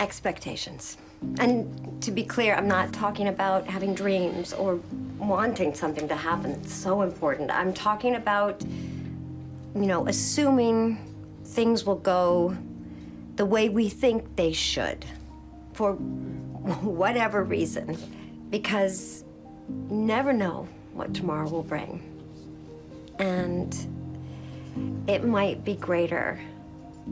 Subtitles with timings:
[0.00, 0.96] expectations.
[1.38, 4.80] And to be clear, I'm not talking about having dreams or
[5.18, 6.52] wanting something to happen.
[6.52, 7.50] It's so important.
[7.50, 10.98] I'm talking about, you know, assuming
[11.44, 12.56] things will go
[13.36, 15.04] the way we think they should
[15.72, 17.96] for whatever reason.
[18.50, 19.24] Because
[19.68, 22.02] you never know what tomorrow will bring.
[23.18, 23.74] And
[25.06, 26.40] it might be greater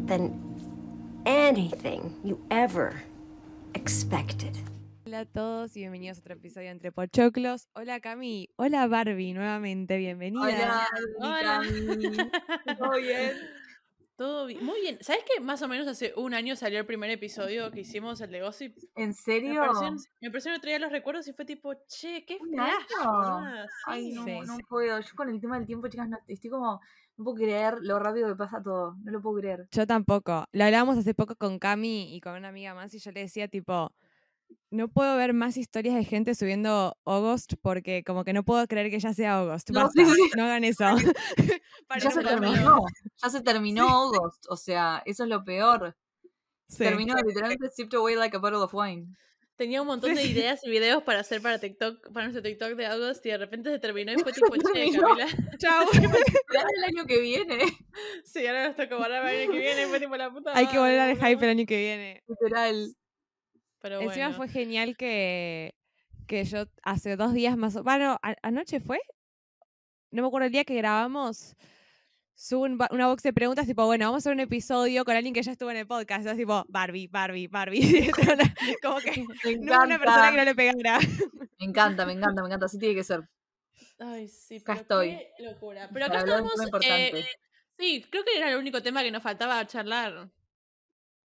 [0.04, 0.51] than
[1.24, 2.92] anything you ever
[3.74, 4.54] expected.
[5.06, 7.68] Hola a todos y bienvenidos a otro episodio de Entre Pochoclos.
[7.74, 10.86] Hola Cami, hola Barbie, nuevamente, bienvenida.
[11.20, 12.16] Hola, Cami.
[12.78, 13.32] ¿Todo bien?
[14.16, 14.64] Todo bien.
[14.64, 14.98] Muy bien.
[15.00, 18.30] ¿Sabes que más o menos hace un año salió el primer episodio que hicimos, el
[18.30, 18.76] de Gossip?
[18.94, 19.60] ¿En Me serio?
[19.62, 23.66] pareció, me pareció que traía los recuerdos y fue tipo, che, qué ¿Un flash.
[23.86, 24.62] Ay, no, Sí, no sí.
[24.68, 25.00] puedo.
[25.00, 26.80] Yo con el tema del tiempo, chicas, no, estoy como.
[27.16, 28.96] No puedo creer lo rápido que pasa todo.
[29.02, 29.68] No lo puedo creer.
[29.70, 30.46] Yo tampoco.
[30.52, 33.48] Lo hablábamos hace poco con Cami y con una amiga más y yo le decía
[33.48, 33.92] tipo,
[34.70, 38.90] no puedo ver más historias de gente subiendo August porque como que no puedo creer
[38.90, 39.70] que ya sea August.
[39.70, 40.30] No, Basta, sí, sí.
[40.36, 40.84] no hagan eso.
[42.02, 42.80] Ya se terminó.
[43.22, 44.46] Ya se terminó August.
[44.48, 45.96] O sea, eso es lo peor.
[46.68, 46.78] Sí.
[46.78, 49.14] Terminó literalmente sipped away like a bottle of wine.
[49.56, 52.86] Tenía un montón de ideas y videos para hacer para TikTok, para nuestro TikTok de
[52.86, 54.90] August y de repente se terminó y fue tipo, che.
[54.98, 55.26] Camila.
[55.58, 55.86] Chao.
[56.76, 57.58] El año que viene.
[58.24, 60.66] Sí, ahora nos toca guardar para el año que viene fue tipo la puta Hay
[60.66, 62.22] que volver al hype el año que viene.
[62.26, 62.94] Literal.
[63.80, 64.36] Pero Encima bueno.
[64.36, 65.74] fue genial que,
[66.26, 69.00] que yo hace dos días más o bueno, anoche fue,
[70.10, 71.56] no me acuerdo el día que grabamos,
[72.42, 75.32] subo un una box de preguntas tipo, bueno, vamos a hacer un episodio con alguien
[75.32, 78.10] que ya estuvo en el podcast, entonces tipo, Barbie, Barbie, Barbie,
[78.82, 80.36] como que Me no una persona que encanta.
[80.36, 80.98] no le pegara.
[81.60, 82.66] Me encanta, me encanta, me encanta.
[82.66, 83.20] Así tiene que ser.
[84.00, 85.18] Ay, sí, Acá pero estoy.
[85.36, 85.88] qué locura.
[85.92, 86.84] Pero acá Para estamos.
[86.84, 87.24] eh,
[87.78, 90.28] sí, creo que era el único tema que nos faltaba charlar.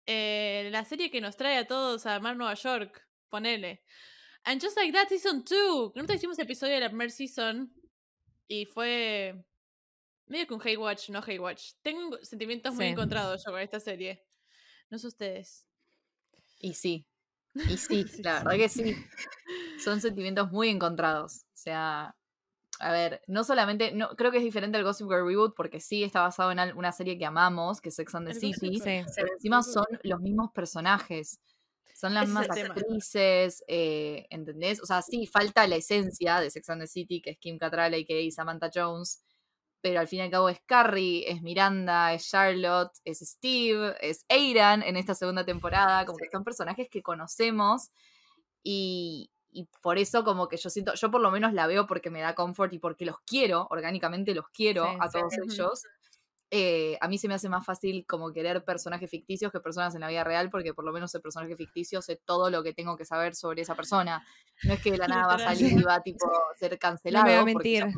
[0.04, 3.08] Eh, la serie que nos trae a todos a amar Nueva York.
[3.30, 3.82] Ponele.
[4.44, 5.92] And Just Like That Season 2.
[5.96, 7.72] Nosotros hicimos episodio de la primera season.
[8.46, 9.42] Y fue.
[10.26, 11.72] Medio que un hate watch, no hate watch.
[11.82, 12.90] Tengo sentimientos muy Sí.
[12.90, 14.24] encontrados yo con esta serie.
[14.90, 15.66] No sé ustedes.
[16.60, 17.06] Y sí.
[17.54, 18.96] Y sí, la verdad que sí.
[19.82, 21.44] Son sentimientos muy encontrados.
[21.54, 22.16] O sea,
[22.78, 26.02] a ver, no solamente, no, creo que es diferente al Gossip Girl Reboot porque sí
[26.04, 28.78] está basado en una serie que amamos, que es Sex and the El City.
[28.78, 29.04] Sí.
[29.14, 31.40] pero encima son los mismos personajes.
[31.94, 34.82] Son las mismas actrices, eh, ¿entendés?
[34.82, 37.94] O sea, sí, falta la esencia de Sex and the City, que es Kim Cattrall
[37.94, 39.24] y Samantha Jones,
[39.80, 44.24] pero al fin y al cabo es Carrie, es Miranda, es Charlotte, es Steve, es
[44.28, 47.90] Aidan en esta segunda temporada, como que son personajes que conocemos
[48.62, 52.10] y, y por eso como que yo siento, yo por lo menos la veo porque
[52.10, 55.82] me da comfort y porque los quiero, orgánicamente los quiero Sí, a todos ellos.
[56.50, 60.00] Eh, a mí se me hace más fácil como querer personajes ficticios que personas en
[60.02, 62.96] la vida real, porque por lo menos el personaje ficticio sé todo lo que tengo
[62.96, 64.24] que saber sobre esa persona.
[64.62, 66.24] No es que de la nada va a salir y va a tipo
[66.56, 67.26] ser No cancelado.
[67.26, 67.94] me va a porque mentir.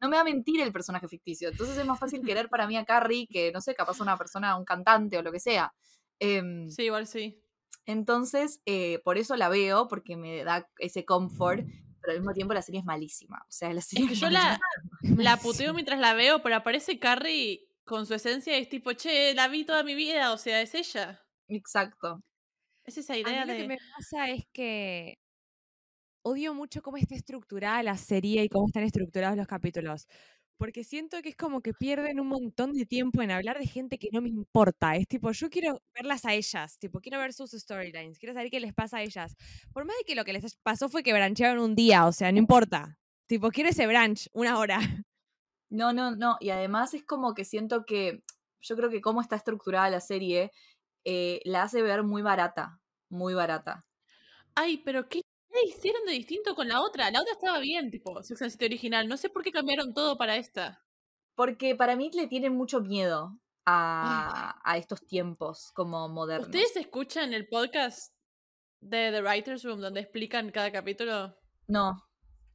[0.00, 1.48] No me va a mentir el personaje ficticio.
[1.50, 4.56] Entonces es más fácil querer para mí a Carrie que, no sé, capaz una persona,
[4.56, 5.72] un cantante o lo que sea.
[6.20, 7.42] Em, Sí, igual sí.
[7.86, 11.64] entonces, eh, por eso la veo, porque me da ese comfort,
[12.00, 13.38] pero al mismo tiempo la serie es malísima.
[13.48, 14.58] O sea, la serie Es que es yo la,
[15.02, 19.34] la puteo mientras la veo, pero aparece Carrie con su esencia y es tipo, che,
[19.34, 21.22] la vi toda mi vida, o sea, es ella.
[21.48, 22.20] Exacto.
[22.84, 23.68] Es esa A mí idea lo que de...
[23.68, 25.18] me pasa es que
[26.22, 30.06] odio mucho cómo está estructurada la serie y cómo están estructurados los capítulos.
[30.58, 33.96] Porque siento que es como que pierden un montón de tiempo en hablar de gente
[33.98, 34.96] que no me importa.
[34.96, 38.58] Es tipo, yo quiero verlas a ellas, tipo, quiero ver sus storylines, quiero saber qué
[38.58, 39.36] les pasa a ellas.
[39.72, 42.32] Por más de que lo que les pasó fue que branchearon un día, o sea,
[42.32, 42.98] no importa.
[43.28, 44.78] Tipo, quiero ese branch, una hora.
[45.70, 46.38] No, no, no.
[46.40, 48.22] Y además es como que siento que,
[48.62, 50.50] yo creo que cómo está estructurada la serie,
[51.04, 52.80] eh, la hace ver muy barata.
[53.10, 53.84] Muy barata.
[54.54, 55.20] Ay, pero ¿qué,
[55.66, 57.10] hicieron de distinto con la otra?
[57.10, 59.08] La otra estaba bien, tipo, Sex and City original.
[59.08, 60.84] No sé por qué cambiaron todo para esta.
[61.34, 66.48] Porque para mí le tienen mucho miedo a, a estos tiempos como modernos.
[66.48, 68.14] ¿Ustedes escuchan el podcast
[68.80, 71.36] de The Writer's Room donde explican cada capítulo?
[71.66, 72.04] No.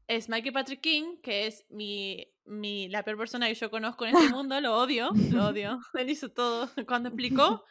[0.07, 4.15] Es Mikey Patrick King, que es mi, mi, la peor persona que yo conozco en
[4.15, 5.79] este mundo, lo odio, lo odio.
[5.93, 6.69] Él hizo todo.
[6.87, 7.63] Cuando explicó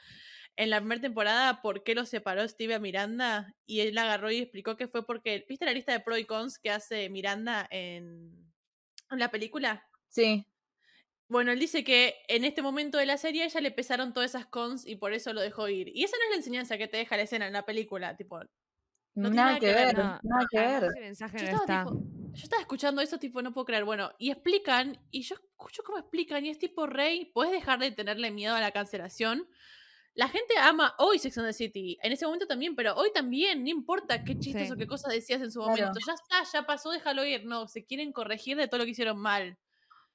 [0.56, 4.38] en la primera temporada por qué lo separó Steve a Miranda, y él agarró y
[4.38, 8.52] explicó que fue porque, ¿viste la lista de pro y cons que hace Miranda en,
[9.10, 9.88] en la película?
[10.08, 10.46] Sí.
[11.28, 14.30] Bueno, él dice que en este momento de la serie a ella le pesaron todas
[14.30, 15.88] esas cons y por eso lo dejó ir.
[15.94, 18.38] Y esa no es la enseñanza que te deja la escena en la película, tipo,
[19.14, 20.84] No tiene nada, nada que ver, ver, No, nada que ver.
[20.84, 21.84] ese mensaje Yo no estaba, está.
[21.90, 23.84] tipo, yo estaba escuchando eso, tipo, no puedo creer.
[23.84, 27.92] Bueno, y explican, y yo escucho cómo explican, y es tipo, Rey, puedes dejar de
[27.92, 29.48] tenerle miedo a la cancelación.
[30.14, 31.98] La gente ama hoy Sex and the City.
[32.02, 33.62] En ese momento también, pero hoy también.
[33.64, 34.72] No importa qué chistes Sí.
[34.72, 35.72] o qué cosas decías en su Claro.
[35.76, 36.00] momento.
[36.06, 37.44] Ya está, ya pasó, déjalo ir.
[37.46, 39.58] No, se quieren corregir de todo lo que hicieron mal.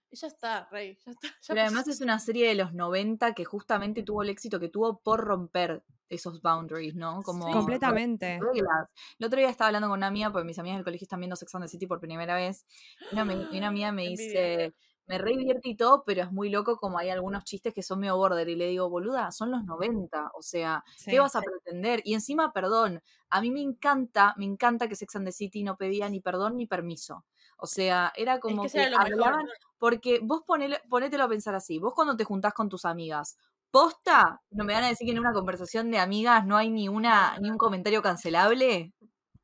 [0.10, 0.98] Y ya está, Rey.
[1.06, 1.22] Ya está.
[1.42, 4.70] Ya Pero además es una serie de los 90 que justamente tuvo el éxito que
[4.70, 7.22] tuvo por romper esos boundaries, ¿no?
[7.24, 7.52] Como Sí.
[7.54, 8.40] Completamente.
[8.40, 8.88] reglas.
[9.20, 11.36] El otro día estaba hablando con una amiga, porque mis amigas del colegio están viendo
[11.36, 12.66] Sex and the City por primera vez.
[13.12, 14.26] Y una, una amiga me Envidia.
[14.26, 14.74] dice,
[15.08, 18.00] me re divierte y todo, pero es muy loco como hay algunos chistes que son
[18.02, 18.48] medio border.
[18.50, 20.32] Y le digo, boluda, son los 90.
[20.36, 21.12] O sea, Sí.
[21.12, 22.02] ¿qué vas a pretender?
[22.06, 25.78] Y encima, perdón, a mí me encanta, me encanta que Sex and the City no
[25.78, 27.26] pedía ni perdón ni permiso.
[27.58, 29.02] O sea, era como es que mejor.
[29.02, 29.46] hablaban,
[29.80, 33.38] porque vos ponele, ponételo a pensar así, vos cuando te juntás con tus amigas,
[33.72, 36.88] posta, no me van a decir que en una conversación de amigas no hay ni
[36.90, 38.94] una, ni un comentario cancelable.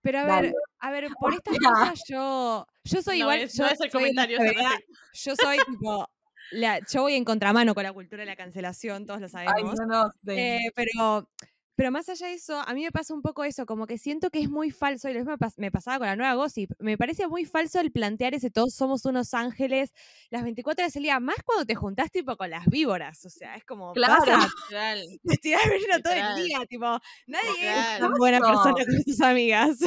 [0.02, 0.54] Pero a Dale.
[0.86, 3.90] A ver, por estas cosas yo, yo soy no igual, es, yo no es el
[3.90, 4.40] soy comentario.
[4.40, 4.78] verdad,
[5.14, 6.08] yo soy tipo,
[6.52, 9.76] la- yo voy en contramano con la cultura de la cancelación, todos lo Ay, sabemos.
[9.80, 10.10] no, no.
[10.12, 10.32] sí.
[10.32, 11.30] Eh, pero,
[11.76, 14.30] pero más allá de eso, a mí me pasa un poco eso, como que siento
[14.30, 16.72] que es muy falso, y lo mismo me pas- me pasaba con la nueva Gossip,
[16.80, 19.92] me parece muy falso el plantear ese todos somos unos ángeles
[20.30, 23.56] las 24 horas del día, más cuando te juntás tipo con las víboras, o sea,
[23.56, 24.20] es como, Claro.
[24.26, 25.04] pasa, Literal.
[25.24, 26.86] te tirás veneno todo el día, tipo,
[27.28, 28.00] nadie es Literal.
[28.00, 29.78] tan buena persona con sus amigas.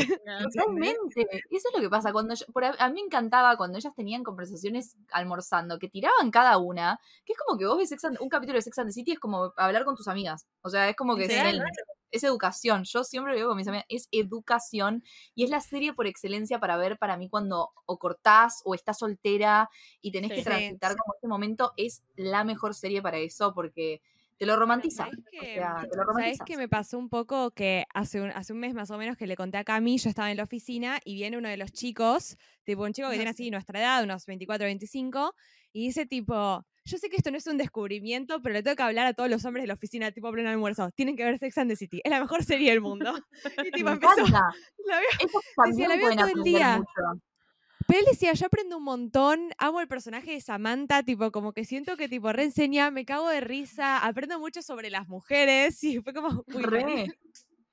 [0.55, 1.23] Totalmente.
[1.51, 2.13] Eso es lo que pasa.
[2.13, 6.31] Cuando yo- por a, a mí me encantaba cuando ellas tenían conversaciones almorzando, que tiraban
[6.31, 8.89] cada una, que es como que vos ves Sex and- un capítulo de Sex and
[8.89, 10.47] the City, es como hablar con tus amigas.
[10.63, 11.27] O sea, es como que
[12.11, 12.85] es, educación.
[12.85, 15.03] Yo siempre lo digo con mis amigas, es educación.
[15.35, 18.99] Y es la serie por excelencia para ver para mí cuando o cortás o estás
[18.99, 19.69] soltera
[20.01, 20.35] y tenés Sí.
[20.35, 24.03] que Sí, transitar como ese momento, es la mejor serie para eso porque
[24.39, 25.05] te lo romantiza.
[25.05, 26.45] ¿Sabés O sea, te lo ¿sabés romantizas.
[26.45, 29.27] que me pasó un poco que hace un, hace un mes más o menos que
[29.27, 32.37] le conté a Cami, yo estaba en la oficina y viene uno de los chicos,
[32.65, 35.35] tipo un chico que tiene así nuestra edad, unos 24, 25,
[35.73, 38.83] y dice tipo, yo sé que esto no es un descubrimiento, pero le tengo que
[38.83, 41.59] hablar a todos los hombres de la oficina, tipo pleno almuerzo, tienen que ver Sex
[41.59, 43.13] and the City, es la mejor serie del mundo.
[43.69, 44.15] Y tipo Me empezó,
[44.87, 46.79] la veo- Decía, la veo todo el día.
[46.79, 47.21] mucho.
[47.89, 51.65] Pero él decía, yo aprendo un montón, amo el personaje de Samantha, tipo, como que
[51.65, 56.13] siento que tipo reenseña, me cago de risa, aprendo mucho sobre las mujeres, y fue
[56.15, 57.07] como muy Re.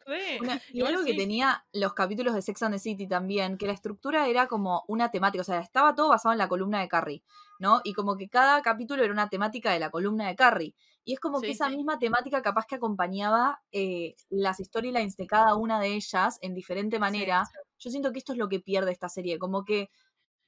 [0.05, 0.37] Re.
[0.41, 3.65] Una- y Igual algo que tenía los capítulos de Sex and the City también, que
[3.67, 6.89] la estructura era como una temática, o sea, estaba todo basado en la columna de
[6.89, 7.23] Carrie,
[7.59, 7.81] ¿no?
[7.83, 10.75] Y como que cada capítulo era una temática de la columna de Carrie.
[11.05, 11.75] Y es como que esa sí.
[11.75, 16.97] misma temática capaz que acompañaba eh, las storylines de cada una de ellas en diferente
[16.99, 17.43] manera.
[17.77, 19.89] Yo siento que esto es lo que pierde esta serie, como que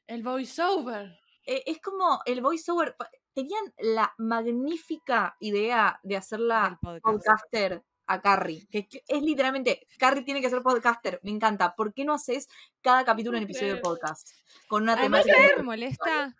[0.07, 1.19] El voiceover.
[1.45, 2.95] eh, es como el voiceover.
[3.33, 7.03] Tenían la magnífica idea de hacerla podcast.
[7.03, 8.65] podcaster a Carrie.
[8.71, 11.19] Que, que es literalmente, Carrie tiene que ser podcaster.
[11.23, 11.75] Me encanta.
[11.75, 12.47] ¿Por qué no haces
[12.81, 14.29] cada capítulo un episodio de podcast?
[14.67, 15.35] Con una Además, temática.
[15.35, 16.35] ¿sabes qué me molesta?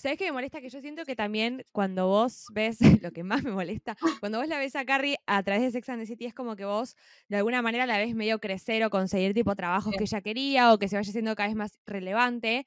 [0.00, 0.62] ¿Sabes qué me molesta?
[0.62, 4.48] Que yo siento que también cuando vos ves, lo que más me molesta, cuando vos
[4.48, 6.96] la ves a Carrie a través de Sex and the City es como que vos
[7.28, 9.98] de alguna manera la ves medio crecer o conseguir tipo trabajos Sí.
[9.98, 12.66] que ella quería o que se vaya siendo cada vez más relevante.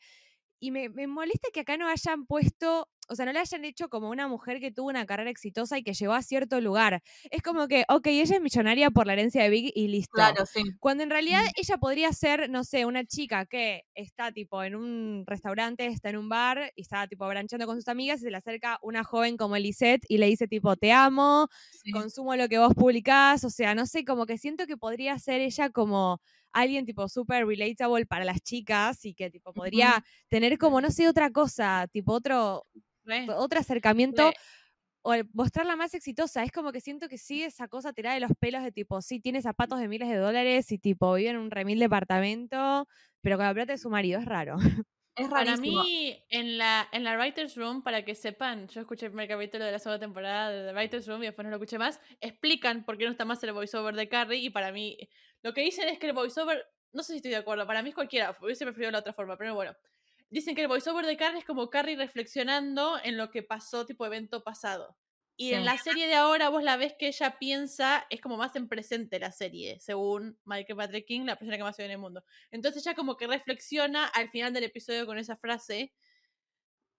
[0.60, 3.90] Y me, me molesta que acá no hayan puesto, o sea, no la hayan hecho
[3.90, 7.02] como una mujer que tuvo una carrera exitosa y que llegó a cierto lugar.
[7.32, 10.12] Es como que, ok, ella es millonaria por la herencia de Big y listo.
[10.16, 10.62] Claro, sí.
[10.80, 11.48] Cuando en realidad Mm.
[11.56, 16.18] ella podría ser, no sé, una chica que está tipo en un restaurante, está en
[16.18, 19.38] un bar y está tipo branchando con sus amigas y se le acerca una joven
[19.38, 21.92] como Lisette y le dice tipo, te amo, sí.
[21.92, 25.42] consumo lo que vos publicás, o sea, no sé, como que siento que podría ser
[25.42, 26.20] ella como
[26.52, 31.08] alguien tipo súper relatable para las chicas y que tipo podría tener como, no sé,
[31.08, 32.66] otra cosa, tipo otro,
[33.06, 33.28] Re.
[33.30, 34.34] otro acercamiento Re.
[35.02, 36.44] o el mostrarla más exitosa.
[36.44, 39.20] Es como que siento que sí, esa cosa tirada de los pelos de tipo, sí,
[39.20, 42.88] tiene zapatos de miles de dólares y tipo, vive en un remil departamento,
[43.22, 44.58] pero con la plata de su marido, es raro.
[45.16, 49.12] Es Para mí, en la, en la Writer's Room, para que sepan, yo escuché el
[49.12, 51.78] primer capítulo de la segunda temporada de The Writer's Room y después no lo escuché
[51.78, 54.98] más, explican por qué no está más el voiceover de Carrie y para mí,
[55.44, 57.90] lo que dicen es que el voiceover, no sé si estoy de acuerdo, para mí
[57.90, 59.76] es cualquiera, hubiese preferido la otra forma, pero bueno.
[60.34, 64.04] Dicen que el voiceover de Carrie es como Carrie reflexionando en lo que pasó, tipo
[64.04, 64.98] evento pasado.
[65.38, 65.66] Y en Sí.
[65.66, 69.20] la serie de ahora vos la ves que ella piensa, es como más en presente
[69.20, 72.24] la serie, según Michael Patrick King, la persona que más se ve en el mundo.
[72.50, 75.92] Entonces ella como que reflexiona al final del episodio con esa frase.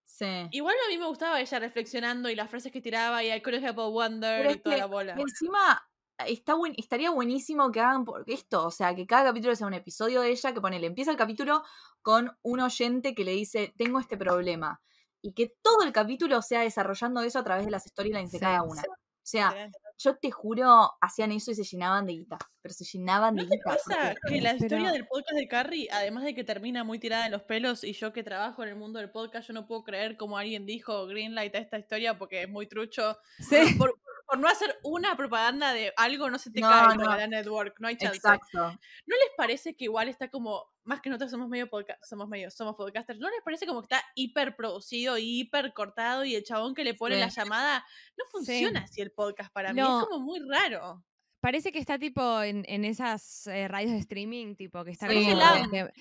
[0.04, 0.26] Sí.
[0.50, 3.76] Igual a mí me gustaba ella reflexionando y las frases que tiraba y I help
[3.76, 5.14] but wonder Pero y toda la bola.
[5.16, 5.82] Encima,
[6.26, 9.74] está buen, estaría buenísimo que hagan por esto, o sea, que cada capítulo sea un
[9.74, 11.62] episodio de ella, que ponele, empieza el capítulo
[12.02, 14.80] con un oyente que le dice, tengo este problema.
[15.22, 18.44] Y que todo el capítulo sea desarrollando eso a través de las storylines de Sí,
[18.44, 18.82] cada una.
[18.82, 18.88] sí.
[18.88, 22.36] O sea, yo te juro, hacían eso y se llenaban de guita.
[22.60, 23.70] Pero se llenaban de ¿No te guita.
[23.70, 27.24] pasa que la Pero- historia del podcast de Carrie, además de que termina muy tirada
[27.24, 29.82] de los pelos, y yo que trabajo en el mundo del podcast, yo no puedo
[29.82, 33.16] creer como alguien dijo Greenlight a esta historia porque es muy trucho.
[33.38, 33.56] Sí.
[33.78, 37.16] Por, por no hacer una propaganda de algo no se te No, cae no.
[37.16, 38.16] la network, no hay chance.
[38.16, 38.58] Exacto.
[38.58, 42.50] ¿No les parece que igual está como, más que nosotros somos medio podcast, somos medio,
[42.50, 46.74] somos podcasters, ¿no les parece como que está hiper producido, hiper cortado y el chabón
[46.74, 47.20] que le pone Sí.
[47.20, 47.84] la llamada
[48.16, 51.04] no funciona así el podcast para mí, es como muy raro.
[51.40, 55.26] Parece que está tipo en, en esas eh, radios de streaming, tipo que está Sí,
[55.30, 55.92] como que-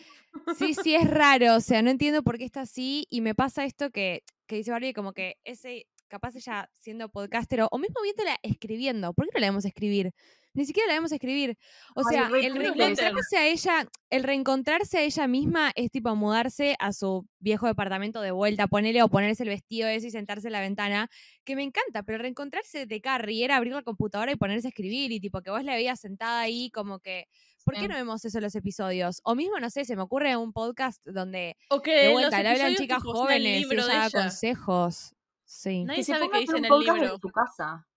[0.58, 1.56] Sí, sí, es raro.
[1.56, 3.06] O sea, no entiendo por qué está así.
[3.10, 7.62] Y me pasa esto que, que dice Barbie, como que ese, capaz ella siendo podcaster
[7.62, 9.14] o, o mismo viéndola escribiendo.
[9.14, 10.14] ¿Por qué no la vemos escribir?
[10.54, 11.58] Ni siquiera la vemos escribir.
[11.96, 16.76] O Ay, sea, el reencontrarse a ella, el reencontrarse a ella misma es tipo mudarse
[16.78, 20.54] a su viejo departamento de vuelta, ponerle o ponerse el vestido ese y sentarse en
[20.54, 21.10] la ventana,
[21.44, 25.12] que me encanta, pero reencontrarse de Carrie era abrir la computadora y ponerse a escribir
[25.12, 27.26] y tipo que vos la veías sentada ahí como que
[27.64, 29.22] ¿Por qué no vemos eso en los episodios?
[29.24, 31.56] O mismo, no sé, se me ocurre un podcast donde
[31.86, 35.16] de vuelta le hablan chicas jóvenes y ella da consejos.
[35.54, 35.84] Sí.
[35.86, 37.20] Nadie Que sabe qué dice en el libro.
[37.20, 37.88] su casa.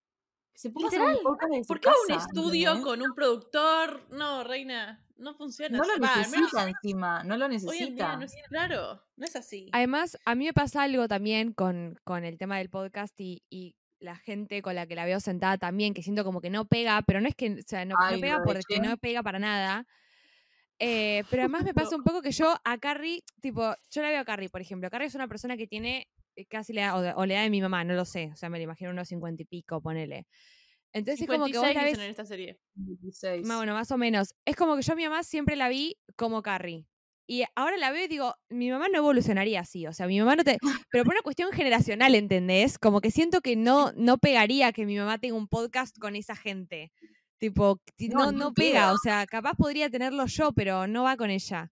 [0.52, 1.16] Que se ponga Literal.
[1.16, 2.84] un ¿Por qué un estudio ¿entendés?
[2.84, 4.06] con un productor?
[4.10, 8.16] No, reina, no funciona No lo Va, al menos necesita encima, no lo necesita.
[8.16, 9.70] no es claro, no es así.
[9.72, 13.74] Además, a mí me pasa algo también con, con el tema del podcast y, y
[14.00, 17.02] la gente con la que la veo sentada también, que siento como que no pega,
[17.06, 19.86] pero no es que, o sea, no, pega porque no pega para nada.
[20.78, 24.20] Eh, pero además me pasa un poco que yo a Carrie, tipo, yo la veo
[24.20, 24.90] a Carrie, por ejemplo.
[24.90, 26.06] Carrie es una persona que tiene
[26.44, 28.30] casi la edad, o, o la edad de mi mamá, no lo sé.
[28.32, 30.26] O sea, me la imagino unos cincuenta y pico, ponele.
[30.92, 31.90] Entonces es como que vos 56 la ves.
[31.92, 32.58] dicen en esta serie.
[32.74, 33.46] 16.
[33.46, 34.34] Más, bueno, más o menos.
[34.44, 36.86] Es como que yo a mi mamá siempre la vi como Carrie.
[37.28, 39.86] Y ahora la veo y digo, mi mamá no evolucionaría así.
[39.86, 40.58] O sea, mi mamá no te.
[40.90, 42.78] Pero por una cuestión generacional, ¿entendés?
[42.78, 46.36] Como que siento que no, no pegaría que mi mamá tenga un podcast con esa
[46.36, 46.92] gente.
[47.38, 48.86] Tipo, ti- No, no, pega.
[48.86, 48.94] pedo.
[48.94, 51.70] O sea, capaz podría tenerlo yo, pero no va con ella.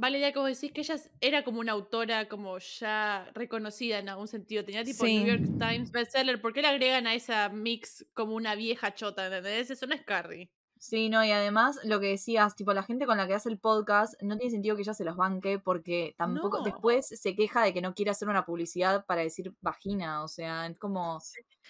[0.00, 4.28] Vale, ya como decís que ella era como una autora como ya reconocida en algún
[4.28, 4.64] sentido.
[4.64, 5.18] Tenía tipo Sí.
[5.22, 6.40] New York Times bestseller.
[6.40, 9.26] ¿Por qué le agregan a esa mix como una vieja chota?
[9.26, 9.70] ¿Entendés?
[9.70, 10.50] Eso no es Carrie.
[10.78, 13.58] Sí, no, y además lo que decías, tipo, la gente con la que hace el
[13.58, 16.64] podcast, no tiene sentido que ella se los banque porque tampoco No.
[16.64, 20.66] después se queja de que no quiere hacer una publicidad para decir vagina, o sea,
[20.66, 21.18] es como,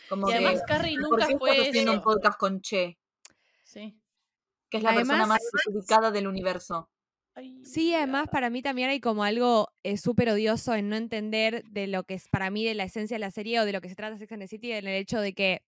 [0.08, 2.96] como Y que, además Carrie ¿por nunca qué fue estás haciendo un podcast con Che?
[3.64, 3.99] Sí.
[4.70, 6.88] Que es la persona más desubicada del universo.
[7.40, 11.64] Ay, Sí, además para mí también hay como algo eh, súper odioso en no entender
[11.64, 13.80] de lo que es para mí de la esencia de la serie o de lo
[13.80, 15.62] que se trata Sex and the City, en el hecho de que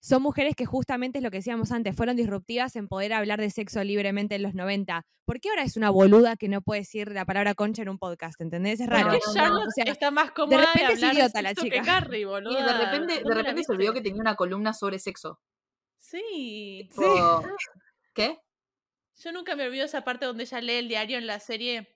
[0.00, 3.50] son mujeres que justamente es lo que decíamos antes, fueron disruptivas en poder hablar de
[3.50, 5.04] sexo libremente en los 90.
[5.24, 7.98] ¿Por qué ahora es una boluda que no puede decir la palabra concha en un
[7.98, 8.40] podcast?
[8.40, 8.80] ¿Entendés?
[8.80, 9.18] Es Porque raro.
[9.18, 11.62] no, no, Charlotte o sea, está más cómoda de, repente es de idiota la que
[11.62, 11.76] chica.
[11.76, 15.40] Y de repente, de ¿Dónde la repente se olvidó que tenía una columna sobre sexo.
[15.96, 16.88] Sí.
[16.90, 17.42] Tipo,
[18.14, 18.38] ¿Qué?
[19.18, 21.94] Yo nunca me olvido esa parte donde ella lee el diario en la serie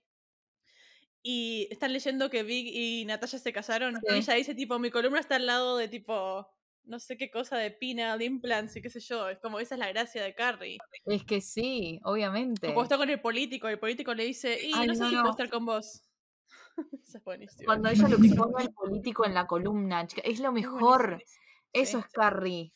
[1.23, 3.95] y están leyendo que Big y Natalia se casaron.
[3.97, 4.07] Sí.
[4.11, 6.49] Y ella dice, tipo, mi columna está al lado de, tipo,
[6.85, 9.29] no sé qué cosa de penal implants y qué sé yo.
[9.29, 10.79] Es como, esa es la gracia de Carrie.
[11.05, 12.67] Es que sí, O obviamente.
[12.67, 15.15] cuando está con el político, el político le dice, y Ay, no sé no, si
[15.15, 15.21] no.
[15.23, 16.03] puedo estar con vos.
[17.05, 17.65] Esa es buenísima.
[17.67, 21.09] Cuando ella lo expone al político en la columna, chica, es lo mejor.
[21.11, 21.43] buenísimo.
[21.73, 22.73] Eso es Carrie.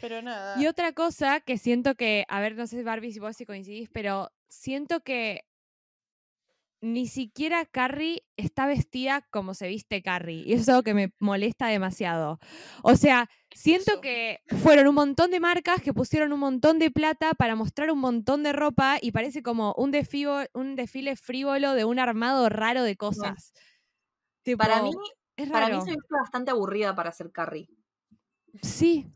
[0.00, 0.60] Pero nada.
[0.60, 3.88] Y otra cosa que siento que, a ver, no sé Barbie si vos si coincidís,
[3.90, 5.44] pero siento que
[6.80, 10.44] ni siquiera Carrie está vestida como se viste Carrie.
[10.46, 12.38] Y eso es algo que me molesta demasiado.
[12.82, 14.00] O sea, siento Eso.
[14.00, 17.98] que fueron un montón de marcas que pusieron un montón de plata para mostrar un
[17.98, 19.92] montón de ropa y parece como un,
[20.54, 23.52] un desfile frívolo de un armado raro de cosas.
[24.56, 24.92] Para mí,
[25.36, 25.84] es para mí raro.
[25.84, 27.68] se viste bastante aburrida para ser Carrie.
[28.62, 29.12] Sí,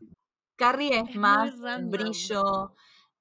[0.55, 1.53] Carrie es, más
[1.89, 2.75] brillo.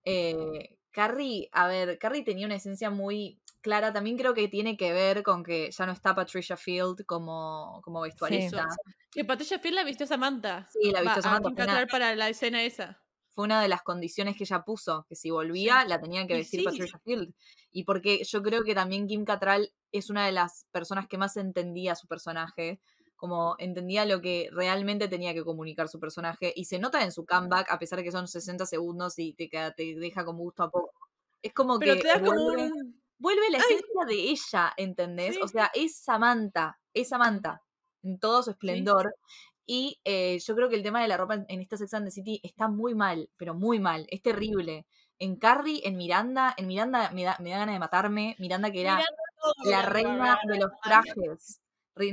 [0.05, 3.93] eh, Carrie, a ver, Carrie tenía una esencia muy clara.
[3.93, 8.03] También creo que tiene que ver con que ya no está Patricia Field como, como
[8.03, 8.69] vestuarista.
[9.11, 10.69] Que Patricia Field la vistió Samantha.
[10.71, 12.99] Sí, la vistió Va, a Samantha, una- para la escena esa.
[13.35, 15.89] Fue una de las condiciones que ella puso, que si volvía Sí.
[15.89, 16.67] la tenían que vestir sí.
[16.67, 17.33] Patricia Field.
[17.71, 21.39] Y porque yo creo que también Kim Cattrall es una de las personas que más
[21.39, 22.83] entendía su personaje,
[23.23, 26.53] como entendía lo que realmente tenía que comunicar su personaje.
[26.57, 29.49] Y se nota en su comeback, a pesar de que son 60 segundos y te,
[29.49, 30.91] te deja como gusto a poco.
[31.41, 33.01] Es como Pero que te da como vuelve, un...
[33.19, 35.39] vuelve la esencia de ella, ¿entendés?
[35.41, 37.63] O sea, es Samantha, es Samantha,
[38.03, 39.15] en todo su esplendor.
[39.67, 42.11] Y eh, yo creo que el tema de la ropa en, esta Sex and the
[42.11, 44.85] City está muy mal, pero muy mal, es terrible.
[45.21, 48.35] En Carrie, en Miranda, en Miranda me da, me da ganas de matarme.
[48.41, 49.23] Miranda que era Miranda
[49.65, 51.62] la reina de los trajes.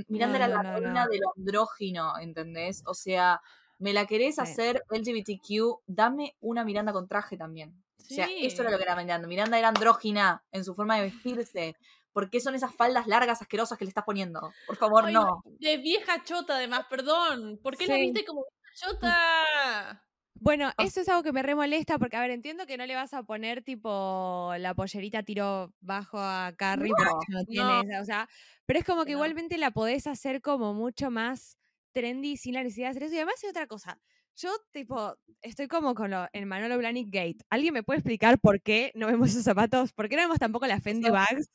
[0.08, 1.10] Miranda No, era la reina no.
[1.12, 2.84] de lo andrógino, ¿entendés?
[2.86, 3.42] O sea,
[3.78, 4.42] me la querés Sí.
[4.42, 7.84] hacer LGBTQ, dame una Miranda con traje también.
[8.00, 9.28] O sea, eso era lo que era Miranda.
[9.28, 11.76] Miranda era andrógina en su forma de vestirse.
[12.12, 14.52] ¿Por qué son esas faldas largas asquerosas que le estás poniendo?
[14.66, 15.42] Por favor, Ay, no.
[15.60, 17.60] De vieja chota, además, perdón.
[17.62, 18.02] ¿Por qué la Sí.
[18.02, 18.46] viste como
[18.82, 20.04] ¡Yuta!
[20.42, 22.96] Bueno, O eso es algo que me remolesta porque, a ver, entiendo que no le
[22.96, 27.82] vas a poner tipo la pollerita tiro bajo a Carrie porque no tiene no.
[27.82, 28.30] esa, o sea,
[28.66, 29.18] pero es como que no.
[29.18, 31.58] igualmente la podés hacer como mucho más
[31.92, 33.16] trendy sin la necesidad de hacer eso.
[33.16, 34.00] Y además hay otra cosa.
[34.36, 37.40] Yo, tipo, estoy como con lo, el Manolo Blahnik Gate.
[37.50, 39.92] ¿Alguien me puede explicar por qué no vemos esos zapatos?
[39.92, 41.50] ¿Por qué no vemos tampoco las Fendi Bags?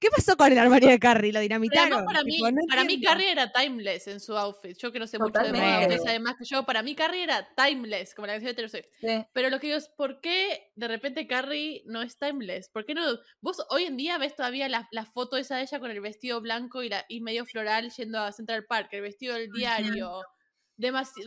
[0.00, 1.32] ¿Qué pasó con el armario de Carrie?
[1.32, 1.92] ¿Lo Pero dinamitaron?
[1.92, 3.00] además para mí, Tipo, no para mí.
[3.00, 4.76] Carrie era timeless en su outfit.
[4.78, 5.82] Yo que no sé mucho de moda, Totalmente.
[5.86, 6.64] ustedes saben más que yo.
[6.64, 8.86] Para mí Carrie era timeless, como la canción de Taylor Swift.
[9.00, 9.26] Sí.
[9.32, 12.68] Pero lo que digo es, ¿por qué de repente Carrie no es timeless?
[12.68, 13.02] ¿Por qué no?
[13.40, 16.40] Vos hoy en día ves todavía la, la foto esa de ella con el vestido
[16.40, 20.22] blanco y, la, y medio floral yendo a Central Park, el vestido del diario,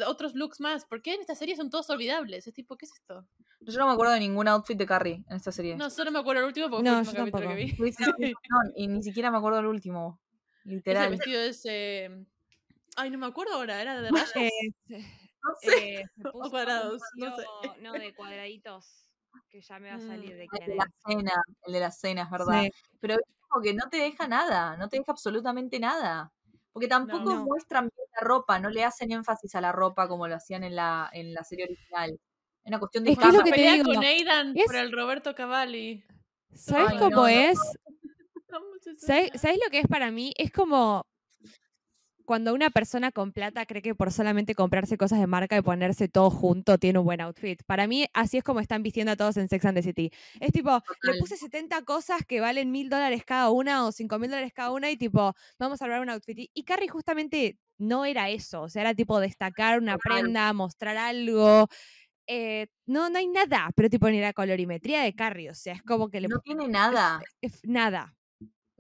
[0.08, 0.86] otros looks más.
[0.86, 2.48] ¿Por qué en esta serie son todos olvidables?
[2.48, 3.26] Es tipo, ¿qué es esto?
[3.62, 5.76] Yo no me acuerdo de ningún outfit de Carrie en esta serie.
[5.76, 7.92] No, solo me acuerdo el último porque No, fue el último capítulo que vi.
[7.92, 10.20] Sí, no, y ni siquiera me acuerdo del último.
[10.64, 11.10] Ese Literal.
[11.12, 11.62] vestido es...
[11.66, 12.26] eh,
[12.96, 14.32] Ay, no me acuerdo ahora, ¿era de rayas?
[14.36, 14.50] Eh,
[15.44, 15.96] No sé.
[16.02, 16.04] eh,
[16.52, 17.44] cuadrados, no sé.
[17.82, 19.08] no, de cuadraditos,
[19.50, 20.38] que ya me va a salir Mm.
[20.38, 22.62] de El de la cena, el de la cena, es verdad.
[22.64, 22.72] Sí.
[23.00, 26.32] Pero es como que no te deja nada, no te deja absolutamente nada.
[26.74, 27.44] Porque tampoco No.
[27.46, 30.76] muestran bien la ropa, no le hacen énfasis a la ropa como lo hacían en
[30.76, 32.12] la, en la serie original.
[32.12, 34.66] Es una cuestión de Es que es lo que te pelea digo, con Aidan es-
[34.66, 36.04] por el Roberto Cavalli.
[36.54, 37.58] ¿Sabes Ay, cómo no, es?
[38.50, 40.34] Vamos a ¿Sabes, hacer- sabes lo que es para mí?
[40.38, 41.06] Es como
[42.32, 46.08] cuando una persona con plata cree que por solamente comprarse cosas de marca y ponerse
[46.08, 47.62] todo junto tiene un buen outfit.
[47.66, 50.12] Para mí, así es como están vistiendo a todos en Sex and the City.
[50.40, 54.30] Es tipo, le puse 70 cosas que valen mil dólares cada una o cinco mil
[54.30, 56.40] dólares cada una y tipo, vamos a armar un outfit.
[56.40, 58.62] Y, y Carrie justamente no era eso.
[58.62, 60.22] O sea, era tipo destacar una Total.
[60.22, 61.68] prenda, mostrar algo.
[62.28, 65.50] Eh, no, no hay nada, pero tipo ni la colorimetría de Carrie.
[65.50, 67.20] O sea, es como que le No tiene nada.
[67.42, 68.16] es nada.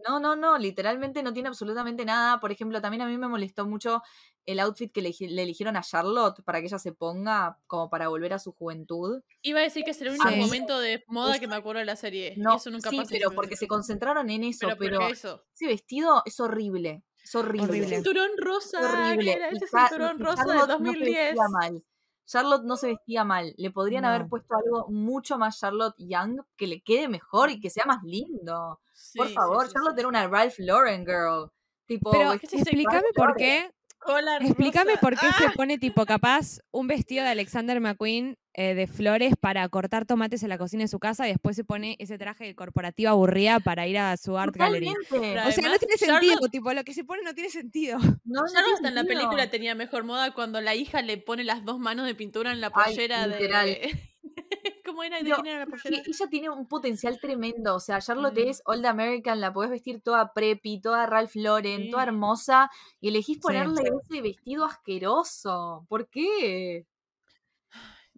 [0.07, 2.39] No, no, no, literalmente no tiene absolutamente nada.
[2.39, 4.01] Por ejemplo, también a mí me molestó mucho
[4.45, 8.07] el outfit que le, le eligieron a Charlotte para que ella se ponga como para
[8.07, 9.21] volver a su juventud.
[9.43, 10.35] Iba a decir que es el único Sí.
[10.35, 12.33] momento de moda que me acuerdo de la serie.
[12.37, 13.09] No, eso nunca sí, pasa.
[13.11, 15.43] pero porque se concentraron en eso, Pero, eso.
[15.53, 17.03] ese vestido es horrible.
[17.23, 17.67] Es horrible.
[17.67, 17.95] Horrible.
[17.95, 18.79] Cinturón rosa.
[18.81, 19.25] horrible.
[19.25, 21.05] ¿qué era Y ese cinturón rosa de Charlotte no se 2010.
[21.35, 21.83] vestía mal.
[22.31, 23.53] Charlotte no se vestía mal.
[23.57, 27.69] Le podrían haber puesto algo mucho más Charlotte Young que le quede mejor y que
[27.69, 28.79] sea más lindo.
[29.15, 31.49] Por Sí, favor, sí, Charlotte era una Ralph Lauren girl.
[31.85, 33.73] Tipo, Pero ¿qué explícame por Lauren.
[34.03, 35.53] Collar Explícame por qué se ¡Ah!
[35.55, 40.49] pone tipo capaz un vestido de Alexander McQueen eh, de flores para cortar tomates en
[40.49, 43.87] la cocina de su casa y después se pone ese traje de corporativa aburrida para
[43.87, 44.87] ir a su art gallery.
[45.07, 45.47] Totalmente.
[45.47, 47.97] O sea, no tiene sentido, Charlotte- tipo, lo que se pone no tiene sentido.
[47.99, 51.43] No, no Charlotte hasta en la película tenía mejor moda cuando la hija le pone
[51.43, 53.65] las dos manos de pintura en la Ay, pollera literal.
[53.67, 54.10] de.
[55.01, 55.17] ¿Cómo era?
[55.17, 56.03] ¿De Pero quién era la que pollera?
[56.05, 57.75] ella tiene un potencial tremendo.
[57.75, 58.49] O sea, Charlotte Mm.
[58.49, 63.39] es Old American, la podés vestir toda preppy, toda Ralph Lauren, toda hermosa, y elegís
[63.39, 63.89] ponerle Sí.
[64.13, 65.85] ese vestido asqueroso.
[65.89, 66.85] ¿Por qué?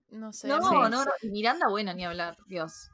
[0.10, 0.48] No sé.
[0.48, 1.04] No, no, no.
[1.22, 2.90] Y Miranda, bueno, ni hablar, Dios.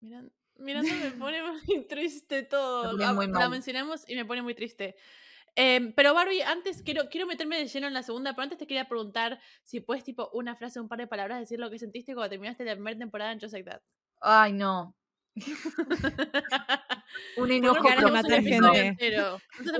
[0.00, 2.90] Miran- Miranda me pone muy triste todo.
[2.92, 4.94] pone Ah, muy La mencionamos y me pone muy triste.
[5.54, 8.66] Em, pero Barbie, antes quiero, quiero meterme de lleno en la segunda, pero antes te
[8.66, 12.14] quería preguntar si puedes, tipo, una frase, un par de palabras, decir lo que sentiste
[12.14, 13.82] cuando terminaste la primera temporada en Just Like That.
[14.20, 14.96] Ay, no.
[17.36, 19.38] Un enojo tenemos un entero.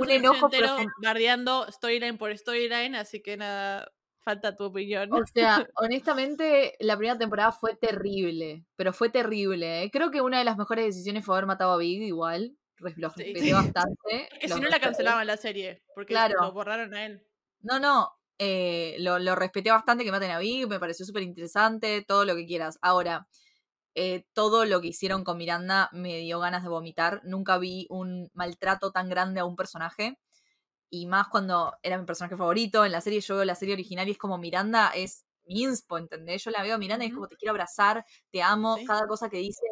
[0.08, 0.92] Enojo entero profundo.
[1.02, 3.90] bardeando storyline por storyline, así que nada,
[4.22, 5.12] falta tu opinión.
[5.12, 9.84] O sea, honestamente, la primera temporada fue terrible, pero fue terrible.
[9.84, 9.90] ¿eh?
[9.90, 12.56] Creo que una de las mejores decisiones fue haber matado a Big igual.
[12.82, 13.22] Res- Lo Sí.
[13.24, 14.28] respeté bastante.
[14.40, 14.80] que lo si no la respeté.
[14.80, 16.34] cancelaban la serie, porque Claro.
[16.40, 17.26] lo borraron a él.
[17.60, 22.04] No, no, eh, lo, lo respeté bastante que maten a Big, me pareció súper interesante,
[22.06, 22.78] todo lo que quieras.
[22.82, 23.28] Ahora,
[23.94, 27.20] eh, todo lo que hicieron con Miranda me dio ganas de vomitar.
[27.24, 30.18] Nunca vi un maltrato tan grande a un personaje.
[30.90, 32.84] Y más cuando era mi personaje favorito.
[32.84, 35.98] En la serie, yo veo la serie original y es como Miranda es mi inspo,
[35.98, 36.44] ¿entendés?
[36.44, 38.84] Yo la veo a Miranda y es como te quiero abrazar, te amo, Sí.
[38.86, 39.71] cada cosa que dice es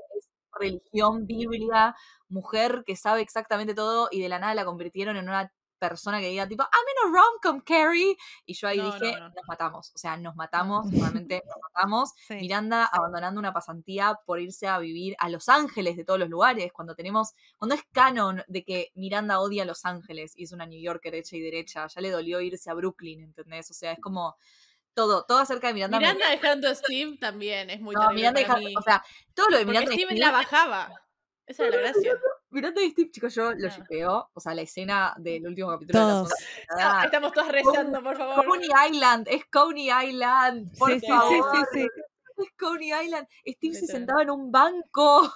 [0.61, 1.95] religión, Biblia,
[2.29, 6.29] mujer que sabe exactamente todo y de la nada la convirtieron en una persona que
[6.29, 8.15] diga tipo, I'm in a rom-com, Carrie.
[8.45, 9.35] Y yo ahí No, dije, no, no.
[9.35, 9.93] nos matamos.
[9.95, 12.11] O sea, nos matamos, realmente nos matamos.
[12.29, 12.35] Sí.
[12.35, 16.71] Miranda abandonando una pasantía por irse a vivir a Los Ángeles de todos los lugares,
[16.75, 20.67] cuando tenemos, cuando es canon de que Miranda odia a Los Ángeles y es una
[20.67, 23.71] New Yorker hecha y derecha, ya le dolió irse a Brooklyn, ¿entendés?
[23.71, 24.37] O sea, es como
[24.95, 25.99] todo, todo acerca de Miranda.
[25.99, 28.75] me- Miranda dejando a Steve también es muy no, terrible Miranda para deja- mí.
[28.77, 30.91] o sea, todo lo de porque Miranda y Steve Steve- la bajaba.
[31.47, 32.13] Esa era la gracia.
[32.51, 33.71] Miranda y Steve, chicos, yo lo Ah.
[33.77, 34.31] shipeo.
[34.35, 36.33] O sea, la escena del último capítulo de la Todos.
[36.79, 37.03] Ah.
[37.05, 38.45] Estamos todas rezando, por favor.
[38.47, 41.57] Coney Island, es Coney Island, por Sí, sí, sí, favor.
[41.57, 41.87] sí, sí.
[42.37, 43.27] Es Coney Island.
[43.47, 45.33] Steve se sentaba en un banco.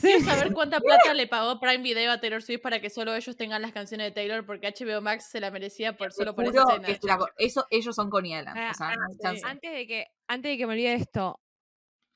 [0.00, 3.36] Quiero saber cuánta plata le pagó Prime Video a Taylor Swift para que solo ellos
[3.36, 6.62] tengan las canciones de Taylor, porque HBO Max se la merecía por solo por esa
[6.62, 6.86] escena.
[6.86, 8.56] que es la eso, ellos son Island.
[8.56, 9.18] Ah, o sea, no hay sí.
[9.22, 9.42] chance.
[9.44, 11.40] Antes de que, antes de que me olvide esto,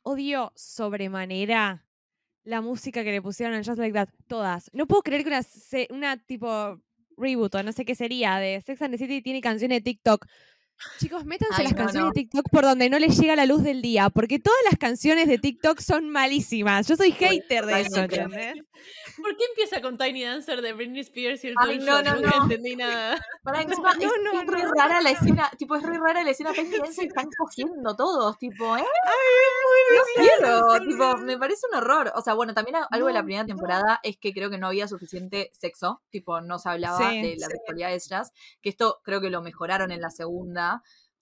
[0.03, 1.85] odio sobremanera
[2.45, 4.09] la música que le pusieron en Just Like That.
[4.29, 4.71] Todas.
[4.73, 5.41] No puedo creer que una,
[5.91, 6.81] una tipo
[7.17, 10.27] reboot o no sé qué sería de Sex and the City tiene canciones de TikTok.
[10.99, 12.13] Chicos, métanse Ay, las no, canciones no.
[12.13, 15.27] de TikTok por donde no les llega la luz del día, porque todas las canciones
[15.27, 16.87] de TikTok son malísimas.
[16.87, 18.07] Yo soy hater de eso.
[19.17, 22.37] ¿Por qué empieza con Tiny Dancer de Britney Spears y el Ay, no, no, Nunca
[22.37, 22.43] no.
[22.43, 23.19] entendí nada.
[23.43, 24.73] Pará, encima no, es, no, es re no.
[24.75, 28.77] rara la escena, tipo, es re rara la escena Tiny Dancer, están cogiendo todos, tipo,
[28.77, 28.85] ¿eh?
[29.95, 32.13] No quiero, tipo, me parece un horror.
[32.15, 33.49] O sea, bueno, también algo de la primera no.
[33.49, 37.37] temporada es que creo que no había suficiente sexo, tipo, no se hablaba Sí, de
[37.39, 40.66] las sexualidades de ellas, que esto creo que lo mejoraron en la segunda,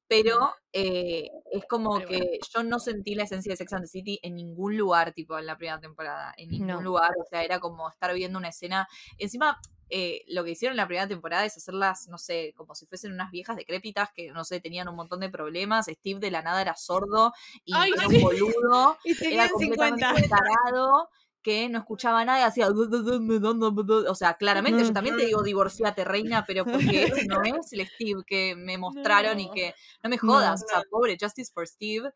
[0.06, 2.30] pero eh, es como Pero que bueno.
[2.54, 5.46] yo no sentí la esencia de Sex and the City en ningún lugar, tipo, en
[5.46, 6.82] la primera temporada, en ningún No.
[6.82, 8.86] lugar, o sea, era como estar viendo una escena,
[9.18, 9.58] encima...
[9.90, 13.12] eh, lo que hicieron en la primera temporada es hacerlas, no sé, como si fuesen
[13.12, 15.86] unas viejas decrépitas que, no sé, tenían un montón de problemas.
[15.86, 17.32] Steve de la nada era sordo
[17.64, 18.16] y Ay, era sí.
[18.16, 20.28] un boludo Y era completamente 50.
[20.28, 21.10] tarado
[21.44, 26.44] que no escuchaba nada y hacía o sea claramente yo también te digo divorciate reina
[26.46, 30.32] pero porque ese no es el Steve que me mostraron y que no me No.
[30.32, 32.12] jodas o sea pobre Justice for Steve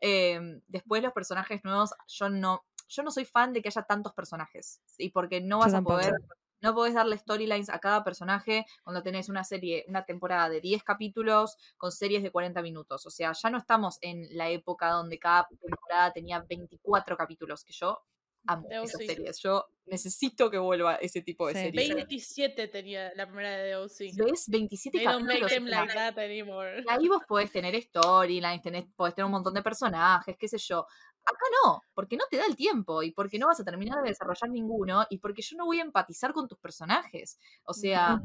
[0.00, 4.12] Eh, después los personajes nuevos yo no yo no soy fan de que haya tantos
[4.14, 5.96] personajes y porque no vas a tampoco.
[5.98, 6.14] poder
[6.62, 10.82] no podés darle storylines a cada personaje cuando tenés una serie, una temporada de 10
[10.82, 13.04] capítulos con series de 40 minutos.
[13.06, 17.72] O sea, ya no estamos en la época donde cada temporada tenía 24 capítulos, que
[17.74, 18.00] yo
[18.46, 19.06] amo De esas OC.
[19.06, 19.38] series.
[19.42, 21.60] Yo necesito que vuelva ese tipo de Sí.
[21.60, 21.94] series.
[21.94, 24.12] 27 tenía la primera de The OC.
[24.16, 24.44] ¿Ves?
[24.48, 25.50] 27 They don't make capítulos.
[25.52, 26.84] them like that anymore.
[26.88, 30.86] ahí vos podés tener storylines, tenés, podés tener un montón de personajes, qué sé yo.
[31.26, 34.10] Acá no, porque no te da el tiempo y porque no vas a terminar de
[34.10, 37.38] desarrollar ninguno y porque yo no voy a empatizar con tus personajes.
[37.64, 38.20] O sea,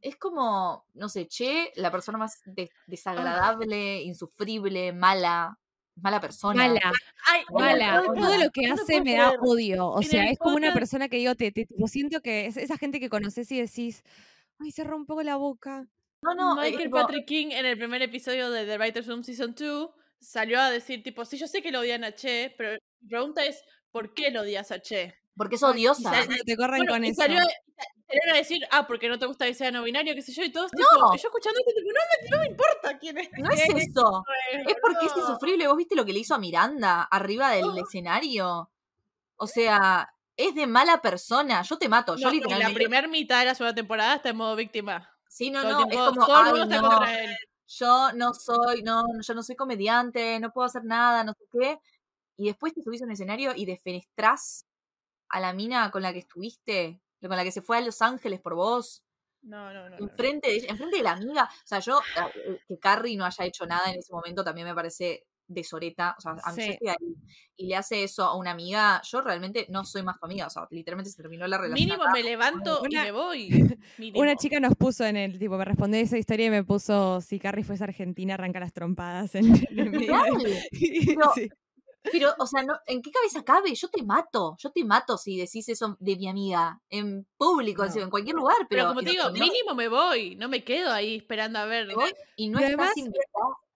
[0.00, 5.58] es como, no sé, Che, la persona más de- desagradable, insufrible, mala,
[5.96, 6.66] mala persona.
[6.66, 6.92] Mala,
[7.26, 8.02] Ay, en el mala.
[8.14, 9.88] Todo lo que hace me da odio.
[9.88, 12.78] O sea, es como una persona que digo, te, te- tipo, siento que es esa
[12.78, 14.02] gente que conoces y decís,
[14.58, 15.86] ay, cerró un poco la boca.
[16.22, 19.24] No, no, eh, Michael tipo, Patrick King en el primer episodio de The Writers Room
[19.24, 22.78] Season 2 salió a decir, tipo, sí, yo sé que lo odian a Che, pero
[23.00, 25.16] mi pregunta es, ¿por qué lo odias a Che?
[25.36, 26.10] Porque es odiosa.
[26.10, 27.22] sal- te corren Bueno, con y eso.
[27.22, 30.32] salió, salieron a decir, ah, porque no te gusta que sea no binario, qué sé
[30.32, 31.14] yo, y todos, tipo, No.
[31.14, 33.28] y yo escuchando esto, tipo, no me, no me importa quién es.
[33.38, 34.24] No es eso.
[34.66, 35.66] Es porque es insufrible.
[35.68, 37.76] ¿Vos viste lo que le hizo a Miranda arriba del Oh.
[37.82, 38.70] escenario?
[39.36, 41.62] O sea, es de mala persona.
[41.62, 42.16] Yo te mato.
[42.16, 42.74] Yo No, y la literalmente.
[42.74, 45.08] primera mitad de la segunda temporada está en modo víctima.
[45.28, 45.88] Sí, no, todo no.
[45.90, 46.88] Es como, todo el ay, mundo está no.
[46.90, 47.36] contra él.
[47.66, 51.78] yo no soy, no, yo no soy comediante, no puedo hacer nada, no sé qué.
[52.36, 54.66] Y después te subís a un escenario y defenestrás
[55.32, 58.40] a la mina con la que estuviste, con la que se fue a Los Ángeles
[58.40, 59.02] por vos,
[59.42, 59.98] No, no, no.
[59.98, 60.06] no.
[60.06, 61.44] enfrente de, enfrente de la amiga.
[61.52, 62.00] O sea, yo,
[62.46, 66.14] eh, que Carrie no haya hecho nada en ese momento también me parece desoreta.
[66.16, 66.70] O sea, a mí yo Sí.
[66.70, 67.16] estoy ahí
[67.56, 70.46] y le hace eso a una amiga, yo realmente no soy más tu amiga.
[70.46, 71.84] O sea, literalmente se terminó la relación.
[71.86, 72.12] Mínimo acá.
[72.12, 73.48] me levanto y me voy.
[73.98, 74.20] Mínimo.
[74.20, 77.38] Una chica nos puso en el, tipo, me respondió esa historia y me puso, si
[77.38, 80.36] Carrie fuese argentina, arranca las trompadas en, en el medio de- Real.
[81.06, 81.48] Pero- Sí.
[82.10, 83.74] Pero, o sea, no, ¿en qué cabeza cabe?
[83.74, 88.00] Yo te mato, yo te mato si decís eso de mi amiga, en público, No.
[88.00, 88.82] en cualquier lugar, pero...
[88.82, 90.34] Pero como te digo, no- mínimo me voy.
[90.36, 91.88] No me quedo ahí esperando a ver.
[92.36, 92.94] y no Y estás además-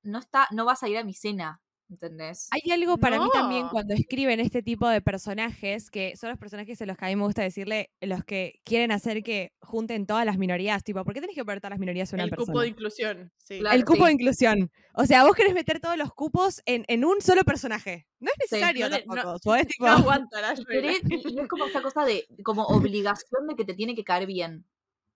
[0.03, 2.49] no, está, no vas a ir a mi cena, ¿entendés?
[2.51, 3.71] Hay algo para mí también No.
[3.71, 7.17] cuando escriben este tipo de personajes, que son los personajes en los que a mí
[7.17, 11.21] me gusta decirle, los que quieren hacer que junten todas las minorías, tipo, ¿por qué
[11.21, 12.47] tenés que poner todas las minorías en una el persona?
[12.53, 13.33] cupo de inclusión.
[13.39, 13.59] Sí.
[13.61, 13.77] Claro.
[13.77, 14.05] el cupo sí.
[14.07, 14.71] de inclusión.
[14.95, 18.07] O sea, vos querés meter todos los cupos en, en un solo personaje.
[18.19, 19.39] No es Sí, necesario no le- no- tampoco.
[19.45, 20.55] podés, tipo, No aguanta la
[21.11, 24.65] Y, es como esta cosa de, como obligación de que te tiene que caer bien.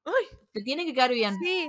[0.05, 0.39] Ay.
[0.53, 1.37] Te tiene que caer bien.
[1.43, 1.69] Sí,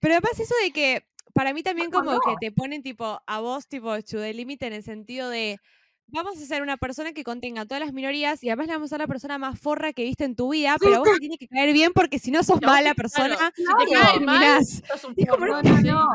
[0.00, 1.04] pero además eso de que
[1.34, 4.72] para mí también ¿Cómo como que te ponen tipo a vos tipo the limit en
[4.72, 5.58] el sentido de
[6.12, 8.90] vamos a ser una persona que contenga todas las minorías y además le vamos a
[8.90, 11.38] ser la persona más forra que viste en tu vida, pero a vos te tiene
[11.38, 14.64] que caer bien porque si no sos No, mala claro, persona, si te.
[14.88, 16.08] Sos un No, no.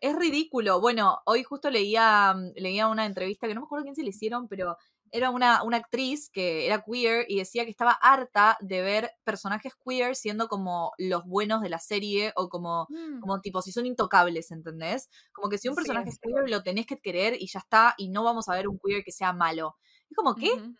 [0.00, 0.80] Es ridículo.
[0.80, 4.10] Bueno, hoy justo leía, mm, leía una entrevista que no me acuerdo quién se le
[4.10, 4.76] hicieron, pero
[5.12, 9.74] era una, una actriz que era queer y decía que estaba harta de ver personajes
[9.84, 13.20] queer siendo como los buenos de la serie o como, Mm.
[13.20, 15.08] como tipo, si son intocables, ¿entendés?
[15.32, 15.80] Como que si un Sí.
[15.82, 18.68] personaje es queer lo tenés que querer y ya está, y no vamos a ver
[18.68, 19.76] un queer que sea malo.
[20.10, 20.50] Es como, ¿qué?
[20.52, 20.74] Ujú.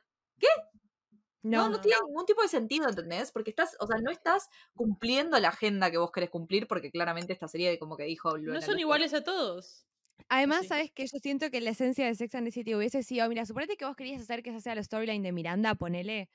[1.45, 3.33] No, no, No, tiene ningún tipo de sentido, ¿entendés?
[3.33, 7.33] Porque estás, o sea, no estás cumpliendo la agenda que vos querés cumplir, porque claramente
[7.33, 8.39] esta serie como que dijo...
[8.39, 9.85] No son iguales a todos.
[10.29, 10.69] Además, sí.
[10.69, 13.45] ¿sabes que Yo siento que la esencia de Sex and the City hubiese sido, mira,
[13.47, 16.29] suponete que vos querías hacer que esa sea la storyline de Miranda, ponele.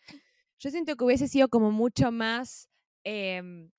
[0.59, 2.69] Yo siento que hubiese sido como mucho más
[3.03, 3.71] em,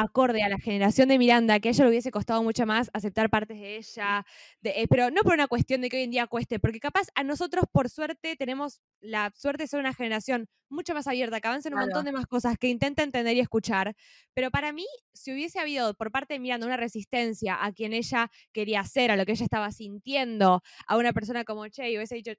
[0.00, 3.30] acorde a la generación de Miranda, que a ella le hubiese costado mucho más aceptar
[3.30, 4.24] partes de ella,
[4.60, 7.08] de- eh, pero no por una cuestión de que hoy en día cueste, porque capaz
[7.14, 11.48] a nosotros, por suerte, tenemos la suerte de ser una generación mucho más abierta, que
[11.48, 13.94] avanza en un montón de más cosas, que intenta entender y escuchar.
[14.34, 14.84] Pero para mí,
[15.14, 19.16] si hubiese habido por parte de Miranda una resistencia a quien ella quería hacer, a
[19.16, 22.32] lo que ella estaba sintiendo, a una persona como Che, y hubiese dicho,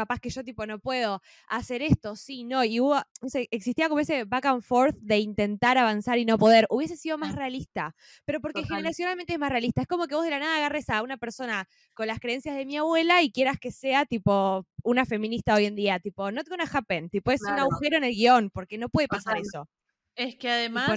[0.00, 3.88] capaz que yo tipo no puedo hacer esto, sí, no, y hubo, no sé, existía
[3.88, 7.94] como ese back and forth de intentar avanzar y no poder, hubiese sido más realista,
[8.24, 8.78] pero porque Total.
[8.78, 11.66] generacionalmente es más realista, es como que vos de la nada agarres a una persona
[11.94, 15.76] con las creencias de mi abuela y quieras que sea tipo una feminista hoy en
[15.76, 19.08] día, tipo, not gonna happen, tipo, es un agujero en el guion, porque no puede
[19.08, 19.46] pasar Total.
[19.46, 19.68] eso.
[20.16, 20.90] Es que además,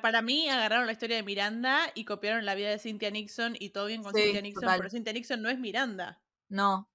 [0.00, 3.70] para mí, agarraron la historia de Miranda y copiaron la vida de Cynthia Nixon y
[3.70, 4.78] todo bien con Sí, Cynthia Nixon, total.
[4.78, 6.22] pero Cynthia Nixon no es Miranda.
[6.48, 6.88] No,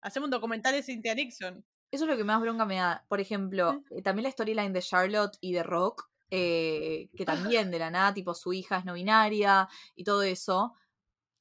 [0.00, 1.64] Hacemos un documental de Cynthia Nixon.
[1.90, 3.04] Eso es lo que más bronca me da.
[3.08, 7.24] Por ejemplo, eh, también la storyline de Charlotte y de Rock, eh, que
[7.58, 10.74] también de la nada, tipo, su hija es no binaria y todo eso.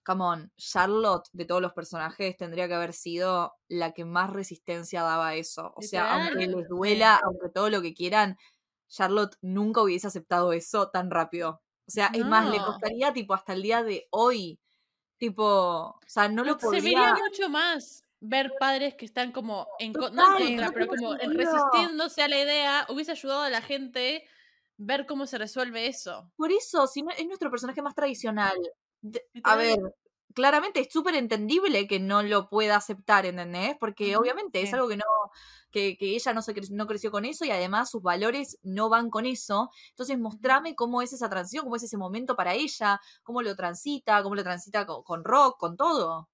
[0.03, 5.03] Come on, Charlotte, de todos los personajes, tendría que haber sido la que más resistencia
[5.03, 5.73] daba a eso.
[5.75, 8.37] O sea, aunque les duela, aunque todo lo que quieran,
[8.87, 11.61] Charlotte nunca hubiese aceptado eso tan rápido.
[11.85, 14.61] O sea, es más, le costaría, tipo, hasta el día de hoy.
[15.17, 17.15] Tipo, o sea, no lo Se vería podría...
[17.25, 21.51] mucho más ver padres que están como en no en contra, no pero como sentido.
[21.51, 24.27] resistiéndose a la idea, hubiese ayudado a la gente
[24.77, 26.31] ver cómo se resuelve eso.
[26.35, 28.57] Por eso, si no, es nuestro personaje más tradicional.
[29.43, 29.77] A ver,
[30.33, 33.75] claramente es súper entendible que no lo pueda aceptar, ¿entendés?
[33.79, 35.03] Porque obviamente es algo que no,
[35.71, 38.89] que, que ella no, se cre- no creció con eso y además sus valores no
[38.89, 39.69] van con eso.
[39.89, 44.21] Entonces mostrame cómo es esa transición, cómo es ese momento para ella, cómo lo transita,
[44.23, 46.29] cómo lo transita con, con rock, con todo.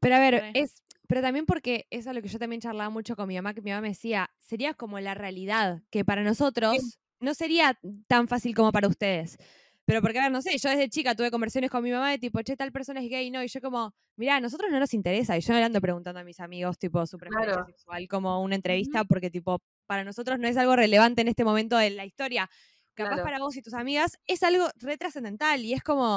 [0.00, 3.16] Pero a ver, es, pero también porque eso es lo que yo también charlaba mucho
[3.16, 6.98] con mi mamá, que mi mamá me decía, sería como la realidad, que para nosotros
[7.20, 7.78] no sería
[8.08, 9.38] tan fácil como para ustedes.
[9.84, 12.18] Pero porque, a ver, no sé, yo desde chica tuve conversaciones con mi mamá de
[12.18, 13.40] tipo, che, tal persona es gay, ¿no?
[13.44, 15.36] Y yo como, mirá, a nosotros no nos interesa.
[15.38, 17.66] Y yo no le ando preguntando a mis amigos, tipo, su preferencia Claro.
[17.66, 21.76] sexual como una entrevista, porque, tipo, para nosotros no es algo relevante en este momento
[21.78, 22.50] de la historia.
[22.94, 23.22] Capaz Claro.
[23.24, 26.16] para vos y tus amigas es algo re trascendental y es como,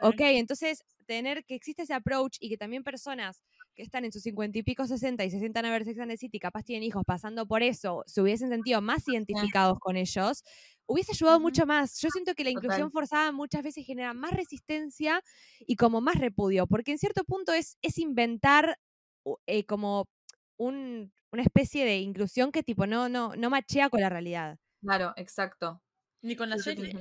[0.00, 3.42] ok, entonces tener que existe ese approach y que también personas
[3.74, 6.10] que están en sus cincuenta y pico, sesenta y se sientan a ver Sex and
[6.10, 10.44] the City, capaz tienen hijos pasando por eso, se hubiesen sentido más identificados con ellos,
[10.86, 11.98] hubiese ayudado mucho más.
[12.00, 12.92] Yo siento que la inclusión Total.
[12.92, 15.22] forzada muchas veces genera más resistencia
[15.60, 18.78] y como más repudio, porque en cierto punto es, es inventar
[19.46, 20.06] eh, como
[20.58, 24.58] un- una especie de inclusión que tipo no, no, no machea con la realidad.
[24.82, 25.82] Claro, exacto.
[26.22, 26.92] Ni con la Sí, serie.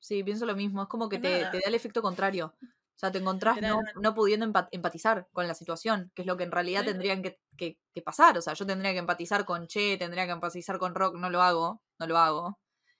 [0.00, 0.82] Sí, pienso lo mismo.
[0.82, 2.54] Es como que te, te da el efecto contrario.
[2.94, 6.36] O sea, te encontrás no, no pudiendo empa- empatizar con la situación, que es lo
[6.36, 6.86] que en realidad Sí.
[6.88, 8.38] tendrían que, que- que pasar.
[8.38, 11.42] O sea, yo tendría que empatizar con Che, tendría que empatizar con Rock, no lo
[11.42, 12.58] hago, no lo hago.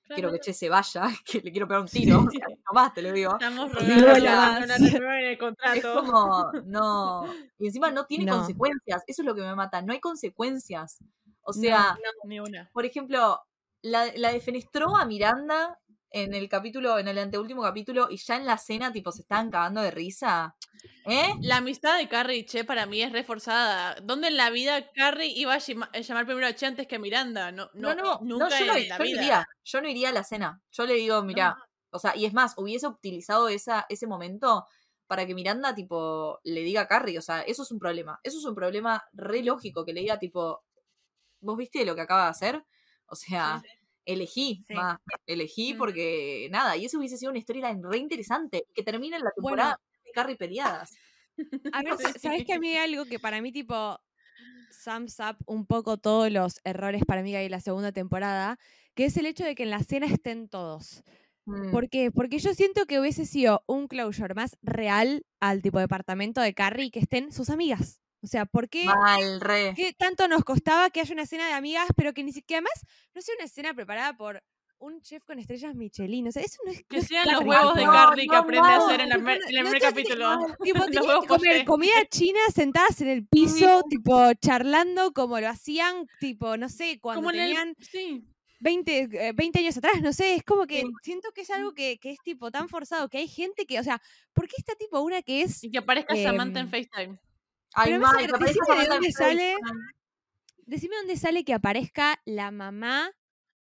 [0.09, 0.45] Quiero que Claro.
[0.45, 2.19] Che se vaya, que le quiero pegar un tiro.
[2.19, 3.33] O sea, nomás te lo digo.
[3.33, 4.71] Estamos Sí, rogando renueva en
[5.25, 5.95] el Es contrato.
[5.95, 7.25] como, no.
[7.59, 8.39] Y encima no tiene No.
[8.39, 9.03] consecuencias.
[9.07, 9.81] Eso es lo que me mata.
[9.83, 10.99] No hay consecuencias.
[11.43, 11.61] O No.
[11.61, 12.69] sea, Ni una.
[12.73, 13.41] por ejemplo,
[13.83, 15.79] la, la defenestró a Miranda
[16.13, 19.51] en el capítulo, en el anteúltimo capítulo, y ya en la cena, tipo, se estaban
[19.51, 20.57] cagando de risa.
[21.05, 21.35] ¿Eh?
[21.41, 23.97] La amistad de Carrie y Che para mí es reforzada.
[24.03, 26.99] ¿Dónde en la vida Carrie iba a a llamar primero a Che antes que a
[26.99, 27.51] Miranda?
[27.53, 29.23] No, no, No, no, nunca no, yo no, en la yo no vida.
[29.23, 29.47] iría.
[29.65, 30.63] Yo no iría a la cena.
[30.71, 31.65] Yo le digo, mira, No.
[31.91, 34.67] o sea, y es más, hubiese utilizado esa, ese momento
[35.07, 37.19] para que Miranda, tipo, le diga a Carrie.
[37.19, 38.19] O sea, eso es un problema.
[38.23, 40.63] Eso es un problema re lógico, que le diga, tipo,
[41.41, 42.65] ¿vos viste lo que acaba de hacer?
[43.07, 43.69] O sea, Sí,
[44.05, 44.75] elegí, Sí.
[45.27, 45.79] elegí Mm.
[45.79, 49.57] porque nada, y eso hubiese sido una historia re interesante, que termine en la Bueno.
[49.57, 50.93] temporada de Carrie peleadas.
[51.75, 52.21] A ver.
[52.21, 53.99] ¿sabes que a mí hay algo que para mí, tipo,
[54.71, 58.59] sums up un poco todos los errores para mí que hay en la segunda temporada?
[58.95, 61.03] Que es el hecho de que en la cena estén todos.
[61.47, 62.11] Mm, ¿Por qué?
[62.13, 66.91] Porque yo siento que hubiese sido un closure más real al tipo departamento de Carrie
[66.91, 68.02] que estén sus amigas.
[68.23, 69.73] O sea, ¿por qué, Mal, re.
[69.77, 72.95] qué tanto nos costaba que haya una cena de amigas, pero que ni siquiera además
[73.15, 74.43] no sea una cena preparada por
[74.79, 76.29] un chef con estrellas Michelin?
[76.29, 76.85] O sea, eso no es.
[76.89, 77.85] Que sean los huevos de.
[77.85, 80.37] No, Carrie que no, aprende a hacer en, no- en el primer capítulo.
[80.63, 85.41] Tipo, Los tenían huevos que comer comida china sentadas en el piso, tipo, charlando como
[85.41, 87.47] lo hacían, tipo, no sé, cuando Como en el.
[87.49, 88.25] tenían Sí.
[88.61, 90.87] 20, eh, 20 años atrás, no sé, es como que Sí.
[91.03, 93.83] siento que es algo que, que es tipo tan forzado, que hay gente que, o
[93.83, 94.01] sea,
[94.33, 97.19] ¿por qué está tipo una que es, Y que aparezca Samantha en Em, FaceTime.
[97.75, 99.57] Ay, pero decime de dónde sale-
[100.67, 103.11] decime dónde sale que aparezca la mamá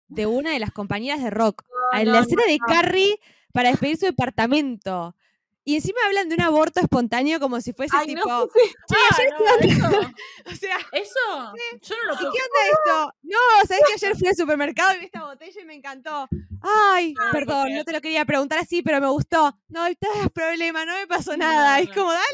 [0.08, 2.58] de una de las compañeras de rock, No, en no, la no, escena de.
[2.66, 3.18] Carrie
[3.52, 5.16] para despedir su departamento?
[5.64, 8.28] Y encima hablan de un aborto espontáneo como si fuese Ay, tipo.
[8.28, 8.74] no, sí.
[8.88, 9.70] "Che, Ah, ayer no, fui al-".
[9.70, 10.12] eso,
[10.46, 13.14] O sea, eso, yo no lo ¿y puedo ¿qué onda esto?
[13.22, 16.28] No, ¿sabes que ayer fui al supermercado y vi esta botella y me encantó?
[16.62, 19.56] Ay, No, perdón, no te lo quería preguntar así, pero me gustó.
[19.68, 21.76] No, te das problema, no me pasó nada.
[21.76, 21.94] No, es no.
[21.94, 22.24] como, dale.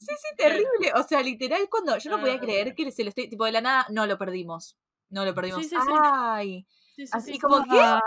[0.00, 0.92] Sí, sí, terrible.
[0.94, 2.74] O sea, literal, cuando yo no No, podía no, creer no.
[2.74, 4.76] que se lo estoy, tipo, de la nada, no lo perdimos.
[5.10, 5.62] No lo perdimos.
[5.62, 5.92] Sí, sí, sí.
[6.02, 6.66] Ay.
[6.96, 7.38] Sí, sí, Así sí.
[7.38, 7.78] como, ¿qué?
[7.80, 8.00] Ah,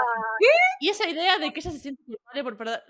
[0.80, 2.84] Y esa idea de que ella se siente culpable por perder.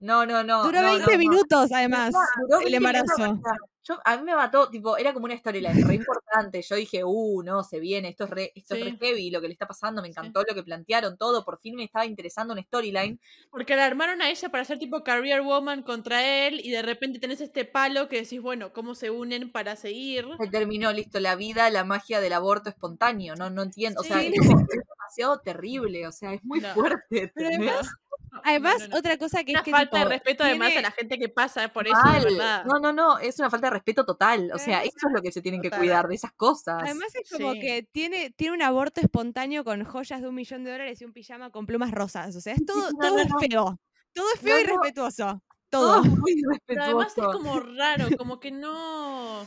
[0.00, 0.62] No, no, no.
[0.64, 1.18] Duró no, 20 no, no.
[1.18, 2.14] minutos, además,
[2.48, 3.40] Duró el 20 minutos, embarazo.
[3.84, 6.60] Yo, a mí me mató, tipo, era como una storyline re importante.
[6.60, 9.46] Yo dije, uh, no, se viene, esto es re, esto es re heavy, lo que
[9.48, 10.10] le está pasando, me Sí.
[10.12, 13.18] encantó lo que plantearon, todo, por fin me estaba interesando una storyline.
[13.50, 17.18] Porque la armaron a ella para ser tipo career woman contra él y de repente
[17.18, 20.26] tenés este palo que decís, bueno, ¿cómo se unen para seguir?
[20.38, 24.20] Se terminó, listo, la vida, la magia del aborto espontáneo, no, no entiendo, o sea,
[24.22, 24.66] es, como- es
[24.98, 26.74] demasiado terrible, o sea, es muy No.
[26.74, 27.32] fuerte.
[27.34, 27.72] Pero
[28.44, 28.96] además no, no, no.
[28.98, 31.28] otra cosa que Una es que falta tipo, de respeto además a la gente que
[31.28, 32.64] pasa por eso, de verdad.
[32.64, 35.32] No, no, no, es una falta de respeto total, o sea, eso es lo que
[35.32, 36.82] se tienen que cuidar, de esas cosas.
[36.82, 37.60] Además es como Sí.
[37.60, 41.12] que tiene, tiene un aborto espontáneo con joyas de un millón de dólares y un
[41.12, 42.34] pijama con plumas rosas.
[42.36, 43.38] O sea, es todo, no, todo no, es no.
[43.38, 43.80] feo.
[44.14, 44.72] Todo es feo No, y no.
[44.72, 45.42] respetuoso.
[45.70, 46.04] todo Todo.
[46.04, 47.38] es muy Pero además es respetuoso.
[47.38, 49.46] como raro, como que no.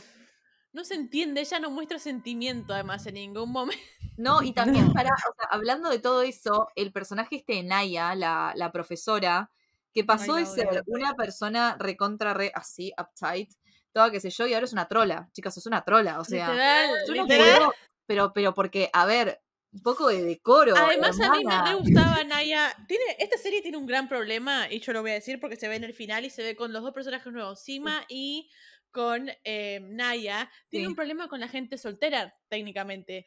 [0.72, 3.82] No se entiende, ella no muestra sentimiento además en ningún momento.
[4.16, 4.92] No, y también No.
[4.92, 9.50] para, o sea, hablando de todo eso, el personaje este de Naya, la, la profesora,
[9.92, 13.50] que pasó Ay, de ser una persona recontra re así, uptight,
[13.92, 15.28] toda qué sé yo, y ahora es una trola.
[15.32, 16.48] Chicas, es una trola, o sea.
[16.48, 17.56] literal, yo no literal.
[17.58, 17.74] puedo,
[18.06, 19.40] pero, pero porque, a ver,
[19.72, 20.76] un poco de decoro.
[20.76, 22.74] Además, a mí me re gustaba Naya.
[22.86, 25.68] Tiene, esta serie tiene un gran problema, y yo lo voy a decir porque se
[25.68, 28.50] ve en el final y se ve con los dos personajes nuevos, Sima y
[28.92, 30.50] con eh, Naya.
[30.70, 30.88] Tiene Sí.
[30.88, 33.26] un problema con la gente soltera, técnicamente.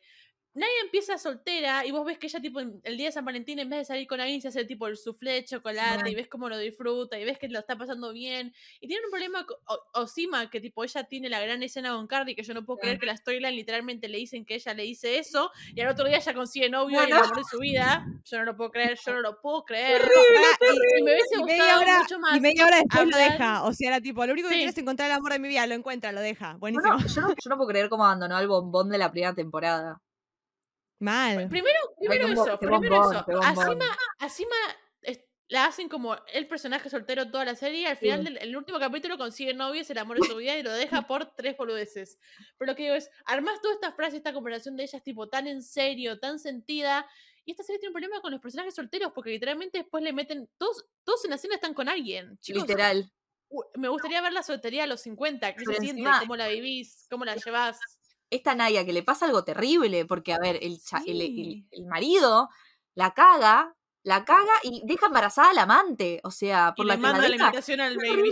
[0.56, 3.70] Naya empieza soltera y vos ves que ella, tipo, el día de San Valentín, en
[3.70, 6.12] vez de salir con alguien, se hace tipo el soufflé de chocolate Sí.
[6.12, 8.54] y ves cómo lo disfruta y ves que lo está pasando bien.
[8.80, 11.92] Y tiene un problema con o, o Sima, que tipo, ella tiene la gran escena
[11.94, 12.82] con Cardi, que yo no puedo Sí.
[12.84, 16.06] creer que la storyline literalmente le dicen que ella le dice eso y al otro
[16.08, 17.24] día ella consigue novio y el Bueno.
[17.26, 18.06] amor de su vida.
[18.24, 20.02] Yo no lo puedo creer, yo no lo puedo creer.
[20.04, 20.12] Pará,
[20.98, 22.38] Y me hubiese y, media gustado hora, mucho más.
[22.38, 23.64] y media hora después lo deja.
[23.66, 24.60] O sea, era tipo, lo único que Sí.
[24.60, 25.68] quiero es encontrar el amor de mi vida.
[25.68, 26.54] Lo encuentra, lo deja.
[26.60, 26.94] Buenísimo.
[26.94, 30.02] no, yo, no, yo no puedo creer cómo abandonó al bombón de la primera temporada.
[31.00, 31.48] Mal.
[31.50, 33.26] Primero, primero eso, primero eso.
[33.26, 33.66] qué A bombón.
[33.80, 34.56] Sima, a Sima,
[35.02, 37.88] es- la hacen como el personaje soltero toda la serie.
[37.88, 38.26] Al final Sí.
[38.26, 41.04] del el último capítulo consigue novio, es el amor de su vida y lo deja
[41.08, 42.18] por tres boludeces.
[42.58, 45.48] Pero lo que digo es, armás toda esta frase, esta conversación de ellas, tipo tan
[45.48, 47.08] en serio, tan sentida.
[47.48, 50.50] Y esta serie tiene un problema con los personajes solteros porque literalmente después le meten.
[50.58, 52.40] Todos, todos en la escena están con alguien.
[52.40, 53.12] Chicos, Literal.
[53.76, 55.54] me gustaría ver la soltería a los 50.
[55.54, 56.10] ¿Qué Pero se siente?
[56.22, 57.06] ¿Cómo la vivís?
[57.08, 57.80] ¿Cómo la llevas?
[58.30, 61.68] Esta Naya que le pasa algo terrible, porque a ver, el, cha- el, el- Sí.
[61.72, 62.50] el marido
[62.96, 66.90] la caga, la caga y deja embarazada a la amante, o sea, Y por le
[66.94, 68.32] la que la manda la invitación al baby.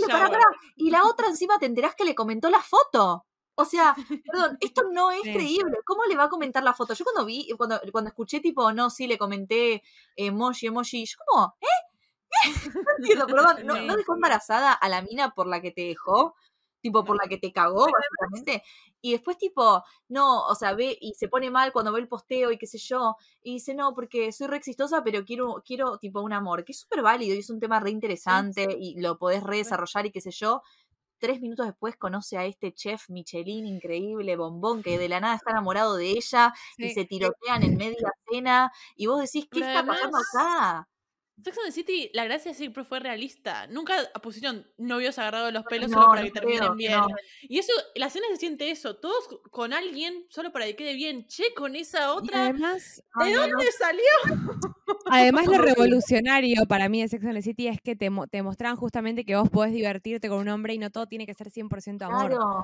[0.78, 3.26] Y la otra encima te enterás que le comentó la foto.
[3.56, 5.34] O sea, perdón, esto no es Sí.
[5.34, 5.78] creíble.
[5.86, 6.94] ¿Cómo le va a comentar la foto?
[6.96, 9.84] Yo cuando vi, cuando, cuando escuché tipo, no, sí, le comenté
[10.16, 11.68] emoji, emoji, yo como, ¿eh?
[12.76, 13.98] No entiendo, perdón, ¿no, ¿no Sí.
[14.00, 16.36] dejó embarazada a la mina por la que te dejó?
[16.84, 18.62] Tipo, por la que te cagó, básicamente.
[19.02, 22.52] Y después, tipo, no, o sea, ve y se pone mal cuando ve el posteo
[22.52, 23.16] y qué sé yo.
[23.42, 26.66] Y dice, no, porque soy re exitosa, pero quiero, quiero tipo, un amor.
[26.66, 30.06] Que es súper válido y es un tema re interesante y lo podés re desarrollar
[30.06, 30.62] y qué sé yo.
[31.20, 35.52] Tres minutos después conoce a este chef Michelin increíble, bombón, que de la nada está
[35.52, 38.74] enamorado de ella y se tirotean en media cena.
[38.98, 40.90] Y vos decís, ¿qué Pero está pasando acá?
[41.42, 43.68] Sex and the City, la gracia siempre fue realista.
[43.68, 46.92] Nunca pusieron novios agarrados de los pelos No, solo para no que terminen creo, bien.
[47.00, 47.08] no.
[47.42, 51.26] Y eso, la escena se siente eso, todos con alguien solo para que quede bien.
[51.28, 54.04] Che, con esa Y otra, además, ¿de dónde salió?
[55.06, 58.78] además lo revolucionario para mí de Sex and the City es que te, te mostraban
[58.78, 62.04] justamente que vos podés divertirte con un hombre y no todo tiene que ser 100%
[62.04, 62.28] amor.
[62.28, 62.64] Claro.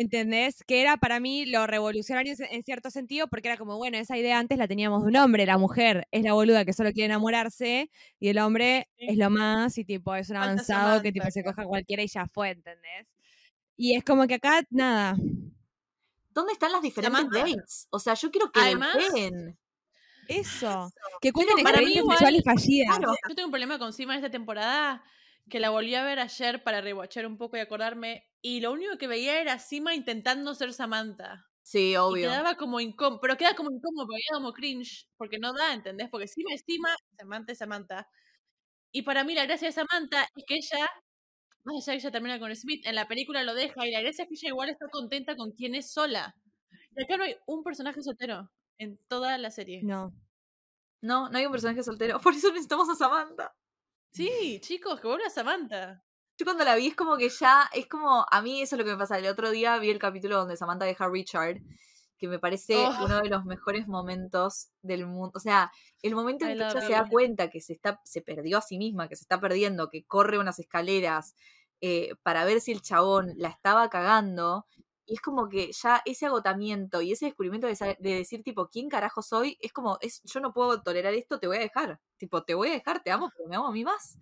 [0.00, 0.62] ¿Entendés?
[0.62, 4.38] Que era para mí lo revolucionario en- cierto sentido, porque era como, bueno, esa idea
[4.38, 7.90] antes la teníamos de un hombre, la mujer es la boluda que solo quiere enamorarse,
[8.20, 11.62] y el hombre es lo más, y tipo, es un avanzado que tipo se coja
[11.62, 13.08] a cualquiera y ya fue, ¿entendés?
[13.76, 15.16] Y es como que acá, nada.
[16.32, 17.40] ¿Dónde están las diferentes Samantha.
[17.40, 17.88] dates?
[17.90, 19.58] O sea, yo quiero que Además, den.
[20.28, 20.92] Eso.
[21.20, 22.98] Que cuenten para mí experiencias sexuales fallidas.
[22.98, 23.14] Claro.
[23.28, 25.02] Yo tengo un problema con Sima en esta temporada
[25.48, 28.24] que la volví a ver ayer para rewatchar un poco y acordarme.
[28.42, 31.46] Y lo único que veía era Sima intentando ser Samantha.
[31.62, 32.28] Sí, Y obvio.
[32.28, 36.08] quedaba como incómodo, pero queda como incómodo, porque queda como cringe, porque no da, ¿entendés?
[36.10, 36.88] Porque Sima es Sima,
[37.18, 38.08] Samantha es Samantha.
[38.92, 40.88] Y para mí la gracia de Samantha es que ella,
[41.64, 44.00] más allá de que ella termina con Smith, en la película lo deja y la
[44.00, 46.34] gracia es que ella igual está contenta con quien es sola.
[46.96, 49.82] Y acá no hay un personaje soltero en toda la serie.
[49.82, 50.12] No.
[51.02, 52.20] No, no hay un personaje soltero.
[52.22, 53.54] Por eso necesitamos a Samantha.
[54.10, 56.02] Sí, chicos, que vuelva Samantha.
[56.36, 58.84] Yo cuando la vi es como que ya, es como, a mí eso es lo
[58.84, 59.18] que me pasa.
[59.18, 61.58] El otro día vi el capítulo donde Samantha deja a Richard,
[62.16, 63.04] que me parece Oh.
[63.04, 65.32] uno de los mejores momentos del mundo.
[65.34, 65.70] O sea,
[66.02, 68.62] el momento en I que ella se da cuenta que se está, se perdió a
[68.62, 71.34] sí misma, que se está perdiendo, que corre unas escaleras
[71.80, 74.66] eh, para ver si el chabón la estaba cagando.
[75.08, 79.22] Y es como que ya ese agotamiento y ese descubrimiento de, decir, tipo, ¿quién carajo
[79.22, 79.56] soy?
[79.58, 81.98] Es como, es, yo no puedo tolerar esto, te voy a dejar.
[82.18, 84.18] Tipo, te voy a dejar, te amo, pero me amo a mí más.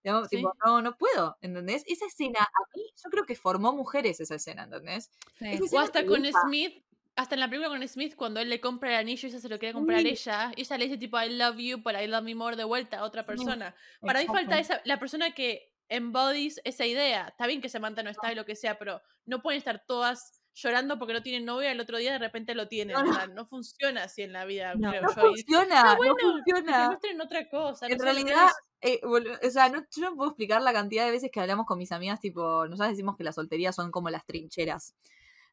[0.00, 0.36] Te amo, Sí.
[0.36, 1.84] tipo, no, no puedo, ¿entendés?
[1.86, 5.10] Esa escena, a mí, yo creo que formó mujeres esa escena, ¿entendés?
[5.38, 5.44] Sí.
[5.46, 6.24] Esa O hasta con.
[6.24, 6.82] Smith,
[7.16, 9.48] hasta en la película con Smith, cuando él le compra el anillo y ella se
[9.50, 10.08] lo quiere comprar Sí.
[10.08, 12.64] ella, y ella le dice tipo, I love you, but I love me more de
[12.64, 13.74] vuelta a otra persona.
[14.00, 17.28] Para mí falta esa, la persona que embodies esa idea.
[17.28, 20.40] Está bien que Samantha no está y lo que sea, pero no pueden estar todas
[20.56, 22.94] llorando porque no tienen novia y el otro día de repente lo tienen.
[22.94, 23.14] No, o no.
[23.14, 24.90] sea, no funciona así en la vida, No.
[24.90, 25.20] creo No yo.
[25.22, 26.86] Funciona, Está bueno, no funciona.
[26.86, 27.86] muestren otra cosa.
[27.88, 28.48] En realidad,
[28.80, 31.78] eh, o sea, no, yo no puedo explicar la cantidad de veces que hablamos con
[31.78, 34.94] mis amigas, tipo, nosotras decimos que las solterías son como las trincheras.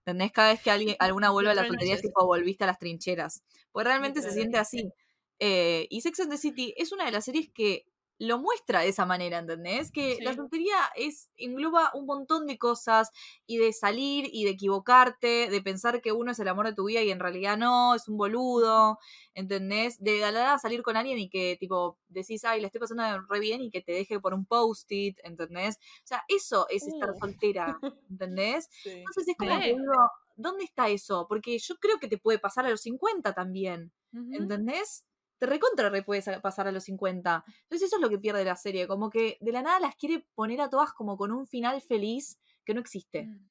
[0.05, 0.31] ¿Entendés?
[0.31, 3.43] Cada vez que alguien, alguna vuelve a la soltería es tipo, volviste a las trincheras.
[3.71, 4.91] Pues realmente se siente así.
[5.39, 7.87] Eh, y Sex and the City es una de las series que
[8.23, 9.91] lo muestra de esa manera, ¿entendés?
[9.91, 13.09] Que la soltería es, engloba un montón de cosas
[13.47, 16.85] y de salir y de equivocarte, de pensar que uno es el amor de tu
[16.85, 18.99] vida y en realidad no, es un boludo,
[19.33, 19.97] ¿entendés?
[20.03, 23.61] De nada salir con alguien y que tipo decís, ay, la estoy pasando re bien
[23.61, 25.77] y que te deje por un post-it, ¿entendés?
[25.77, 27.19] O sea, eso es estar Uh.
[27.19, 28.69] soltera, ¿entendés?
[28.83, 28.89] Sí.
[28.91, 29.93] Entonces es como que digo,
[30.35, 31.25] ¿dónde está eso?
[31.27, 34.35] Porque yo creo que te puede pasar a los 50 también, Ujú.
[34.35, 35.05] ¿entendés?
[35.41, 37.43] Te recontra re puede sa- pasar a los 50.
[37.63, 40.23] Entonces eso es lo que pierde la serie, como que de la nada las quiere
[40.35, 43.23] poner a todas como con un final feliz que no existe.
[43.23, 43.49] Mm.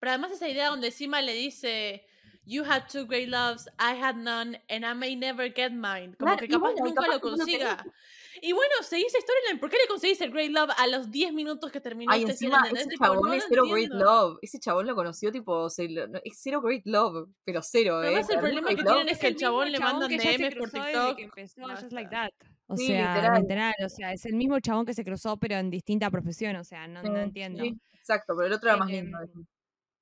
[0.00, 2.04] Pero además esa idea donde encima le dice
[2.44, 6.16] You had two great loves, I had none, and I may never get mine.
[6.18, 7.86] Como Claro, que capaz bueno, nunca capaz lo consiga.
[8.42, 9.58] Y bueno, seguís esa storyline.
[9.60, 12.62] ¿Por qué le conseguís el great love a los 10 minutos que terminó Ay, encima
[12.72, 14.38] ese Tipo, chabón no es lo cero great love.
[14.42, 18.02] Ese chabón lo conoció tipo, se lo- no, es cero great love, pero cero, Pero
[18.02, 18.06] ¿eh?
[18.14, 20.38] además el problema que tienen es que el mismo chabón le mandan que ya se
[20.38, 21.16] DMs por TikTok.
[21.16, 21.62] que empezó.
[21.68, 22.30] Just Like That.
[22.70, 23.40] O Sí, sea, literal.
[23.42, 26.64] literal, o sea, es el mismo chabón que se cruzó, pero en distinta profesión, o
[26.64, 27.62] sea, no, no Sí, entiendo.
[27.62, 29.18] sí, exacto, pero el otro era más lindo.
[29.20, 29.46] Em,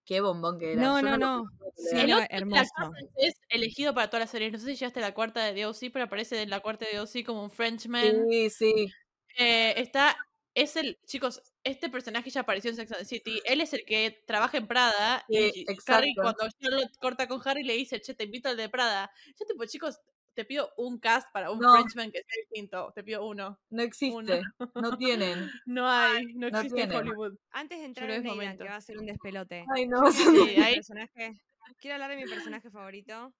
[0.06, 0.82] Qué bombón que era.
[0.82, 1.44] No, Yo no, no.
[1.76, 1.96] Sí.
[1.98, 2.72] El no, otro es el hermoso.
[2.76, 4.52] francés elegido para todas las series.
[4.52, 6.96] No sé si llegaste a la cuarta de DOC, pero aparece en la cuarta de
[6.96, 8.26] DOC como un Frenchman.
[8.30, 8.92] Sí, sí.
[9.36, 10.16] Eh, está,
[10.54, 13.42] es el, chicos, este personaje ya apareció en Sex and the City.
[13.44, 15.24] Él es el que trabaja en Prada.
[15.28, 16.06] Sí, y exacto.
[16.14, 19.10] cuando Charlotte corta con Harry, le dice, che, te invito al de Prada.
[19.38, 20.00] Yo, tipo, chicos,
[20.36, 21.72] te pido un cast para un No.
[21.72, 22.92] Frenchman que sea distinto.
[22.94, 23.58] Te pido uno.
[23.70, 24.42] No existe.
[24.74, 25.50] No tienen.
[25.64, 27.08] No hay, no no existe en tienen.
[27.08, 27.38] Hollywood.
[27.50, 28.62] Antes de entrar en momento.
[28.64, 29.64] que va a ser un despelote.
[29.74, 30.04] Ay, no.
[30.10, 31.40] yo quiero hablar de Sí, mi ahí- personaje-
[31.78, 33.34] Quiero hablar de mi personaje favorito,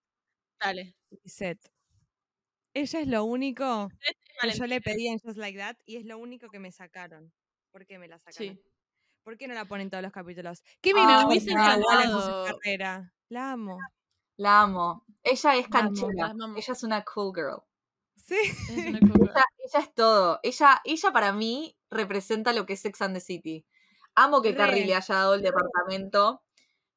[0.59, 0.97] Dale.
[1.23, 1.71] Lisette.
[2.75, 3.89] Ella es lo único
[4.43, 7.33] que yo le pedí en Just Like That y es lo único que me sacaron.
[7.71, 8.57] ¿Por qué me la sacaron?
[8.57, 8.63] Sí.
[9.23, 10.63] ¿Por qué no la ponen en todos los capítulos?
[10.81, 12.47] ¿Qué me hubiese encantado.
[12.47, 13.13] carrera?
[13.29, 13.79] La amo.
[14.37, 15.05] La amo.
[15.23, 16.35] Ella es La amo, canchera.
[16.57, 17.63] Ella es una cool girl.
[18.17, 18.37] Sí.
[18.71, 19.25] Es una cosa.
[19.25, 20.41] Ella, ella es todo.
[20.43, 23.65] Ella, ella para mí representa lo que es Sex and the City.
[24.15, 26.43] Amo que Carrie le haya dado el departamento.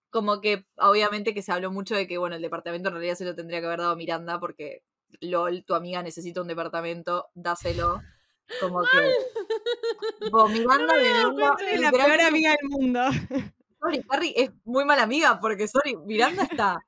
[0.09, 3.25] Como que, obviamente, que se habló mucho de que, bueno, el departamento en realidad se
[3.25, 4.83] lo tendría que haber dado Miranda porque,
[5.21, 8.01] LOL, tu amiga necesita un departamento, dáselo.
[8.59, 8.87] Como que.
[10.19, 11.57] Tipo, Miranda viviendo.
[11.59, 13.01] Es la peor amiga del mundo.
[13.79, 16.83] Sorry, Carrie es muy mala amiga porque, sorry, Miranda está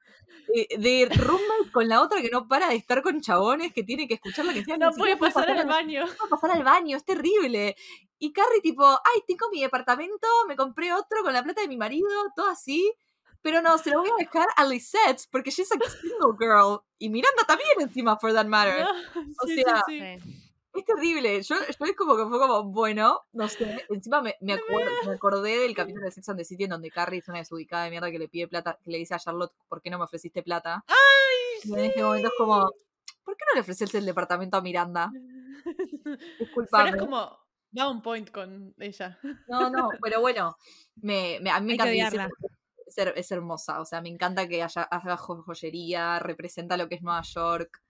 [0.53, 4.07] eh, de roommate con la otra que no para de estar con chabones que tiene
[4.07, 4.77] que escuchar lo que sea.
[4.77, 6.03] No puede pasar al baño.
[6.05, 7.75] a pasar al baño, es terrible.
[8.19, 11.77] Y Carrie tipo, ay, tengo mi departamento, me compré otro con la plata de mi
[11.77, 12.93] marido, todo así.
[13.41, 16.81] Pero no, se lo voy a dejar a Lisette porque she's a single girl.
[16.99, 18.85] Y Miranda también encima, for that matter.
[19.43, 20.40] O Sí, sea, sí, sí.
[20.73, 20.79] Sí.
[20.79, 21.41] Es terrible.
[21.41, 23.85] Yo, yo es como que fue como, bueno, no sé.
[23.89, 26.89] Encima me, me, acuer- me acordé del capítulo de Sex and the City en donde
[26.91, 29.53] Carrie es una desubicada de mierda que le pide plata, que le dice a Charlotte,
[29.67, 30.83] ¿por qué no me ofreciste plata?
[30.87, 32.71] ¡Ay, Y en ese momento es como,
[33.23, 35.11] ¿por qué no le ofreciste el departamento a Miranda?
[36.03, 36.89] Pero Disculpame.
[36.91, 37.37] es como,
[37.77, 39.19] va un point con ella.
[39.47, 40.57] No, no, pero bueno,
[40.95, 42.25] me, me- a mí me encanta.
[42.25, 42.87] es-.
[42.87, 46.89] Es, her- es hermosa, o sea, me encanta que haya, haga jo- joyería, representa lo
[46.89, 47.81] que es Nueva York.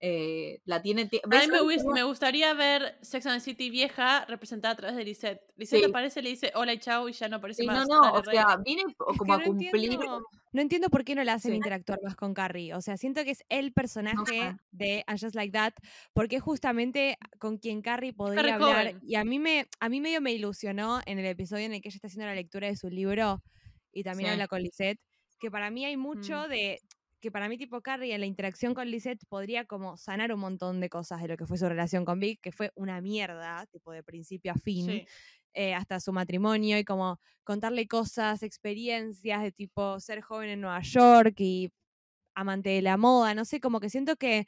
[0.00, 1.06] Eh, la tiene.
[1.06, 4.24] ti- A mí me, ¿Ves hubies- cómo- me gustaría ver Sex and the City vieja
[4.26, 5.40] representada a través de Lisette.
[5.56, 5.90] Lisette Sí.
[5.90, 7.88] aparece, le dice hola y chao y ya no aparece Sí, no, más.
[7.88, 8.36] no, Dale, o rey.
[8.36, 9.74] sea, viene Es como que a no cumplir.
[9.74, 11.56] entiendo, no entiendo por qué no la hacen Sí.
[11.56, 12.74] interactuar más con Carrie.
[12.74, 15.72] O sea, siento que es el personaje de And Just Like That,
[16.12, 18.94] porque es justamente con quien Carrie podría hablar.
[19.02, 21.88] Y a mí me, a mí medio me ilusionó en el episodio en el que
[21.88, 23.42] ella está haciendo la lectura de su libro
[23.92, 24.32] y también Sí.
[24.32, 25.00] habla con Lisette,
[25.40, 26.50] que para mí hay mucho Mm.
[26.50, 26.80] de
[27.24, 30.78] que para mí tipo Carrie en la interacción con Lisette podría como sanar un montón
[30.78, 33.92] de cosas de lo que fue su relación con Vic, que fue una mierda, tipo
[33.92, 34.84] de principio a fin.
[34.84, 35.06] Sí.
[35.54, 40.82] eh, hasta su matrimonio y como contarle cosas, experiencias de tipo ser joven en Nueva
[40.82, 41.72] York y
[42.34, 44.46] amante de la moda, no sé, como que siento que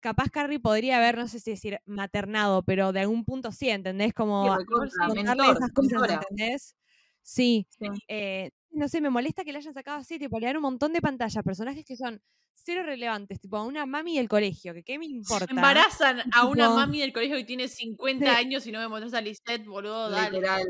[0.00, 4.14] capaz Carrie podría haber, no sé si decir maternado, pero de algún punto sí, ¿entendés?
[4.14, 6.10] Como contarle esas cosas.
[6.10, 6.74] ¿entendés?
[7.22, 7.86] Sí, Sí.
[8.08, 10.92] eh, no sé, me molesta que le hayan sacado así, tipo, le dan un montón
[10.92, 12.20] de pantalla, personajes que son
[12.54, 15.46] cero relevantes, tipo, a una mami del colegio, que qué me importa.
[15.50, 18.30] Embarazan a una mami del colegio que tiene 50 Sí.
[18.36, 20.38] años y no me mostrás a Lisette, boludo, dale.
[20.38, 20.64] Literal.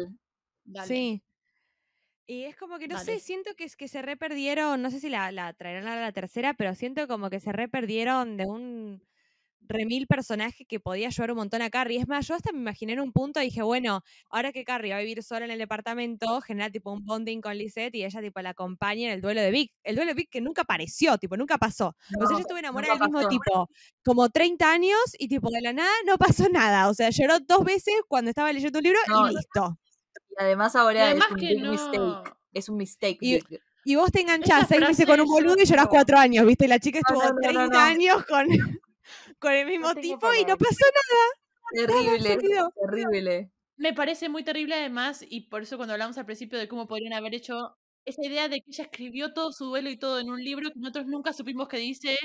[0.64, 0.86] dale.
[0.88, 1.22] Sí.
[2.26, 5.08] Y es como que, no sé, siento que es que se reperdieron, no sé si
[5.10, 9.02] la, la traerán a la tercera, pero siento como que se reperdieron de un
[9.62, 11.98] remil personaje que podía ayudar un montón a Carrie.
[12.00, 14.90] Es más, yo hasta me imaginé en un punto y dije, bueno, ahora que Carrie
[14.92, 18.20] va a vivir sola en el departamento, genera tipo un bonding con Lisette y ella
[18.20, 19.72] tipo la acompaña en el duelo de Vic.
[19.84, 21.88] El duelo de Vic que nunca apareció, tipo, nunca pasó.
[21.88, 23.28] o sea, No, yo estuve enamorada del mismo pasó.
[23.28, 23.68] tipo
[24.04, 26.88] como 30 años y tipo de la nada no pasó nada.
[26.88, 29.78] O sea, lloró dos veces cuando estaba leyendo un libro No, y listo.
[30.30, 31.70] Y además ahora además es un que big no.
[31.72, 32.34] mistake.
[32.52, 33.18] Es un mistake.
[33.20, 33.40] Y-.
[33.84, 36.66] Y vos te enganchás seis meses con un boludo y llorás cuatro años, ¿viste?
[36.66, 37.78] Y la chica No, estuvo no, no, no, 30 no.
[37.80, 38.46] años con,
[39.40, 40.76] con el mismo tipo y no pasó
[41.72, 42.72] Terrible, sentido.
[42.80, 43.52] terrible.
[43.76, 47.14] Me parece muy terrible además, y por eso cuando hablamos al principio de cómo podrían
[47.14, 50.42] haber hecho esa idea de que ella escribió todo su duelo y todo en un
[50.42, 52.16] libro que nosotros nunca supimos qué dice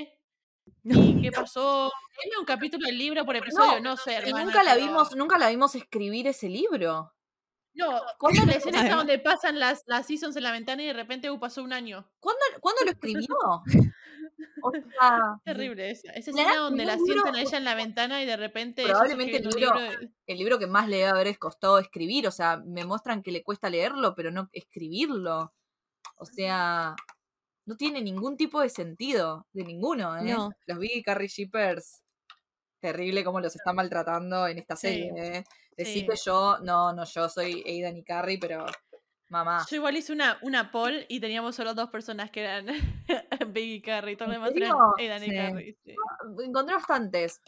[0.84, 1.90] y qué pasó.
[2.24, 5.16] Era un capítulo del libro por episodio, no, sé, Y hermana, nunca la pero- vimos,
[5.16, 7.12] nunca la vimos escribir ese libro.
[7.74, 10.94] No, ¿Cuándo la escena esa donde pasan las, las seasons en la ventana y de
[10.94, 12.10] repente uh, pasó un año.
[12.20, 13.36] ¿Cuándo, ¿cuándo lo escribió?
[14.62, 14.70] O
[15.00, 16.12] sea, Terrible esa.
[16.12, 18.36] Esa La escena donde la escribió un sientan a ella en la ventana y de
[18.36, 18.82] repente.
[18.82, 19.74] está Probablemente el libro-
[20.26, 22.26] el libro que más le debe haber costado escribir.
[22.26, 25.52] O sea, me muestran que le cuesta leerlo, pero no escribirlo.
[26.16, 26.94] O sea,
[27.66, 29.46] no tiene ningún tipo de sentido.
[29.52, 30.22] De ninguno, ¿eh?
[30.32, 30.50] No.
[30.66, 32.02] Los Big y Carrie Shippers.
[32.80, 35.44] Terrible cómo los están maltratando en esta Sí, serie, ¿eh?
[35.76, 36.06] Decí sí.
[36.06, 38.64] que yo, no, no, yo soy Aidan y Carrie, pero
[39.28, 39.64] mamá.
[39.70, 42.66] Yo igual hice una, una poll y teníamos solo dos personas que eran
[43.48, 44.16] Big y Carrie.
[44.16, 44.94] Todos ¿En los demás eran serio?
[44.98, 45.36] Aidan y Sí.
[45.36, 45.76] Carrie.
[45.84, 45.94] sí.
[46.44, 47.40] Encontré bastantes.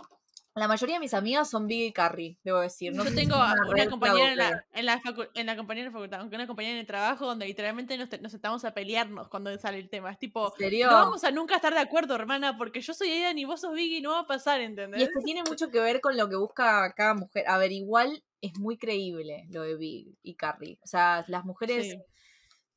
[0.59, 2.93] La mayoría de mis amigas son Big y Carrie, debo decir.
[2.95, 3.37] No Yo tengo
[3.69, 5.01] una compañera en la, en, la
[5.35, 8.65] en la de facultad, aunque una compañera en el trabajo donde literalmente nos, nos sentamos
[8.65, 10.11] a pelearnos cuando sale el tema.
[10.11, 13.45] Es tipo, no vamos a nunca estar de acuerdo, hermana, porque yo soy Aidan y
[13.45, 15.03] vos sos Biggie y no va a pasar, Y ¿entendés?
[15.03, 17.45] es que tiene mucho que ver con lo que busca cada mujer.
[17.49, 20.79] A ver, igual es muy creíble lo de Big y Carrie.
[20.83, 21.99] O sea, las mujeres, Sí.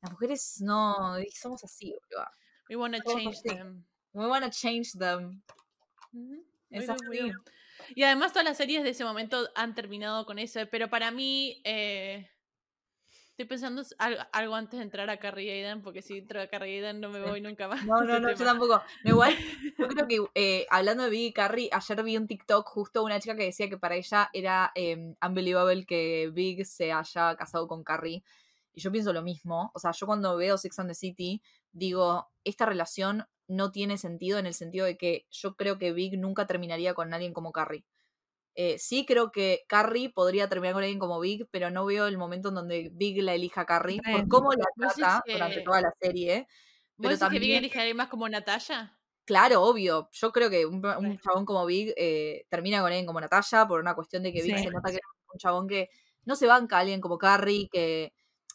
[0.00, 2.26] las mujeres no, y somos así, boludo.
[2.68, 3.48] We wanna Somos change así.
[3.48, 3.84] them.
[4.12, 5.42] We wanna change them.
[6.12, 7.32] Ujú, Es así.
[7.94, 11.60] Y además todas las series de ese momento han terminado con eso, pero para mí
[11.64, 12.28] eh,
[13.30, 13.82] estoy pensando
[14.32, 17.20] algo, antes de entrar a Carrie Aidan, porque si entro a Carrie Aidan no me
[17.20, 17.84] voy nunca más.
[17.84, 18.82] No, no, no, yo tampoco.
[19.04, 19.34] Igual,
[19.78, 23.20] yo creo que eh, hablando de Big y Carrie, ayer vi un TikTok justo una
[23.20, 27.82] chica que decía que para ella era eh, unbelievable que Big se haya casado con
[27.82, 28.22] Carrie.
[28.74, 29.70] Y yo pienso lo mismo.
[29.74, 31.42] O sea, yo cuando veo Sex and the City,
[31.72, 36.18] digo, esta relación no tiene sentido en el sentido de que yo creo que Big
[36.18, 37.84] nunca terminaría con alguien como Carrie.
[38.54, 42.18] Eh, sí creo que Carrie podría terminar con alguien como Big, pero no veo el
[42.18, 45.56] momento en donde Big la elija a Carrie, por cómo la ¿Vos decís trata durante
[45.56, 46.46] que- toda la serie.
[46.96, 48.98] ¿Vos Pero decís que Big también- elige a alguien más como Natalia?
[49.24, 50.08] Claro, obvio.
[50.12, 50.82] Yo creo que un,
[51.20, 54.56] chabón como Big eh, termina con alguien como Natalia por una cuestión de que Big
[54.58, 54.64] Sí.
[54.64, 55.02] se nota que es
[55.32, 55.88] un chabón que
[56.24, 58.12] no se banca a alguien como Carrie, que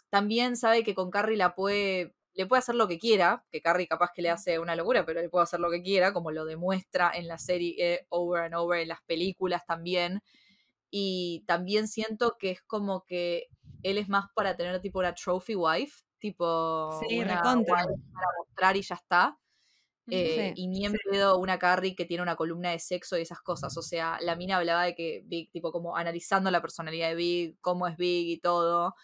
[0.10, 3.88] también sabe que con Carrie la puede, le puede hacer lo que quiera, que Carrie
[3.88, 6.46] capaz que le hace una locura, pero le puede hacer lo que quiera, como lo
[6.46, 10.22] demuestra en la serie eh, over and over, en las películas también.
[10.90, 13.48] Y también siento que es como que
[13.84, 17.76] él es más para tener tipo una trophy wife, tipo Sí, una recontra.
[17.86, 19.38] wife para mostrar y ya está.
[20.10, 20.62] Eh, Sí.
[20.64, 23.76] Y ni en pedo una Carrie que tiene una columna de sexo y esas cosas.
[23.78, 27.58] O sea, la mina hablaba de que Big, tipo, como analizando la personalidad de Big,
[27.62, 28.96] cómo es Big y todo,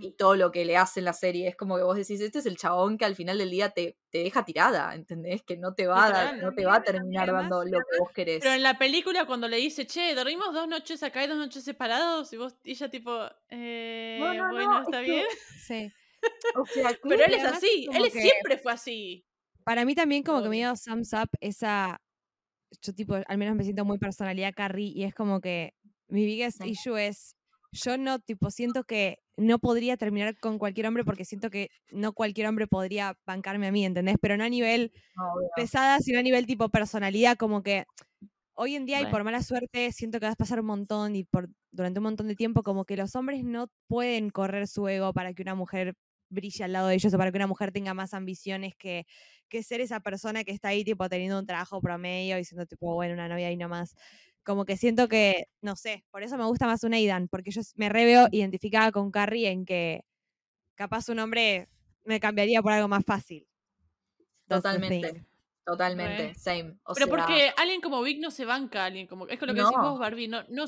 [0.00, 1.48] y todo lo que le hace en la serie.
[1.48, 3.96] Es como que vos decís, este es el chabón que al final del día te,
[4.10, 5.42] te deja tirada, ¿entendés?
[5.42, 8.10] Que no te va a, dar- no te va a terminar dando lo que vos
[8.12, 8.40] querés.
[8.42, 11.62] Pero en la película cuando le dice, che, dormimos dos noches acá y dos noches
[11.64, 13.12] separados, y vos, y ella tipo,
[13.50, 15.26] eh, No, no, bueno, no, está es que- bien.
[15.66, 15.92] Sí.
[16.56, 19.24] O sea, Pero él es así, él que- siempre fue así.
[19.62, 22.00] Para mí también como que me dio thumbs up esa,
[22.82, 25.74] yo tipo, al menos me siento muy personalidad Carrie y es como que
[26.08, 27.36] mi biggest issue es,
[27.70, 32.12] yo no, tipo, siento que no podría terminar con cualquier hombre porque siento que no
[32.12, 34.16] cualquier hombre podría bancarme a mí, ¿entendés?
[34.20, 35.48] Pero no a nivel obvio.
[35.56, 37.84] pesada, sino a nivel tipo personalidad, como que
[38.54, 41.24] hoy en día y por mala suerte siento que vas a pasar un montón y
[41.24, 45.12] por durante un montón de tiempo como que los hombres no pueden correr su ego
[45.12, 45.94] para que una mujer
[46.30, 49.06] brille al lado de ellos o para que una mujer tenga más ambiciones que,
[49.48, 52.94] que ser esa persona que está ahí tipo teniendo un trabajo promedio y siendo tipo,
[52.94, 53.94] bueno, una novia ahí nomás.
[54.48, 57.60] Como que siento que, no sé, por eso me gusta más un Aidan, porque yo
[57.74, 60.06] me re veo identificada con Carrie en que
[60.74, 61.68] capaz un hombre
[62.06, 63.46] me cambiaría por algo más fácil.
[64.48, 65.26] Totalmente.
[65.66, 66.34] Totalmente.
[66.34, 66.78] Same.
[66.84, 69.28] O Pero sea, porque alguien como Vic no se banca a alguien como.
[69.28, 69.90] Es con lo que decís No.
[69.90, 70.28] vos, Barbie.
[70.28, 70.64] No, no,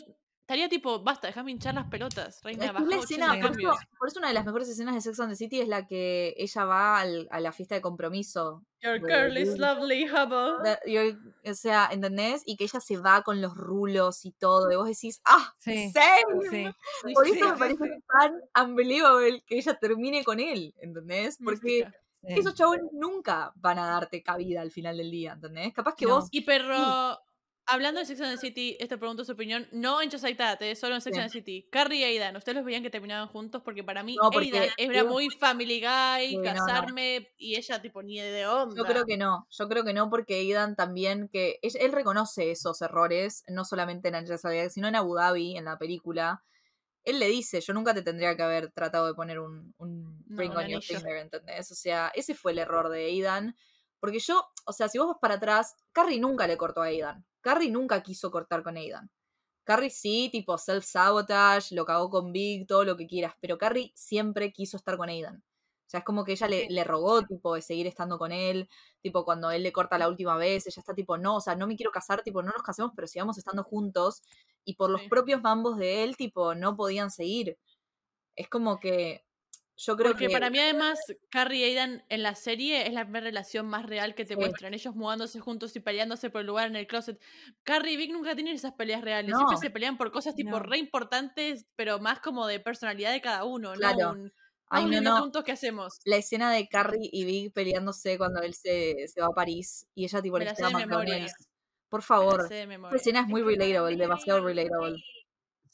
[0.51, 2.41] estaría tipo, basta, déjame hinchar las pelotas.
[2.43, 3.77] Reina, Es que es baja la 80 escena, por eso, cambios.
[3.99, 6.35] por eso una de las mejores escenas de Sex and the City es la que
[6.37, 8.65] ella va al- a la fiesta de compromiso.
[8.83, 10.77] Your de girl is lovely, hubble.
[11.49, 12.43] O sea, ¿entendés?
[12.47, 14.73] Y que ella se va con los rulos y todo.
[14.73, 15.55] Y vos decís, ¡ah!
[15.59, 16.49] Sí, ¡Same!
[16.51, 16.67] Sí.
[17.07, 18.03] Sí, Por sí, eso me parece sí.
[18.57, 21.39] tan unbelievable que ella termine con él, ¿entendés?
[21.45, 21.87] Porque
[22.23, 25.73] esos chabones nunca van a darte cabida al final del día, ¿entendés?
[25.73, 26.17] Capaz que No.
[26.17, 26.29] vos.
[26.33, 27.19] Y pero,
[27.67, 30.75] hablando de Sex and the City, esto pregunto su opinión, no en Just Like eh,
[30.77, 31.69] solo en Sex and the City.
[31.71, 33.63] Carrie y Aidan, ¿ustedes los veían que terminaban juntos?
[33.65, 36.67] Porque para mí No, porque Aidan era muy family guy, Sí, no, no.
[36.67, 38.75] casarme, y ella tipo ni de onda.
[38.77, 42.51] Yo creo que no, yo creo que no, porque Aidan también, que él, él reconoce
[42.51, 46.43] esos errores, no solamente en Angels Adia, sino en Abu Dhabi, en la película.
[47.03, 50.53] Él le dice, yo nunca te tendría que haber tratado de poner un, un ring
[50.55, 51.71] on your finger, ¿entendés?
[51.73, 53.57] O sea, ese fue el error de Aidan.
[54.01, 57.25] Porque yo, o sea, si vos vas para atrás, Carrie nunca le cortó a Aidan.
[57.41, 59.11] Carrie nunca quiso cortar con Aidan.
[59.65, 64.53] Carrie sí, tipo self-sabotage, lo cagó con Big, todo lo que quieras, pero Carrie siempre
[64.53, 65.37] quiso estar con Aidan.
[65.87, 68.69] O sea, es como que ella le, le rogó, tipo, de seguir estando con él,
[69.03, 71.67] tipo, cuando él le corta la última vez, ella está tipo, no, o sea, no
[71.67, 74.23] me quiero casar, tipo, no nos casemos, pero sigamos estando juntos.
[74.65, 77.59] Y por los propios mambos de él, tipo, no podían seguir.
[78.37, 79.25] Es como que
[79.83, 80.33] yo creo Porque que...
[80.33, 80.99] para mí además
[81.31, 84.41] Carrie y Aidan en la serie es la primera relación más real que te Sí.
[84.41, 84.75] muestran.
[84.75, 87.19] Ellos mudándose juntos y peleándose por el lugar en el closet.
[87.63, 89.35] Carrie y Vic nunca tienen esas peleas reales.
[89.35, 89.61] Siempre No.
[89.61, 90.59] se pelean por cosas tipo No.
[90.61, 93.73] re importantes, pero más como de personalidad de cada uno.
[93.73, 93.99] Claro.
[93.99, 94.33] No un,
[94.73, 95.99] Ay, no, juntos qué hacemos.
[96.05, 100.05] La escena de Carrie y Big peleándose cuando él se, se va a París y
[100.05, 100.45] ella tipo le.
[100.45, 101.35] McDonald's.
[101.89, 102.49] Por favor.
[102.69, 102.97] memoria.
[102.97, 105.03] escena es muy relatable, demasiado relatable.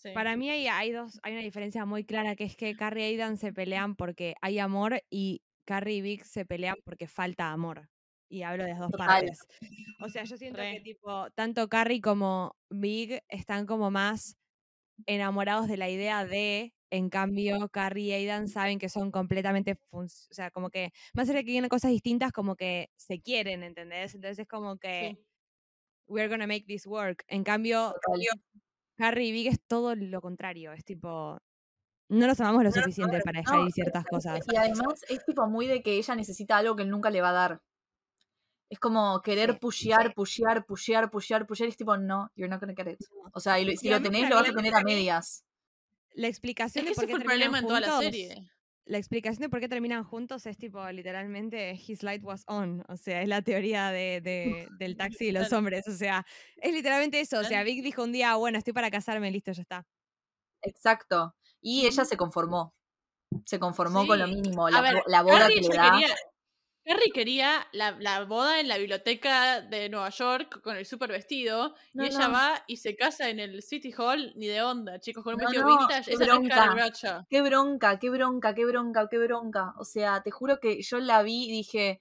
[0.07, 0.15] Sí.
[0.15, 3.13] Para mí hay, hay dos, hay una diferencia muy clara que es que Carrie y
[3.15, 7.89] Aidan se pelean porque hay amor y Carrie y Vic se pelean porque falta amor.
[8.29, 9.07] Y hablo de las dos Total.
[9.07, 9.41] partes.
[10.01, 14.37] O sea, yo siento que tipo, tanto Carrie como Big están como más
[15.07, 20.07] enamorados de la idea de, en cambio, Carrie y Aidan saben que son completamente, o
[20.09, 24.15] sea, como que, más allá de que tienen cosas distintas, como que se quieren, ¿entendés?
[24.15, 25.25] Entonces es como que, Sí.
[26.09, 27.25] we're gonna make this work.
[27.29, 28.41] En cambio, Total.
[28.99, 30.73] Harry y Big es todo lo contrario.
[30.73, 31.39] Es tipo.
[32.09, 34.41] No los amamos lo suficiente para dejar No, ir ciertas cosas.
[34.49, 37.31] Y además es tipo muy de que ella necesita algo que él nunca le va
[37.31, 37.61] a dar.
[38.69, 41.69] Es como querer Sí, pushear, pushear, pushear, pushear, pushear.
[41.69, 43.01] Y es tipo, no, you're not gonna get it.
[43.33, 45.45] O sea, y lo- si lo tenés, lo vas a tener a medias.
[46.15, 48.51] La Es explicación que de por ese qué fue el problema en toda la serie.
[48.89, 52.85] La explicación de por qué terminan juntos es tipo, literalmente, his light was on.
[52.89, 55.87] O sea, es la teoría de, de- del taxi de los hombres.
[55.89, 56.25] O sea,
[56.57, 57.41] es literalmente eso.
[57.41, 57.65] O sea.
[57.65, 59.87] Vic dijo un día, bueno, estoy para casarme, listo, ya está.
[60.63, 61.35] Exacto.
[61.61, 62.75] Y ella se conformó.
[63.45, 64.71] Se conformó con lo mínimo.
[64.71, 65.91] La, ver, la boda Carrie que le ya da.
[65.99, 66.15] quería,
[66.87, 71.75] Carrie quería la, la boda en la biblioteca de Nueva York con el super vestido
[71.93, 72.35] No, y ella no.
[72.35, 75.47] va y se casa en el City Hall ni de onda, chicos, con un No,
[75.49, 76.05] vestido vintage.
[76.05, 77.25] qué Esa bronca.
[77.29, 79.75] Qué bronca, qué bronca, qué bronca, qué bronca.
[79.79, 82.01] O sea, te juro que yo la vi y dije,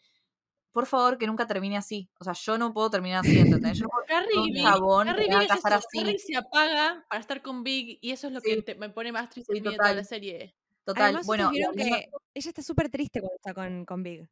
[0.72, 2.10] por favor, que nunca termine así.
[2.20, 3.80] O sea, yo no puedo terminar así, ¿entendés?
[3.80, 6.18] Yo es así.
[6.20, 8.56] Se apaga para estar con Big y eso es lo Sí.
[8.56, 10.06] que te- me pone más triste Sí, de toda la total.
[10.06, 10.56] serie.
[10.84, 11.04] Total.
[11.06, 14.30] Además, bueno, que ella está súper triste cuando está con, con Big.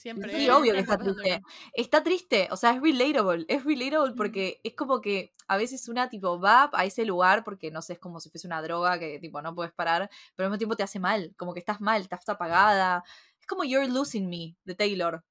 [0.00, 0.34] Siempre.
[0.34, 1.42] Sí, obvio que está triste.
[1.74, 3.44] Está triste, o sea, es relatable.
[3.48, 7.70] Es relatable porque es como que a veces una tipo va a ese lugar porque
[7.70, 10.50] no sé, es como si fuese una droga que tipo no puedes parar, pero al
[10.50, 13.04] mismo tiempo te hace mal, como que estás mal, estás apagada.
[13.38, 15.22] Es como You're Losing Me de Taylor.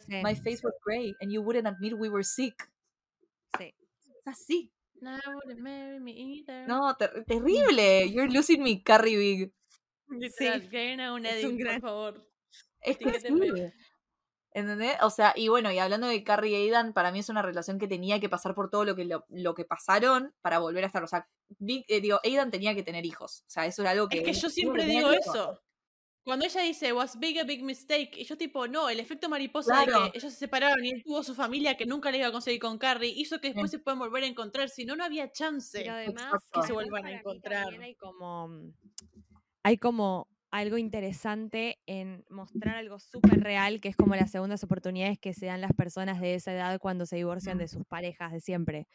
[0.00, 2.70] Sí, My face was gray and you wouldn't admit we were sick.
[3.56, 3.74] sí.
[4.18, 4.70] Es así.
[5.00, 6.68] No, wouldn't marry me either.
[6.68, 8.10] No, ter- terrible.
[8.12, 9.52] You're losing me, Carrie Big.
[10.08, 12.29] Literal, que haga un es edit, un gran- por favor.
[12.80, 13.28] Es que sí.
[14.52, 14.96] ¿Entendés?
[15.02, 17.78] O sea, y bueno, y hablando de Carrie y Aidan, para mí es una relación
[17.78, 20.88] que tenía que pasar por todo lo que, lo, lo que pasaron para volver a
[20.88, 21.04] estar.
[21.04, 21.28] O sea,
[21.68, 23.42] eh, digo, Aidan tenía que tener hijos.
[23.46, 24.18] O sea, eso era algo que.
[24.18, 25.26] Es que yo siempre digo hijos.
[25.26, 25.62] eso.
[26.24, 29.84] Cuando ella dice, was big a big mistake, y yo tipo, no, el efecto mariposa
[29.84, 30.04] Claro.
[30.04, 32.32] de que ellos se separaron y él tuvo su familia que nunca le iba a
[32.32, 33.78] conseguir con Carrie, hizo que después Sí.
[33.78, 35.88] se puedan volver a encontrar, si no, no había chance.
[35.88, 36.60] Además, exacto.
[36.60, 37.68] Que se vuelvan a encontrar.
[37.80, 38.72] Hay como, mm,
[39.62, 45.18] hay como algo interesante en mostrar algo súper real, que es como las segundas oportunidades
[45.18, 48.40] que se dan las personas de esa edad cuando se divorcian de sus parejas de
[48.40, 48.86] siempre.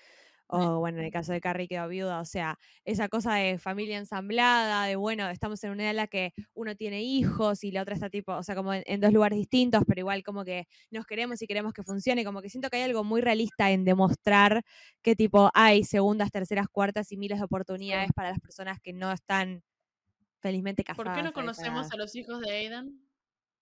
[0.48, 3.98] o bueno, en el caso de Carrie quedó viuda, o sea, esa cosa de familia
[3.98, 7.82] ensamblada, de bueno, estamos en una edad en la que uno tiene hijos y la
[7.82, 10.68] otra está tipo, o sea, como en, en dos lugares distintos, pero igual como que
[10.92, 13.86] nos queremos y queremos que funcione, como que siento que hay algo muy realista en
[13.86, 14.64] demostrar
[15.02, 19.12] que tipo hay segundas, terceras, cuartas y miles de oportunidades para las personas que no
[19.12, 19.64] están
[20.46, 21.08] felizmente casadas.
[21.08, 23.02] ¿Por qué no conocemos a los hijos de Aidan?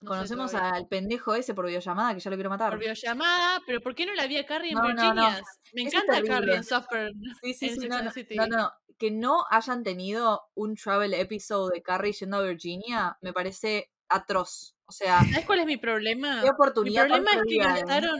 [0.01, 2.71] No Conocemos al pendejo ese por videollamada que ya lo quiero matar.
[2.71, 5.13] Por videollamada, pero ¿por qué no la vi a Carrie en No, no, no.
[5.13, 5.43] Virginias?
[5.71, 7.13] Me Eso encanta Carrie en Suffer.
[7.41, 8.01] Sí, sí, sí, no,
[8.47, 8.71] no.
[8.97, 14.75] Que no hayan tenido un travel episode de Carrie yendo a Virginia me parece atroz.
[14.85, 16.41] O sea, ¿Sabes cuál es mi problema?
[16.41, 18.19] qué Mi oportunidad problema es que gastaron,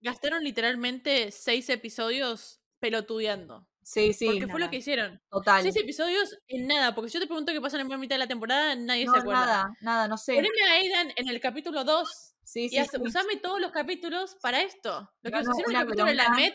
[0.00, 3.68] gastaron literalmente seis episodios pelotudeando.
[3.82, 5.20] Sí, sí, Porque fue lo que hicieron.
[5.30, 5.62] total.
[5.62, 6.94] Seis episodios en nada.
[6.94, 9.06] Porque si yo te pregunto qué pasa en la primera mitad de la temporada, nadie
[9.06, 9.46] No, se acuerda.
[9.46, 10.34] nada, nada, no sé.
[10.34, 12.98] Poneme a Aidan en el capítulo 2 Sí, y sí, haz- sí.
[13.00, 15.10] usame todos los capítulos para esto.
[15.22, 16.28] Lo que No, nos no, hicieron en el capítulo de la.
[16.30, 16.54] Met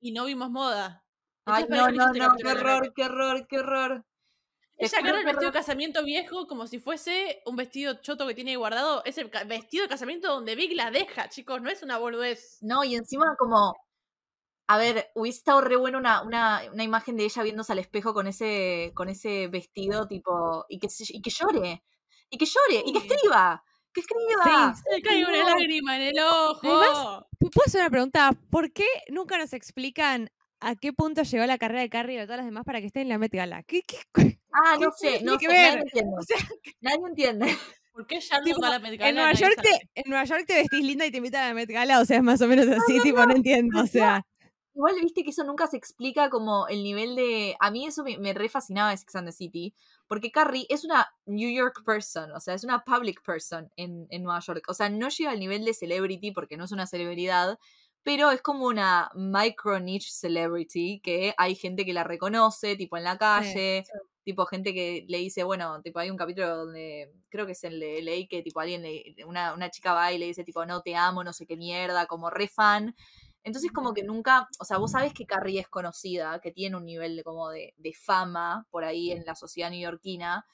[0.00, 1.04] y no vimos moda.
[1.44, 4.04] Ay, Entonces, ¿para no, no, no, qué horror, qué horror, qué horror.
[4.80, 8.54] Ella agarra el vestido de casamiento viejo como si fuese un vestido choto que tiene
[8.56, 9.02] guardado.
[9.04, 11.60] Es el vestido de casamiento donde Big la deja, chicos.
[11.60, 12.58] No es una boludez.
[12.60, 13.74] No, y encima como,
[14.68, 18.14] a ver, hubiese estado re buena una, una, una imagen de ella viéndose al espejo
[18.14, 21.82] con ese, con ese vestido, tipo, y que, se- y que llore,
[22.30, 24.74] y que llore, y que escriba, que escriba.
[24.76, 26.60] Sí, Se le cae una lágrima en el ojo.
[26.62, 28.30] Además, ¿Puedo hacer una pregunta?
[28.50, 32.24] ¿Por qué nunca nos explican a qué punto llegó la carrera de Carrie y de
[32.26, 33.62] todas las demás para que esté en la Met Gala?
[33.62, 35.78] ¿Qué, qué- Ah, no ¿Qué sé, no sé, nadie ver?
[35.78, 36.16] entiende.
[36.18, 36.36] O sea,
[36.80, 37.58] Nadie entiende.
[37.92, 39.08] ¿Por qué Charlotte tipo, va a la Met Gala?
[39.08, 41.54] en, Nueva York te, en Nueva York te vestís linda y te invitan a la
[41.54, 44.24] Met Gala, o sea, es más o menos así, tipo, no entiendo, o sea.
[44.78, 47.56] Igual viste que eso nunca se explica como el nivel de...
[47.58, 49.74] A mí eso me, me re fascinaba de Sex and the City,
[50.06, 54.22] porque Carrie es una New York person, o sea, es una public person en, en
[54.22, 54.62] Nueva York.
[54.68, 57.58] O sea, no llega al nivel de celebrity porque no es una celebridad,
[58.04, 63.02] pero es como una micro niche celebrity que hay gente que la reconoce, tipo en
[63.04, 63.88] la calle,
[64.22, 67.80] tipo gente que le dice, bueno, tipo hay un capítulo donde creo que es el
[67.80, 70.82] de LA que tipo alguien, le- una, una chica va y le dice tipo, no
[70.82, 72.94] te amo, no sé qué mierda, como re fan.
[73.48, 76.84] Entonces como que nunca, o sea, vos sabés que Carrie es conocida, que tiene un
[76.84, 80.46] nivel de como de, de fama por ahí en la sociedad neoyorquina,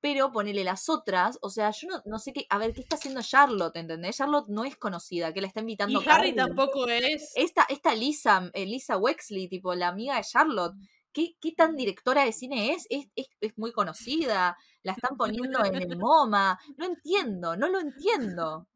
[0.00, 2.96] pero ponele las otras, o sea, yo no, no sé qué, a ver, ¿qué está
[2.96, 3.76] haciendo Charlotte?
[3.76, 4.16] ¿Entendés?
[4.16, 6.34] Charlotte no es conocida, que la está invitando Y Harry Carrie.
[6.34, 7.32] tampoco es.
[7.34, 10.74] Esta, esta Lisa, eh, Lisa Wexley, tipo la amiga de Charlotte,
[11.12, 12.86] ¿qué, qué tan directora de cine es?
[12.88, 13.26] Es, es?
[13.40, 16.58] es muy conocida, la están poniendo en el MoMA.
[16.78, 18.69] No entiendo, no lo entiendo.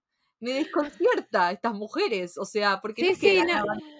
[0.44, 3.40] Me desconcierta estas mujeres, o sea, porque no es sí,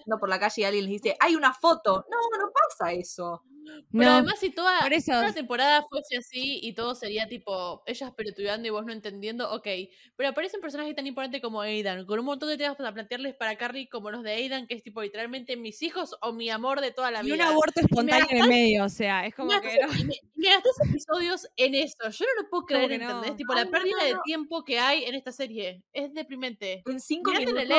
[0.05, 0.19] no.
[0.19, 2.05] por la calle y alguien les dice, hay una foto.
[2.09, 3.43] No, no pasa eso.
[3.91, 7.27] Pero No, además, si toda, por eso- toda la temporada fuese así y todo sería
[7.27, 9.67] tipo ellas pelotudeando y vos no entendiendo, ok.
[10.15, 13.55] Pero aparecen personajes tan importantes como Aidan, con un montón de temas para plantearles para
[13.55, 16.91] Carrie, como los de Aidan, que es tipo literalmente mis hijos o mi amor de
[16.91, 17.47] toda la y un vida.
[17.47, 19.87] aborto espontáneo en el medio, o sea, es como me que no.
[19.87, 22.09] gastas- y me, me gastas episodios en eso.
[22.09, 23.09] Yo no lo puedo creer, que no?
[23.09, 23.37] ¿entendés?
[23.37, 24.21] Tipo, Ay, la no, pérdida no, de no.
[24.23, 26.83] tiempo que hay en esta serie es deprimente.
[26.85, 27.77] En cinco Mirate minutos,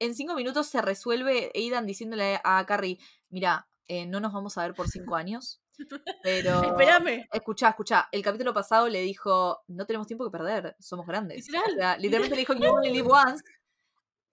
[0.00, 2.98] en cinco minutos se resuelve Aidan diciéndole a Carrie,
[3.30, 5.60] mira, eh, no nos vamos a ver por cinco años,
[6.22, 6.62] pero...
[6.62, 7.26] Espérame.
[7.32, 11.46] Escuchá, escuchá, el capítulo pasado le dijo, no tenemos tiempo que perder, somos grandes.
[11.46, 13.42] Literal, O sea, literalmente le dijo, you only live once.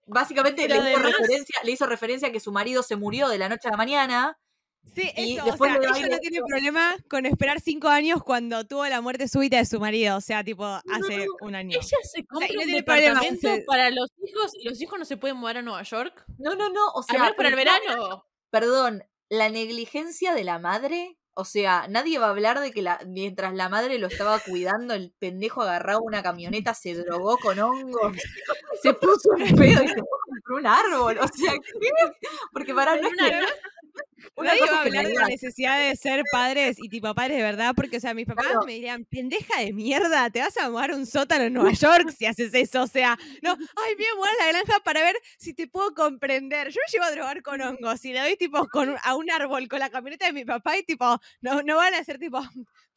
[0.08, 3.48] Básicamente le hizo, referencia, le hizo referencia a que su marido se murió de la
[3.50, 4.38] noche a la mañana.
[4.96, 7.88] Sí, Y eso, o después sea, va y ella no tiene problema con esperar cinco
[7.88, 11.54] años cuando tuvo la muerte súbita de su marido, o sea, tipo, hace no, un
[11.54, 11.78] año.
[11.80, 14.98] Ella se compra y no un problema, departamento se- para los hijos y los hijos
[14.98, 16.26] no se pueden mudar a Nueva York.
[16.40, 18.26] No, no, no, o Al sea, menos para el verano.
[18.50, 23.00] perdón, la negligencia de la madre, o sea, nadie va a hablar de que la,
[23.08, 28.14] mientras la madre lo estaba cuidando, el pendejo agarraba una camioneta, se drogó con hongos,
[28.84, 31.90] se puso un pedo y se por un árbol, o sea, ¿qué?
[32.52, 33.46] Porque para no es Una- que-
[34.36, 37.38] una Nadie va a me hablar de la necesidad de ser padres y tipo padres
[37.38, 38.66] de verdad, porque, o sea, mis papás Claro.
[38.66, 42.26] me dirían, pendeja de mierda, te vas a mudar un sótano en Nueva York si
[42.26, 45.94] haces eso, o sea, no, ay, voy a la granja para ver si te puedo
[45.94, 46.70] comprender.
[46.70, 49.68] Yo me llevo a drogar con hongos y le doy tipo con a un árbol
[49.68, 52.42] con la camioneta de mi papá y tipo, no, no van a ser tipo,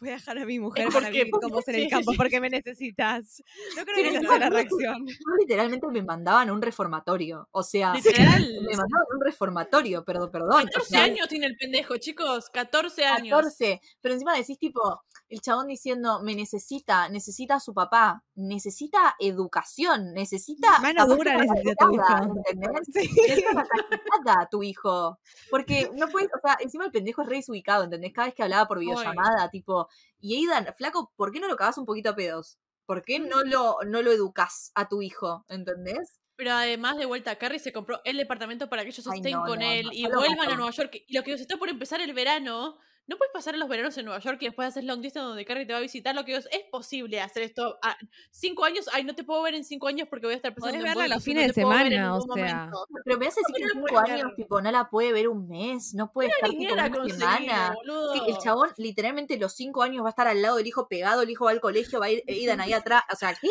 [0.00, 2.50] voy a dejar a mi mujer para vivir con vos en el campo porque me
[2.50, 3.42] necesitas.
[3.76, 5.06] No creo que esa sea la reacción.
[5.40, 8.40] literalmente me mandaban a un reformatorio, o sea, Literal.
[8.62, 10.62] me mandaban a un reformatorio, perdón, perdón.
[10.62, 12.50] o 14 sea, años tiene el pendejo, chicos.
[12.50, 13.30] 14 años.
[13.30, 19.16] 14, pero encima decís tipo, el chabón diciendo, me necesita, necesita a su papá, necesita
[19.18, 20.78] educación, necesita...
[20.80, 22.36] Mano dura necesita tu hijo.
[22.36, 22.86] ¿entendés?
[22.92, 23.10] Sí.
[23.28, 25.18] Necesita tu hijo,
[25.50, 28.12] porque no puedes, o sea, encima el pendejo es re desubicado, ¿entendés?
[28.12, 29.88] Cada vez que hablaba por videollamada, tipo,
[30.20, 32.58] y Aidan, flaco, ¿por qué no lo cagás un poquito a pedos?
[32.86, 35.44] ¿Por qué no lo, no lo educás a tu hijo?
[35.48, 36.20] ¿Entendés?
[36.36, 39.44] Pero además, de vuelta, Carrie se compró el departamento para que ellos Ay, estén no,
[39.44, 40.56] con no, él no, y vuelvan a.
[40.56, 41.04] Nueva York.
[41.06, 44.20] Y lo que está por empezar el verano, no puedes pasar los veranos en Nueva
[44.20, 46.14] York y después hacer long distance donde Carrie te va a visitar.
[46.14, 47.78] Lo que digo es, es posible hacer esto.
[47.82, 47.96] a
[48.30, 50.78] cinco años, ay, no te puedo ver en cinco años porque voy a estar pensando
[50.78, 52.28] Podés en verla los fines de semana, o sea.
[52.28, 52.86] momento.
[53.04, 56.10] Pero me hace decir que cinco años, tipo, no la puede ver un mes, no
[56.10, 57.76] puede estar tipo una semana.
[58.14, 61.22] Sí, el chabón literalmente los cinco años va a estar al lado del hijo pegado,
[61.22, 63.02] el hijo va al colegio, va a ir Aidan ahí atrás.
[63.12, 63.50] O sea, ¿qué?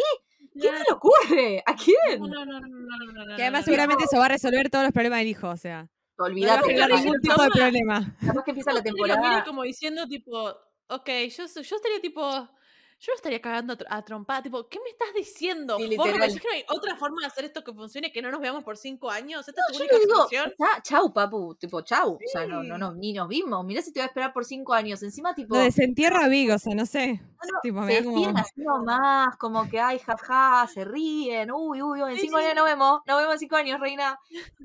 [0.59, 1.63] ¿Quién se le ocurre?
[1.65, 2.19] ¿A quién?
[2.19, 3.63] No, no, no, no, no, no, no, Que además no, no.
[3.65, 5.89] seguramente eso va a resolver todos los problemas del hijo, o sea.
[6.17, 6.75] No Olvídate.
[6.75, 8.15] Carrie ningún tipo de problema.
[8.25, 9.43] Capaz que empieza la temporada.
[9.43, 10.49] como diciendo, tipo,
[10.87, 12.49] ok, yo, yo estaría tipo.
[13.05, 15.75] Yo no estaría cagando a, tr- a trompada, tipo, ¿qué me estás diciendo?
[15.77, 16.05] Sí, Forro?
[16.05, 16.27] ¿Me literal.
[16.29, 18.63] decís que no hay otra forma de hacer esto que funcione que no nos veamos
[18.63, 19.45] por cinco años?
[19.45, 20.53] ¿Esta es tu Yo única digo, solución?
[20.57, 22.13] "Ya, chau, papu, tipo, chau.
[22.13, 23.65] O sea, no, no, no, ni nos vimos.
[23.65, 25.03] Mirá si te voy a esperar por cinco años.
[25.03, 27.15] Encima, tipo, Lo desentierra a Big, o sea, no sé.
[27.15, 31.51] no, no, tipo, me se como- nomás, como que, ay, jaja, se ríen.
[31.51, 32.45] Uy, uy, uy, en cinco sí.
[32.45, 33.01] años nos vemos.
[33.05, 34.17] Nos vemos en cinco años, reina.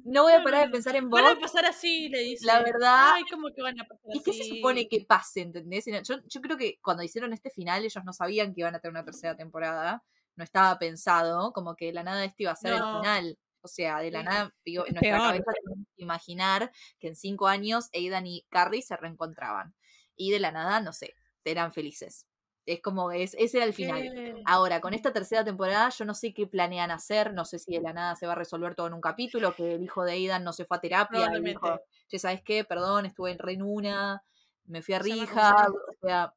[0.05, 0.73] No voy a No, parar no, de no.
[0.75, 1.21] pensar en vos.
[1.21, 2.47] Van a pasar así, le dice.
[2.47, 4.23] La verdad- Ay, ¿cómo que van a pasar ¿Y así?
[4.23, 5.89] qué se supone que pase, entendés?
[5.89, 8.75] Y no- Yo, yo creo que cuando hicieron este final, ellos no sabían que iban
[8.75, 10.03] a tener una tercera temporada.
[10.37, 13.39] No estaba pensado, como que de la nada este iba a ser el final.
[13.61, 15.29] O sea, de la nada, digo, en Es nuestra peor.
[15.29, 19.75] cabeza tenemos que imaginar que en cinco años Aidan y Carrie se reencontraban.
[20.17, 21.15] Y de la nada, no sé,
[21.45, 22.27] eran felices.
[22.67, 24.03] Es como, es, ese era el final.
[24.03, 24.43] ¿Qué?
[24.45, 27.81] Ahora, con esta tercera temporada, yo no sé qué planean hacer, no sé si de
[27.81, 30.45] la nada se va a resolver todo en un capítulo, que el hijo de Aidan
[30.45, 32.65] no se fue a terapia dijo, che, ¿sabes qué?
[32.65, 34.23] Perdón, estuve en Renuna,
[34.67, 36.35] me fui a Rija, o sea,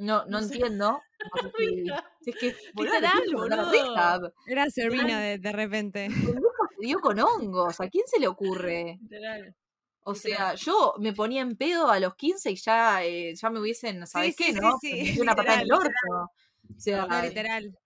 [0.00, 0.54] no, no No sé.
[0.54, 1.06] entiendo.
[1.32, 3.72] No sé si, si es que, boludo, le Literal, tienen que mandar a boludo.
[3.72, 4.34] rehab.
[4.46, 6.06] Era Serena de, de repente.
[6.06, 9.00] El viejo se dio con hongos, ¿a quién se le ocurre?
[9.00, 9.54] Literal.
[10.02, 10.14] O Literal.
[10.14, 14.06] sea, yo me ponía en pedo a los 15 y ya, eh, ya me hubiesen,
[14.06, 14.78] ¿sabes sí, qué, sí, no?
[14.80, 15.90] sí, una patada en el orto.
[16.76, 17.76] O sea, No, literal.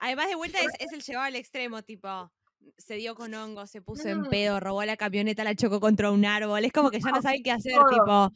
[0.00, 2.32] Además, de vuelta es, es el llevado al extremo, tipo,
[2.76, 6.24] se dio con hongo, se puso en pedo, robó la camioneta, la chocó contra un
[6.24, 6.64] árbol.
[6.64, 7.88] Es como que ya no sabe qué hacer, todo.
[7.88, 8.32] tipo.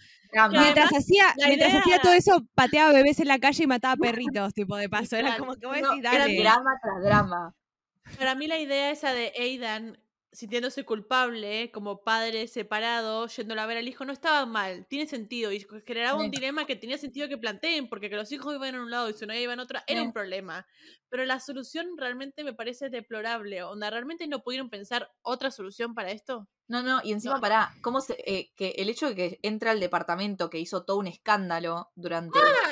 [0.51, 3.97] Mientras hacía, mientras hacía todo eso, pateaba bebés en la calle y mataba
[4.41, 5.16] perritos, tipo, de paso.
[5.16, 6.39] Era como que vos No, decís, era dale.
[6.39, 7.55] drama tras drama.
[8.18, 9.99] Para mí la idea esa de Aidan
[10.33, 15.53] sintiéndose culpable como padre separado, yéndolo a ver al hijo, no estaba mal, tiene sentido
[15.53, 18.81] y generaba un dilema que tenía sentido que planteen, porque que los hijos iban en
[18.81, 20.66] un lado y su novia iba en otro, era un problema.
[21.13, 26.11] Pero la solución realmente me parece deplorable, onda, ¿realmente no pudieron pensar otra solución para
[26.11, 26.49] esto?
[26.69, 27.41] No, no, y encima No.
[27.43, 30.97] pará, ¿cómo se, eh, que el hecho de que entra al departamento que hizo todo
[30.97, 32.71] un escándalo durante ¡Ah,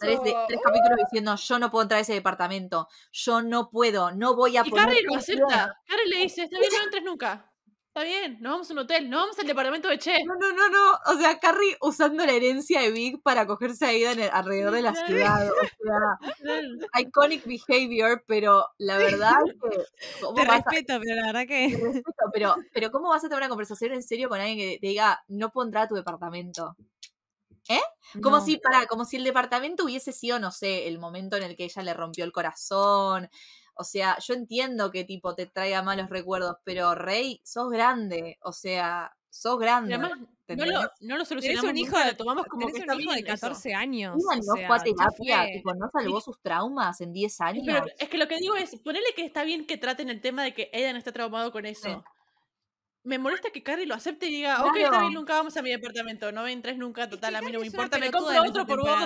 [0.00, 4.10] tres, de- tres capítulos diciendo yo no puedo entrar a ese departamento, yo no puedo,
[4.10, 5.50] no voy a Y poner Carrie lo atención".
[5.50, 5.76] acepta.
[5.86, 7.52] Carrie le dice, está bien, no entres nunca.
[7.96, 10.22] Está bien, nos vamos a un hotel, nos vamos al departamento de Che.
[10.22, 10.98] No, no, no, no.
[11.06, 14.74] O sea, Carrie usando la herencia de Big para cogerse a Ida en el- alrededor
[14.74, 15.48] de la ciudad.
[15.48, 15.54] O
[16.42, 20.20] sea, iconic behavior, pero la verdad es que.
[20.20, 21.68] ¿cómo Te a- respeto, pero la verdad que.
[21.74, 24.78] te respeto, pero, pero ¿cómo vas a tener una conversación en serio con alguien que
[24.78, 26.76] te diga no entrar a tu departamento?
[28.22, 28.44] Como No.
[28.44, 31.64] si, para, como si el departamento hubiese sido, no sé, el momento en el que
[31.64, 33.30] ella le rompió el corazón.
[33.76, 38.38] O sea, yo entiendo que tipo te traiga malos recuerdos, pero Rey, sos grande.
[38.42, 39.94] O sea, sos grande.
[39.94, 40.18] además,
[40.48, 42.94] no lo, no lo solucionamos un hijo, nunca, de, lo tomamos como que tenés está
[42.94, 43.46] un hijo de bien eso.
[43.46, 44.16] 14 años.
[44.16, 45.52] O no sea, fue a terapia, fue.
[45.52, 47.64] tipo, no salvó sus traumas en 10 años.
[47.66, 50.42] Pero es que lo que digo es, ponele que está bien que traten el tema
[50.44, 51.88] de que Aidan está traumado con eso.
[51.90, 52.10] Sí.
[53.02, 55.00] Me molesta que Carrie lo acepte y diga, ok, está Claro.
[55.02, 57.66] bien, nunca vamos a mi departamento, no entres nunca, total, a mí no me una
[57.66, 59.00] importa, me compro otro por vos.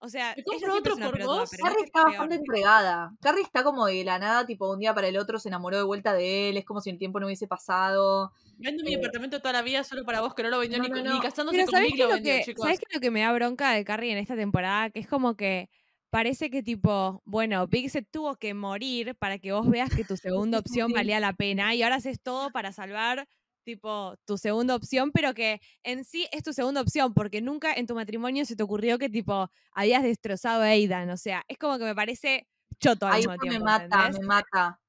[0.00, 1.50] O sea, Me compro otro por pelotuda, vos.
[1.56, 2.10] Carrie está peor.
[2.10, 3.12] bastante entregada.
[3.20, 5.82] Carrie está como de la nada, tipo, un día para el otro se enamoró de
[5.84, 6.56] vuelta de él.
[6.58, 8.32] Es como si el tiempo no hubiese pasado.
[8.58, 10.88] Vendo mi Eh, departamento toda la vida solo para vos, que no lo vendió no,
[10.88, 12.62] ni, no, ni casándose Pero con ¿sabés Big qué, lo vendió, que, chicos.
[12.62, 14.90] ¿sabés qué es lo que me da bronca de Carrie en esta temporada?
[14.90, 15.70] Que es como que
[16.10, 20.16] parece que tipo, bueno, Big se tuvo que morir para que vos veas que tu
[20.16, 20.94] segunda opción Sí.
[20.94, 23.26] valía la pena y ahora haces todo para salvar
[23.64, 27.86] tipo tu segunda opción, pero que en sí es tu segunda opción porque nunca en
[27.86, 31.78] tu matrimonio se te ocurrió que tipo habías destrozado a Aidan, o sea, es como
[31.78, 32.46] que me parece
[32.80, 34.20] choto al Ahí mismo eso me tiempo, mata, ¿entendés?
[34.20, 34.80] me mata.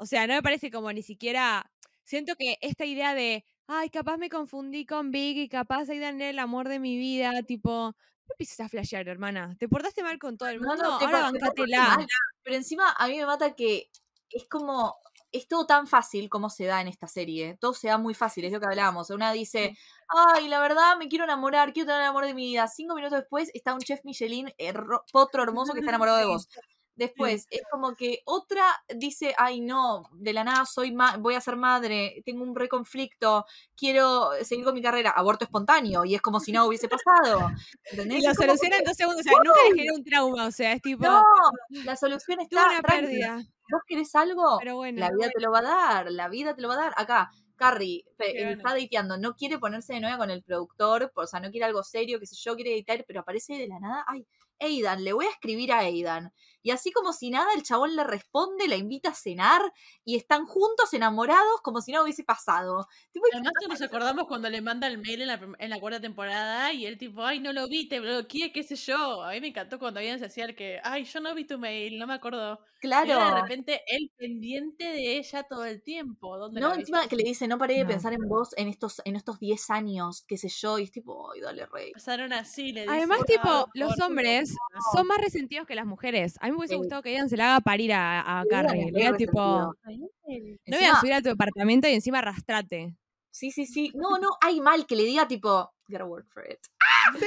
[0.00, 1.70] O sea, no me parece como ni siquiera.
[2.04, 6.30] Siento que esta idea de, ay, capaz me confundí con Big y capaz Aidan era
[6.30, 7.70] el amor de mi vida, tipo,
[8.26, 9.54] no empieces a flashear, hermana.
[9.58, 10.82] ¿Te portaste mal con todo el No, mundo?
[10.84, 12.06] no, te Ahora mal.
[12.42, 13.90] Pero encima a mí me mata que
[14.30, 14.96] es como,
[15.32, 17.56] es todo tan fácil como se da en esta serie.
[17.60, 19.10] Todo se da muy fácil, es lo que hablábamos.
[19.10, 19.72] Una dice,
[20.08, 22.68] ay, la verdad me quiero enamorar, quiero tener el amor de mi vida.
[22.68, 26.48] Cinco minutos después está un chef Michelin, herro- potro hermoso que está enamorado de vos.
[26.94, 28.64] Después, es como que otra
[28.94, 33.46] dice, ay no, de la nada soy ma voy a ser madre, tengo un reconflicto,
[33.74, 37.50] quiero seguir con mi carrera, aborto espontáneo, y es como si no hubiese pasado.
[37.90, 38.22] ¿Entendés?
[38.22, 39.20] Y lo soluciona en que, dos segundos.
[39.20, 40.46] O sea, nunca le genera un trauma.
[40.46, 41.04] O sea, es tipo.
[41.04, 41.22] no,
[41.84, 43.36] la solución está una pérdida.
[43.70, 44.58] ¿Vos querés algo?
[44.58, 45.00] Pero bueno.
[45.00, 46.92] La vida te lo va a dar, la vida te lo va a dar.
[46.96, 51.50] Acá, Carrie está dateando, no quiere ponerse de novia con el productor, o sea, no
[51.50, 54.26] quiere algo serio, qué sé yo, quiere editar, pero aparece de la nada, ay,
[54.58, 56.32] Aidan, le voy a escribir a Aidan.
[56.62, 59.60] Y así como si nada, el chabón le responde, la invita a cenar
[60.04, 62.86] y están juntos, enamorados, como si nada hubiese pasado.
[63.12, 65.80] Tipo, Además, todos nos acordamos cuando le manda el mail en la, prim- en la
[65.80, 69.22] cuarta temporada y él tipo, ay, no lo vi, te bloqueé, qué sé yo.
[69.22, 71.58] A mí me encantó cuando habían se hacía el que, ay, yo no vi tu
[71.58, 72.60] mail, no me acuerdo.
[72.84, 73.42] Y era de claro.
[73.42, 76.36] repente él pendiente de ella todo el tiempo.
[76.36, 77.88] ¿Dónde No, encima que le dice, no paré de No.
[77.90, 81.30] pensar en vos en estos, en estos 10 años, qué sé yo, y es tipo,
[81.32, 81.92] ay, dale, rey.
[81.92, 82.92] Pasaron así, le dice.
[82.92, 84.54] Además, "Ay, tipo, los hombres
[84.94, 86.34] son más resentidos que las mujeres.
[86.40, 88.90] A mí me hubiese gustado que Aidan se la haga parir a, a Carrie.
[88.92, 92.96] Le diga, tipo, no voy a subir a tu departamento y encima arrastrate.
[93.30, 93.90] Sí, sí, sí.
[93.94, 96.58] No, no, hay mal que le diga tipo, gotta work for it.
[97.18, 97.26] Sí,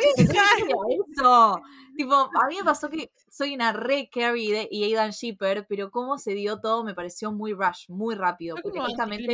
[1.17, 1.61] Eso.
[1.97, 5.89] Tipo, a mí me pasó que soy una re Carrie de- y Aidan Shipper, pero
[5.91, 8.55] cómo se dio todo me pareció muy rush, muy rápido.
[8.61, 9.33] Porque justamente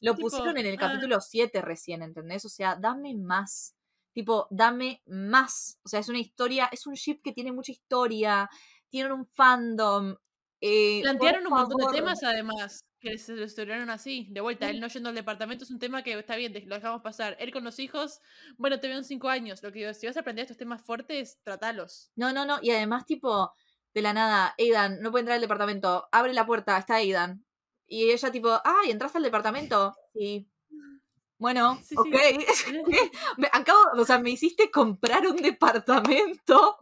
[0.00, 2.44] lo pusieron en el ah, capítulo 7 recién, ¿entendés?
[2.44, 3.76] O sea, dame más.
[4.12, 5.78] Tipo, dame más.
[5.84, 8.48] O sea, es una historia, es un ship que tiene mucha historia,
[8.90, 10.16] tienen un fandom.
[10.60, 14.68] eh, Plantearon un montón de temas además que se estuvieron así, de vuelta.
[14.68, 17.34] Él no yendo al departamento es un tema que está bien, lo dejamos pasar.
[17.40, 18.20] Él con los hijos,
[18.58, 19.62] bueno, te veo en cinco años.
[19.62, 22.10] Lo que digo, si vas a aprender estos temas fuertes, tratalos.
[22.14, 22.58] No, no, no.
[22.60, 23.52] Y además, tipo,
[23.94, 26.08] de la nada, Aidan no puede entrar al departamento.
[26.12, 27.44] Abre la puerta, está Aidan.
[27.86, 29.94] Y ella, tipo, ay, ¿entraste al departamento?
[30.12, 30.46] Sí.
[31.40, 31.96] Bueno, Sí, sí.
[31.96, 32.06] ok.
[33.38, 36.76] me acabo, o sea, me hiciste comprar un departamento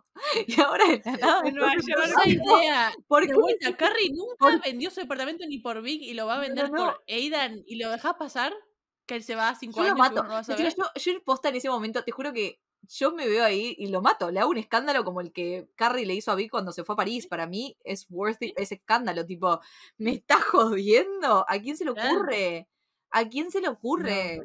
[0.46, 1.42] y ahora de la nada.
[1.44, 1.82] No York.
[2.04, 2.92] Esa idea.
[3.06, 3.34] ¿Por De qué?
[3.34, 6.42] vuelta, Carrie nunca por- vendió su departamento ni por Big y lo va a No,
[6.42, 6.84] vender no.
[6.86, 8.52] por Aidan y lo dejas pasar,
[9.06, 10.22] que él se va a cinco Yo lo años mato.
[10.22, 10.74] no lo vas a Yo, ver.
[10.76, 14.02] yo, yo posta en ese momento, te juro que yo me veo ahí y lo
[14.02, 14.30] mato.
[14.30, 16.94] Le hago un escándalo como el que Carrie le hizo a Vic cuando se fue
[16.94, 17.26] a París.
[17.26, 19.24] Para mí es worth it ese escándalo.
[19.26, 19.60] Tipo,
[19.98, 21.44] ¿me está jodiendo?
[21.48, 22.68] ¿A quién se le ocurre?
[23.10, 24.40] ¿A quién se le ocurre?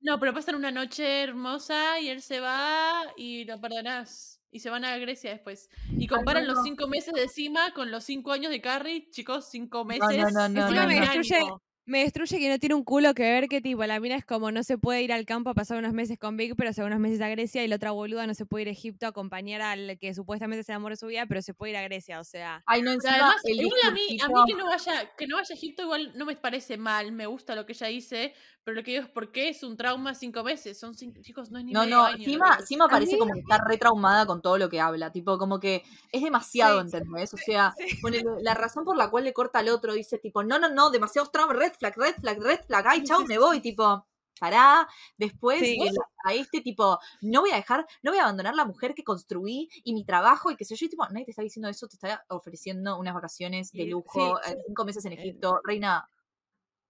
[0.00, 4.40] No, pero pasan una noche hermosa y él se va y lo perdonás.
[4.50, 5.68] Y se van a Grecia después.
[5.90, 6.64] Y comparan no, los no.
[6.64, 9.10] cinco meses de cima con los cinco años de Carrie.
[9.10, 10.02] Chicos, cinco meses.
[10.08, 10.88] no, no, no, es no.
[10.88, 11.40] destruye.
[11.88, 14.52] Me destruye que no tiene un culo que ver que tipo, la mina es como
[14.52, 16.86] no se puede ir al campo a pasar unos meses con Vic, pero se va
[16.86, 19.08] unos meses a Grecia y la otra boluda no se puede ir a Egipto a
[19.08, 21.82] acompañar al que supuestamente es el amor de su vida, pero se puede ir a
[21.82, 22.62] Grecia, o sea.
[22.66, 25.36] Ay, no, encima además, el igual a mí, a mí que no vaya, que no
[25.36, 28.34] vaya a Egipto igual no me parece mal, me gusta lo que ella dice,
[28.64, 31.50] pero lo que digo es por qué es un trauma cinco meses, son cinco, chicos,
[31.50, 32.60] no es ni No, medio no, año Sima.
[32.60, 35.58] Sima parece mí- como que está re traumada con todo lo que habla, tipo, como
[35.58, 35.82] que
[36.12, 37.32] es demasiado, Sí, ¿entendés?
[37.32, 37.96] O sea, sí.
[38.02, 40.90] ponele, la razón por la cual le corta al otro dice, tipo, no, no, no,
[40.90, 44.06] demasiados traumas, red flag, red flag, red flag, ay, chao, me voy, tipo,
[44.40, 45.78] pará, después Sí.
[46.24, 49.68] a este tipo, no voy a dejar, no voy a abandonar la mujer que construí
[49.84, 51.96] y mi trabajo y qué sé yo, y tipo, nadie te está diciendo eso, te
[51.96, 54.52] está ofreciendo unas vacaciones de Y- lujo, sí.
[54.52, 56.08] eh, cinco meses en Eh, Egipto, reina,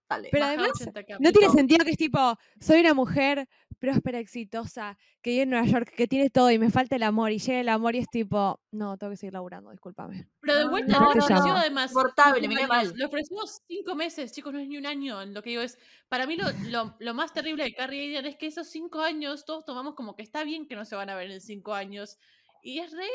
[0.09, 0.29] dale.
[0.33, 1.17] Pero además, 80K.
[1.21, 5.67] No tiene sentido que es tipo, soy una mujer próspera, exitosa, que vive en Nueva
[5.67, 8.09] York, que tiene todo y me falta el amor y llega el amor y es
[8.09, 10.29] tipo, no, tengo que seguir laburando, discúlpame.
[10.41, 11.57] Pero de vuelta, no, no, ofreció no.
[11.57, 11.91] además.
[11.93, 12.93] Cinco me mal.
[12.95, 15.25] Le ofrecimos cinco meses, chicos, no es ni un año.
[15.27, 18.37] Lo que digo es, para mí lo, lo, lo más terrible de Carrie Aidan es
[18.37, 21.17] que esos cinco años todos tomamos como que está bien que no se van a
[21.17, 22.19] ver en cinco años.
[22.63, 23.09] Y es re.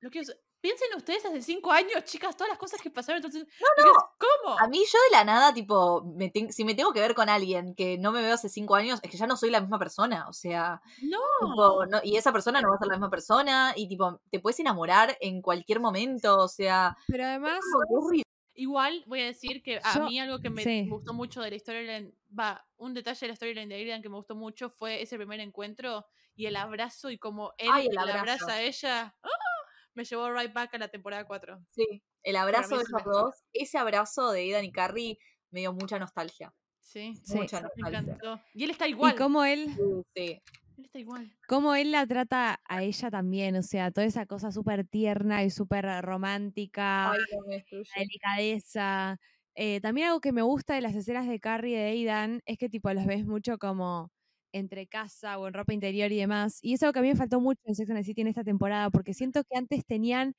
[0.00, 3.16] Lo que es- Piensen ustedes hace cinco años, chicas, todas las cosas que pasaron.
[3.16, 4.56] Entonces, que es, ¿cómo?
[4.60, 7.28] A mí yo de la nada, tipo, me ten- si me tengo que ver con
[7.28, 9.80] alguien que no me veo hace cinco años, es que ya no soy la misma
[9.80, 11.18] persona, o sea, No.
[11.40, 14.38] tipo, no- y esa persona no va a ser la misma persona, y tipo, te
[14.38, 17.58] puedes enamorar en cualquier momento, o sea, Pero además.
[18.54, 20.86] Igual voy a decir que a Yo- mí algo que me sí.
[20.88, 24.16] gustó mucho de la storyline, va, un detalle de la storyline de Aidan que me
[24.16, 26.04] gustó mucho fue ese primer encuentro
[26.36, 28.20] y el abrazo y como él Ay, el la abrazo.
[28.20, 29.14] abraza a ella.
[29.22, 29.28] ¡ah!
[29.94, 31.60] Me llevó right back a la temporada 4.
[31.70, 35.18] Sí, el abrazo de es esos dos, ese abrazo de Aidan y Carrie
[35.50, 37.36] me dio mucha nostalgia, Sí, Sí.
[37.36, 37.98] mucha me nostalgia.
[38.00, 38.40] encantó.
[38.54, 39.16] Y él está y igual.
[39.16, 39.68] cómo él,
[40.14, 40.40] Sí,
[40.78, 41.30] Él está igual.
[41.46, 45.50] cómo él la trata a ella también, o sea, toda esa cosa súper tierna y
[45.50, 49.18] súper romántica, Ay, me la delicadeza.
[49.54, 52.56] Eh, también algo que me gusta de las escenas de Carrie y de Aidan es
[52.56, 54.10] que tipo los ves mucho como
[54.52, 56.58] entre casa o en ropa interior y demás.
[56.62, 58.22] Y eso es algo que a mí me faltó mucho en Sex and the City
[58.22, 60.34] en esta temporada, porque siento que antes tenían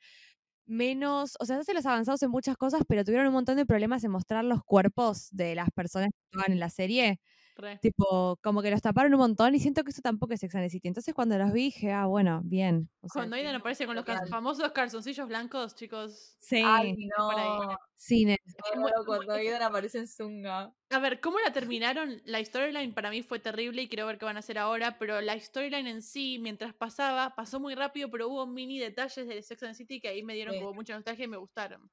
[0.66, 4.04] menos, o sea, se los avanzados en muchas cosas, pero tuvieron un montón de problemas
[4.04, 7.20] en mostrar los cuerpos de las personas que estaban en la serie.
[7.56, 7.78] Re.
[7.82, 10.66] Tipo, como que los taparon un montón y siento que eso tampoco es Sex and
[10.66, 10.88] the City.
[10.88, 12.90] Entonces cuando los vi dije, ah, bueno, bien.
[13.02, 16.36] O sea, Cuando Aidan aparece con los famosos calzoncillos blancos, chicos.
[16.40, 17.48] sí, Ay, por ahí.
[17.68, 17.78] no.
[17.96, 18.38] cine.
[18.74, 20.74] Me muero cuando Aidan aparece en Zunga.
[20.90, 22.22] A ver, ¿cómo la terminaron?
[22.26, 25.22] La storyline para mí fue terrible y quiero ver qué van a hacer ahora, pero
[25.22, 29.64] la storyline en sí, mientras pasaba, pasó muy rápido, pero hubo mini detalles de Sex
[29.64, 30.60] and the City que ahí me dieron Sí.
[30.60, 31.90] como mucha nostalgia y me gustaron.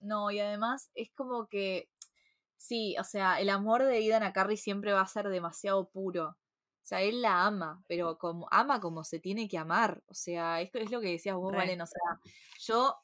[0.00, 1.88] No, y además es como que.
[2.56, 6.28] Sí, o sea, el amor de Aidan a Carrie siempre va a ser demasiado puro.
[6.28, 10.02] O sea, él la ama, pero como ama como se tiene que amar.
[10.06, 11.58] O sea, es, es lo que decías vos, Re.
[11.58, 11.80] Valen.
[11.80, 12.20] O sea,
[12.60, 12.96] yo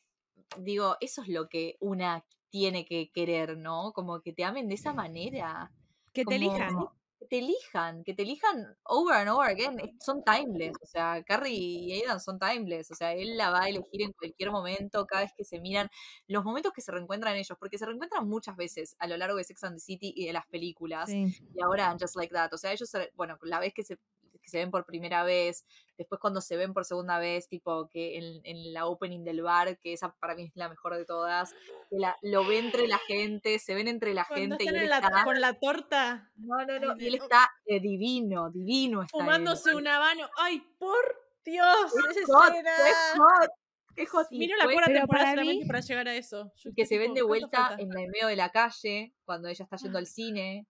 [0.59, 3.93] digo, eso es lo que una tiene que querer, ¿no?
[3.93, 5.73] Como que te amen de esa manera.
[6.13, 6.75] Que te elijan.
[6.75, 7.00] como-
[7.31, 9.79] te elijan, que te elijan over and over again.
[10.01, 10.77] Son timeless.
[10.83, 12.91] O sea, Carrie y Aidan son timeless.
[12.91, 15.89] O sea, él la va a elegir en cualquier momento, cada vez que se miran.
[16.27, 19.45] Los momentos que se reencuentran ellos, porque se reencuentran muchas veces a lo largo de
[19.45, 21.09] Sex and the City y de las películas.
[21.09, 21.33] Sí.
[21.55, 22.53] Y ahora, Just Like That.
[22.53, 23.97] O sea, ellos, bueno, la vez que se,
[24.43, 25.65] que se ven por primera vez,
[25.99, 29.79] después cuando se ven por segunda vez, tipo que en, en la opening del bar,
[29.79, 31.53] que esa para mí es la mejor de todas,
[31.91, 34.77] que la, lo ve entre la gente, se ven entre la Cuando gente y están
[34.77, 35.25] él en la- está...
[35.25, 39.25] con la torta, No, no, no, y él está eh, divino, divino está él.
[39.25, 40.29] fumándose un habano.
[40.39, 40.97] ¡Ay, por
[41.45, 41.93] Dios!
[42.15, 44.29] ¡Qué ¡Esa hot.
[44.31, 46.53] Y Miro la cuarta temporada para solamente mí- para llegar a eso.
[46.57, 49.65] Yo que se ven de ¿cuánto vuelta en el medio de la calle, cuando ella
[49.65, 50.67] está yendo al cine,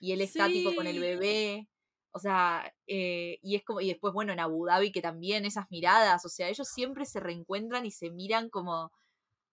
[0.00, 1.68] y él está tipo con el bebé.
[2.16, 5.66] O sea, eh, y es como, y después, bueno, en Abu Dhabi, que también esas
[5.70, 8.92] miradas, o sea, ellos siempre se reencuentran y se miran como,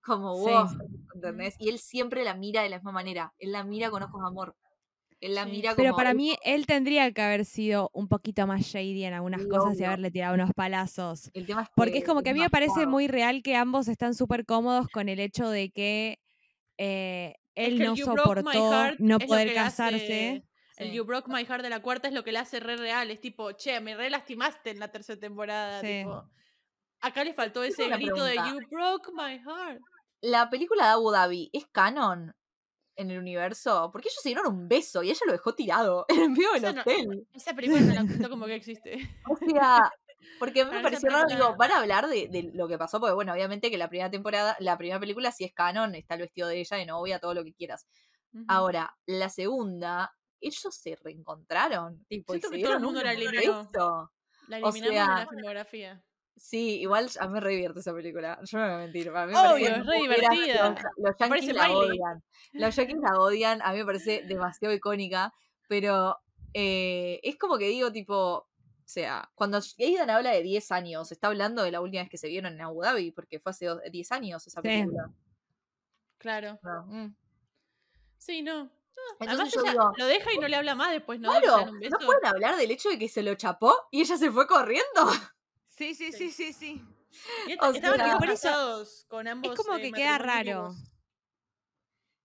[0.04, 0.42] como Sí.
[0.52, 0.72] vos,
[1.16, 1.56] ¿entendés?
[1.60, 3.34] Y él siempre la mira de la misma manera.
[3.40, 4.56] Él la mira con ojos de amor.
[5.20, 5.52] Él la Sí.
[5.52, 5.84] mira como.
[5.84, 9.80] Pero para mí, él tendría que haber sido un poquito más shady en algunas cosas
[9.80, 11.32] y haberle tirado unos palazos.
[11.34, 13.88] el tema es Porque es como que a mí me parece muy real que ambos
[13.88, 16.20] están súper cómodos con el hecho de que
[16.78, 18.44] eh, Es él que no soportó
[19.00, 20.44] no poder hace-
[20.82, 20.92] El.
[20.94, 23.12] You Broke My Heart de la cuarta es lo que le hace re real.
[23.12, 25.82] Es tipo, che, me re lastimaste en la tercera temporada.
[25.82, 26.04] Sí.
[26.04, 26.30] tipo.
[27.02, 28.36] Acá le faltó ese grito de.
[28.36, 29.82] You Broke My Heart.
[30.22, 32.36] La película de Abu Dhabi es canon
[32.96, 36.22] en el universo, porque ellos se dieron un beso y ella lo dejó tirado en
[36.22, 37.28] el medio del no- hotel.
[37.34, 38.98] Esa película no la cuento como que existe.
[39.30, 39.92] O sea,
[40.38, 43.00] porque a mí me pareció raro, digo, van a hablar de, de lo que pasó,
[43.00, 46.22] porque bueno, obviamente que la primera temporada, la primera película sí es canon, está el
[46.22, 47.88] vestido de ella de novia, todo lo que quieras.
[48.48, 53.70] Ahora, la segunda, ellos se reencontraron, tipo, Siento que todo el mundo un la eliminó.
[54.48, 56.04] La o eliminamos de sea, la filmografía.
[56.36, 58.40] Sí, igual a mí me re divierte esa película.
[58.44, 59.12] Yo no me voy a mentir.
[59.12, 60.76] Para mí me Obvio, es re divertida.
[60.98, 61.90] Los Parece yankees la Miley.
[61.90, 62.24] odian.
[62.54, 63.62] Los yankees la odian.
[63.62, 65.34] A mí me parece demasiado icónica.
[65.68, 66.18] Pero
[66.54, 68.48] eh, es como que digo, tipo.
[68.48, 72.18] O sea, cuando Aidan habla de 10 años, está hablando de la última vez que
[72.18, 74.68] se vieron en Abu Dhabi, porque fue hace dos- 10 años esa Sí.
[74.68, 75.10] película.
[76.18, 76.60] Claro.
[76.62, 77.16] No, mm.
[78.18, 78.70] Sí, no.
[79.20, 81.30] Entonces Además yo ella digo, lo deja y no le habla más después, ¿no?
[81.30, 84.48] Claro, no pueden hablar del hecho de que se lo chapó y ella se fue
[84.48, 85.12] corriendo.
[85.68, 86.32] Sí, sí, Sí.
[86.32, 86.82] sí, sí.
[87.48, 89.56] Y o estaban sea- tipo Por eso- casados con ambos.
[89.58, 90.70] como eh, que queda raro.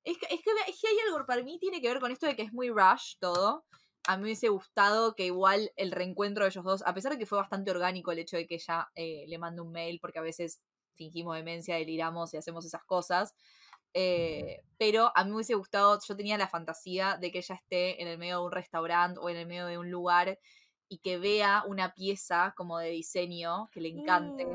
[0.05, 2.27] Es que, es, que, es que hay algo, para mí tiene que ver con esto
[2.27, 3.65] de que es muy rush todo.
[4.07, 7.19] A mí me hubiese gustado que igual el reencuentro de ellos dos, a pesar de
[7.19, 10.21] que fue bastante orgánico el hecho de que ella eh, le mande un mail, porque
[10.21, 10.61] a veces
[10.95, 13.35] fingimos demencia, deliramos y hacemos esas cosas.
[13.99, 18.03] Eh, pero a mí me hubiese gustado, yo tenía la fantasía de que ella esté
[18.03, 20.39] en el medio de un restaurante o en el medio de un lugar
[20.87, 24.47] y que vea una pieza como de diseño que le encante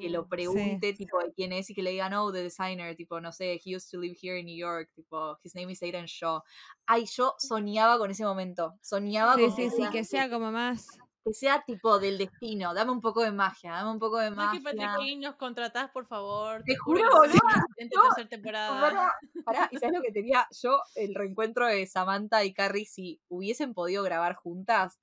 [0.00, 2.96] que lo Uh, pregunte, tipo, de quién es y que le digan, oh, the designer,
[2.96, 5.82] tipo, no sé, he used to live here in New York, tipo, his name is
[5.82, 6.40] Aidan Shaw.
[6.86, 10.86] Ay, yo soñaba con ese momento, soñaba Sí, con sí, sí, que sea como más.
[11.24, 14.42] Que sea tipo del destino, dame un poco de magia, dame un poco de No
[14.52, 14.92] es que magia.
[14.92, 16.62] Patrick nos contratás, por favor.
[16.64, 18.80] Te juro una excelente no, tercera temporada.
[18.80, 19.14] Pará,
[19.44, 20.80] pará, ¿y sabes lo que tenía yo?
[20.94, 24.98] El reencuentro de Samantha y Carrie, si hubiesen podido grabar juntas.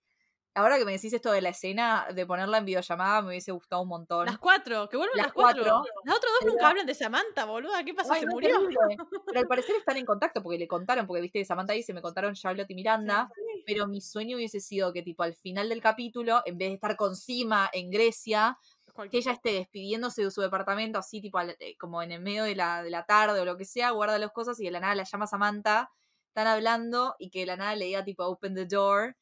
[0.55, 3.84] Ahora que me decís esto de la escena, de ponerla en videollamada, me hubiese gustado
[3.84, 4.26] un montón.
[4.26, 5.61] Las cuatro, que vuelvan Las las, cuatro.
[5.63, 5.84] cuatro.
[6.03, 7.84] Las otras dos Pero- nunca hablan de Samantha, boluda.
[7.84, 8.13] ¿Qué pasó?
[8.13, 8.57] Ay, ¿Se no, murió?
[9.28, 12.34] Pero al parecer están en contacto porque le contaron, porque viste, Samantha dice, me contaron
[12.34, 13.30] Charlotte y Miranda,
[13.68, 16.95] pero mi sueño hubiese sido que tipo al final del capítulo, en vez de estar
[16.97, 18.57] con Sima en Grecia,
[19.09, 22.43] que ella esté despidiéndose de su departamento así tipo al- eh, como en el medio
[22.45, 24.80] de la, de la tarde o lo que sea, guarda las cosas y de la
[24.82, 25.91] nada la llama Samantha,
[26.30, 29.17] están hablando y que de la nada le diga tipo open the door,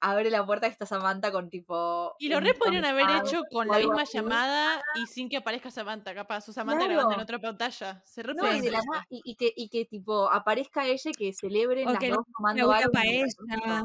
[0.00, 2.14] abre la puerta y está Samantha con tipo...
[2.18, 4.18] Y lo re podrían haber hecho con la misma así.
[4.18, 6.48] llamada y sin que aparezca Samantha, capaz.
[6.48, 6.94] O Samantha Claro.
[6.94, 8.02] grabando en otra pantalla.
[8.06, 8.90] Se re No, y, de hacer la eso.
[8.92, 12.10] nada- y, y que, y que tipo aparezca ella y que celebren O las que
[12.10, 12.90] dos tomando algo.
[13.02, 13.84] ella.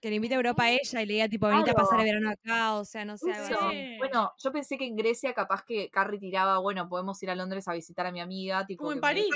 [0.00, 2.06] Que le invite a Europa a ella y le diga, tipo, venite a pasar el
[2.06, 2.20] Claro.
[2.20, 3.32] verano acá, o sea, no sé.
[3.46, 3.96] Sí.
[3.98, 7.68] Bueno, yo pensé que en Grecia capaz que Carrie tiraba, bueno, podemos ir a Londres
[7.68, 8.82] a visitar a mi amiga, tipo.
[8.84, 9.26] Como en París.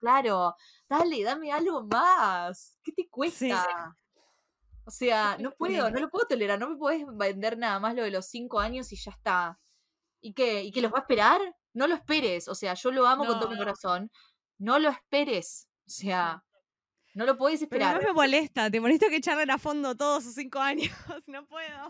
[0.00, 0.54] Claro,
[0.88, 2.78] dale, dame algo más.
[2.82, 3.94] ¿Qué te cuesta?
[4.90, 8.02] O sea, no puedo, no lo puedo tolerar, no me puedes vender nada más lo
[8.02, 9.60] de los cinco años y ya está.
[10.20, 10.64] ¿Y qué?
[10.64, 11.40] ¿Y que los va a esperar?
[11.74, 12.48] No lo esperes.
[12.48, 13.60] O sea, yo lo amo con todo mi No.
[13.60, 14.10] corazón.
[14.58, 15.68] No lo esperes.
[15.86, 16.42] O sea,
[17.14, 18.02] no lo puedes Pero esperar.
[18.02, 20.90] no me molesta, te molesta que charlen a fondo todos sus cinco años.
[21.28, 21.88] No puedo.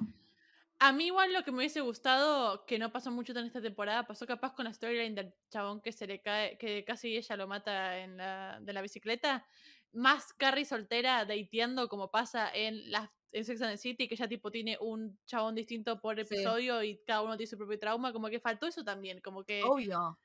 [0.79, 4.07] A mí igual lo que me hubiese gustado, que no pasó mucho en esta temporada,
[4.07, 7.47] pasó capaz con la storyline del chabón que se le cae, que casi ella lo
[7.49, 9.47] mata en la, de la bicicleta.
[9.93, 14.29] Más Carrie soltera dateando como pasa en las en Sex and the City, que ya
[14.29, 16.23] tipo tiene un chabón distinto por Sí.
[16.23, 19.63] episodio y cada uno tiene su propio trauma, como que faltó eso también, como que
[19.65, 20.19] Obvio.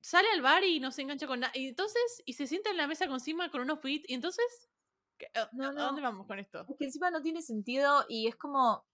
[0.00, 1.52] sale al bar y no se engancha con nada.
[1.56, 4.44] Y entonces, y se sienta en la mesa con Sima con unos beats, y entonces,
[5.18, 5.82] ¿qué- a- No, ¿a no.
[5.86, 6.64] dónde vamos con esto?
[6.68, 8.86] Es que encima no tiene sentido y es como.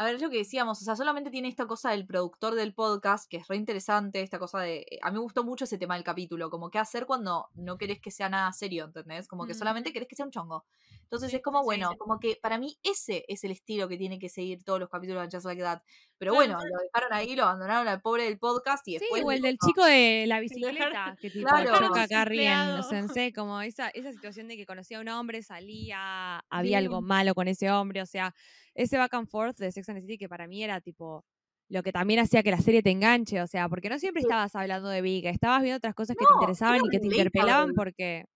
[0.00, 2.72] A ver, es lo que decíamos, o sea, solamente tiene esta cosa del productor del
[2.72, 4.86] podcast, que es re interesante, esta cosa de...
[5.02, 8.00] A mí me gustó mucho ese tema del capítulo, como qué hacer cuando no querés
[8.00, 9.28] que sea nada serio, ¿entendés?
[9.28, 9.56] Como que Mm.
[9.58, 10.64] solamente querés que sea un chongo.
[11.02, 11.96] Entonces Sí, es como, sí, bueno, sí.
[11.98, 15.22] como que para mí ese es el estilo que tiene que seguir todos los capítulos
[15.28, 15.82] de Just Like That.
[16.20, 19.24] Pero bueno, lo dejaron ahí, lo abandonaron al pobre del podcast y Sí, después...
[19.24, 21.72] o el del chico de la bicicleta, que tipo Claro.
[21.78, 22.82] choca a Carrie en Desempleado.
[22.82, 26.84] Sensei, como esa, esa situación de que conocía a un hombre, salía, había Sí.
[26.84, 28.34] algo malo con ese hombre, o sea,
[28.74, 31.24] ese back and forth de Sex and the City que para mí era tipo
[31.70, 34.26] lo que también hacía que la serie te enganche, o sea, porque no siempre Sí.
[34.26, 36.98] estabas hablando de Vika, estabas viendo otras cosas que No, te interesaban era y que
[37.00, 38.26] te interpelaban porque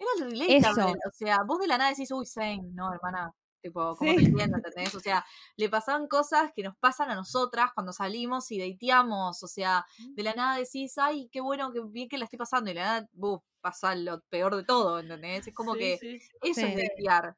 [0.00, 0.86] Era el relatable, Eso.
[0.88, 3.30] o sea, vos de la nada decís, uy, same, no, hermana,
[3.62, 4.32] tipo, como Sí.
[4.32, 4.94] te ¿entendés?
[4.94, 5.24] O sea,
[5.56, 10.22] le pasaban cosas que nos pasan a nosotras cuando salimos y dateamos, o sea, de
[10.22, 12.86] la nada decís, ay, qué bueno, qué bien que la estoy pasando, y de la
[12.86, 15.46] nada, buf, pasa lo peor de todo, ¿entendés?
[15.48, 16.18] Es como Sí, que sí.
[16.42, 17.36] eso es datear.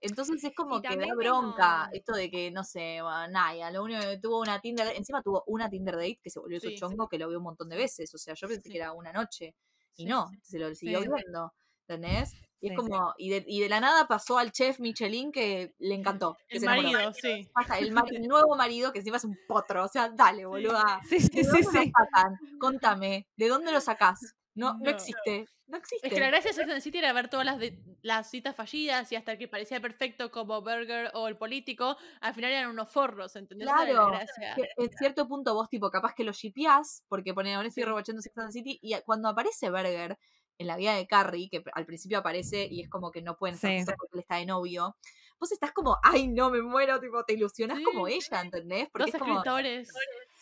[0.00, 3.82] Entonces es como que da bronca como- esto de que, no sé, bueno, Naya, lo
[3.82, 7.08] único que tuvo una Tinder, encima tuvo una Tinder date que se volvió su chongo,
[7.08, 9.54] que lo vio un montón de veces, o sea, yo pensé que era una noche,
[9.96, 11.54] y no, se lo siguió viendo,
[11.88, 12.32] ¿entendés?
[12.60, 12.76] Y es Sí.
[12.76, 16.36] como, y de, y de la nada pasó al chef Michelin que le encantó.
[16.48, 16.92] que El se enamoró.
[16.92, 17.48] marido, sí.
[17.52, 17.94] Pasa, el, el
[18.28, 21.00] nuevo marido que encima es un potro, o sea, dale, boluda.
[21.08, 21.76] sí, sí, ¿De sí, dónde sí.
[21.76, 22.38] lo sacan?
[22.58, 24.18] Contame, ¿de dónde lo sacás?
[24.54, 24.90] No, no, No.
[24.90, 26.06] existe, no existe.
[26.06, 28.30] Es que la gracia de Sex and the City era ver todas las, de- las
[28.30, 32.52] citas fallidas y hasta el que parecía perfecto como Burger o el político, al final
[32.52, 33.68] eran unos forros, ¿entendés?
[33.68, 34.12] Claro,
[34.56, 37.86] que en cierto punto vos, tipo, capaz que lo shipeás, porque pone, ahora estoy Sí.
[37.88, 40.16] rewatchando Sex and the City, y cuando aparece Berger
[40.58, 43.54] en la vida de Carrie, que al principio aparece y es como que no pueden
[43.56, 43.84] estar Sí.
[43.98, 44.96] porque él está de novio,
[45.38, 48.88] vos estás como, ay, no, me muero, tipo, te ilusionás como ella, ¿entendés?
[48.90, 49.88] Porque es como, escritores.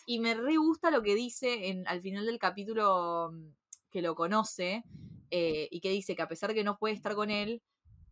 [0.05, 3.47] y me re gusta lo que dice en, al final del capítulo mm,
[3.91, 4.83] que lo conoce
[5.31, 7.61] eh, y que dice que a pesar de que no puede estar con él,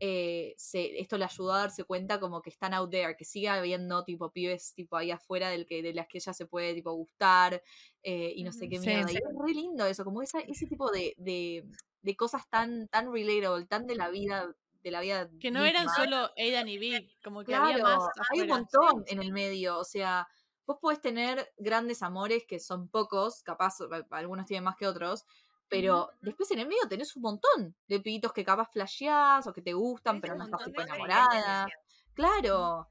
[0.04, 3.50] eh, se, esto le ayudó a darse cuenta como que están out there, que sigue
[3.50, 6.92] habiendo tipo pibes tipo ahí afuera del que, de las que ella se puede tipo
[6.94, 7.62] gustar
[8.02, 8.88] eh, y no sé qué Sí.
[8.88, 9.12] mierda.
[9.12, 11.64] Y es re lindo eso, como esa, ese tipo de, de,
[12.02, 14.54] de cosas tan, tan relatable, tan de la vida,
[14.84, 15.30] de la vida.
[15.40, 18.04] Que no eran solo Aidan y Vic, como que había más.
[18.32, 20.28] hay un montón en el medio, o sea,
[20.66, 25.26] vos podés tener grandes amores que son pocos, capaz a- algunos tienen más que otros,
[25.68, 29.62] pero después en el medio tenés un montón de pibitos que capaz flasheás o que
[29.62, 31.68] te gustan, pero no estás tipo enamorada.
[32.14, 32.88] Claro.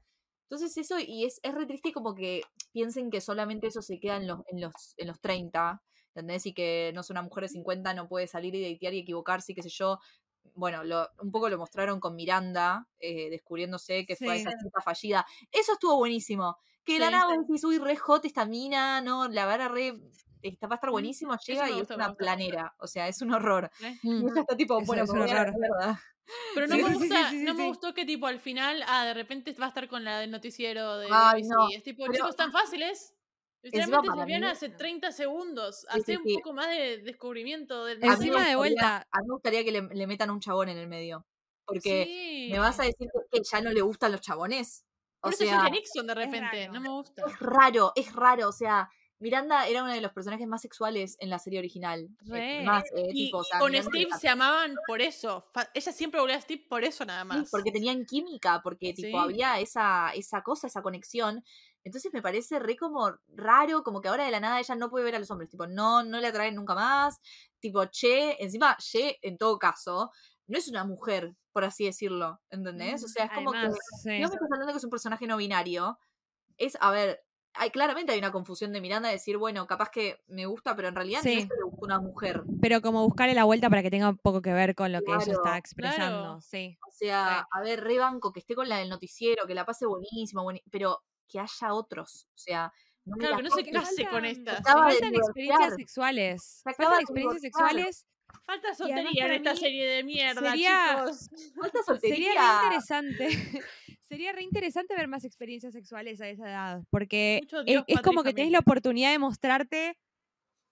[0.49, 2.41] Entonces eso, y es, es re triste como que
[2.73, 5.81] piensen que solamente eso se queda en los, en los, en los 30,
[6.13, 6.45] ¿entendés?
[6.45, 9.51] Y que, no sé, una mujer de 50 no puede salir y datear y equivocarse
[9.51, 9.99] y qué sé yo.
[10.53, 15.25] Bueno, lo, un poco lo mostraron con Miranda, eh, descubriéndose que fue esa cita fallida.
[15.51, 16.57] Eso estuvo buenísimo.
[16.83, 19.99] Que la vos decís, uy, re hot esta mina, no, la verdad re...
[20.41, 23.69] Está, va a estar buenísimo, llega y es una planera, o sea, es un horror.
[23.83, 23.95] ¿eh?
[24.01, 25.53] Y ella está tipo, bueno, es un horror.
[26.55, 27.67] Pero no Sí, me sí, sí, gusta, sí, sí, no me sí.
[27.67, 30.97] gustó que tipo al final, ah, de repente va a estar con la del noticiero
[30.97, 33.13] de Ay, no, Es tipo, pero- chicos, tan fáciles.
[33.63, 35.81] Literalmente Fabiana mí- hace 30 segundos.
[35.81, 36.33] Sí, Hace sí, un sí.
[36.35, 39.33] poco más de descubrimiento del A mí me Encima de gustaría- vuelta, A mí me
[39.33, 41.25] gustaría que le, le metan un chabón en el medio.
[41.65, 42.49] Porque Sí.
[42.51, 44.83] me vas a decir que- que ya no le gustan los chabones.
[45.19, 46.67] O Por eso sea, Julia Nixon de repente.
[46.69, 47.23] No me gusta.
[47.27, 48.49] es raro, es raro.
[48.49, 48.89] O sea,
[49.19, 52.09] Miranda era uno de los personajes más sexuales en la serie original.
[52.25, 52.63] Eh, Re.
[52.63, 55.45] Más, eh, Y, tipo, o y sea, con Steve se amaban por eso.
[55.75, 57.51] Ella siempre volvía a Steve por eso nada Sí, más.
[57.51, 59.23] porque tenían química, porque tipo Sí.
[59.23, 61.43] había esa, esa cosa, esa conexión.
[61.83, 65.05] Entonces me parece re como raro, como que ahora de la nada ella no puede
[65.05, 67.19] ver a los hombres, tipo, no, no le atraen nunca más.
[67.59, 70.11] Tipo, Che, encima, Che, en todo caso,
[70.47, 73.03] no es una mujer, por así decirlo, ¿entendés?
[73.03, 74.21] O sea, es como además, que sí.
[74.21, 75.97] vos me estás hablando que es un personaje no binario,
[76.57, 80.21] es, a ver, hay, claramente hay una confusión de Miranda de decir, bueno, capaz que
[80.27, 82.43] me gusta, pero en realidad no es que le gusta una mujer.
[82.61, 85.11] Pero como buscarle la vuelta para que tenga un poco que ver con lo que
[85.11, 86.21] ella está expresando.
[86.21, 86.41] claro.
[86.41, 86.77] Sí.
[86.87, 89.85] O sea, a ver, re banco, que esté con la del noticiero, que la pase
[89.85, 92.27] buenísimo, bueni- pero que haya otros.
[92.35, 92.71] O sea,
[93.05, 94.63] no Claro, que no se case con faltan- estas.
[94.63, 96.61] De Faltan experiencias sexuales.
[96.63, 98.05] Faltan de experiencias sexuales.
[98.45, 101.29] Falta soltería en esta serie de mierda, sería- chicos.
[101.55, 103.27] ¿Cuánta Sería re interesante.
[104.01, 106.83] Sería re interesante ver más experiencias sexuales a esa edad.
[106.89, 109.97] Porque es, es como que tenés la oportunidad de mostrarte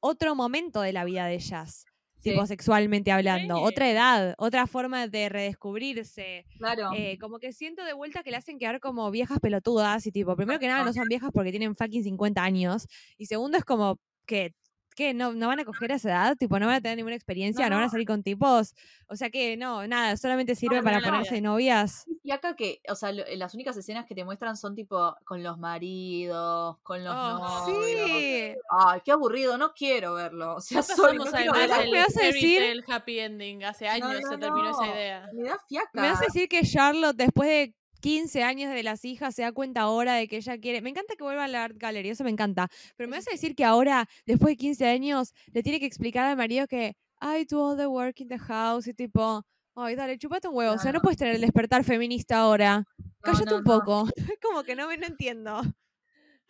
[0.01, 1.85] otro momento de la vida de ellas.
[2.21, 3.55] Tipo sexualmente hablando.
[3.55, 3.61] Sí.
[3.63, 6.45] Otra edad, otra forma de redescubrirse.
[6.57, 6.91] claro.
[6.95, 10.35] Eh, como que siento de vuelta que le hacen quedar como viejas pelotudas y tipo,
[10.35, 12.87] primero que nada no son viejas porque tienen fucking 50 años
[13.17, 14.53] y segundo es como que,
[14.99, 15.13] ¿qué?
[15.13, 16.35] ¿No, ¿No van a coger a esa edad?
[16.37, 18.75] Tipo, no van a tener ninguna experiencia, no, No, van a salir con tipos.
[19.07, 21.51] O sea que no, nada, solamente sirve no, para ponerse no.
[21.51, 22.05] novias.
[22.21, 25.41] Y acá que, o sea, lo- las únicas escenas que te muestran son tipo con
[25.41, 27.85] los maridos, con los Oh, novios.
[28.09, 28.53] Sí.
[28.69, 30.55] Ay, qué aburrido, no quiero verlo.
[30.57, 32.59] O sea, no ver además ¿Sabes a- qué me el vas a fairy decir?
[32.59, 33.63] tale happy ending.
[33.63, 35.29] Hace años no, se terminó esa idea.
[35.33, 35.89] Me da fiaca.
[35.93, 39.51] Me vas a decir que Charlotte, después de 15 años de las hijas, se da
[39.51, 40.81] cuenta ahora de que ella quiere.
[40.81, 42.67] Me encanta que vuelva a la Art Gallery, eso me encanta.
[42.95, 46.25] Pero me vas a decir que ahora, después de 15 años, le tiene que explicar
[46.25, 49.43] al marido que I do all the work in the house y tipo.
[49.75, 50.73] Ay, dale, chupate un huevo.
[50.73, 51.01] O sea, no No.
[51.03, 52.83] puedes tener el despertar feminista ahora.
[52.97, 54.07] No, Cállate un poco.
[54.35, 55.61] Es como que no me no entiendo.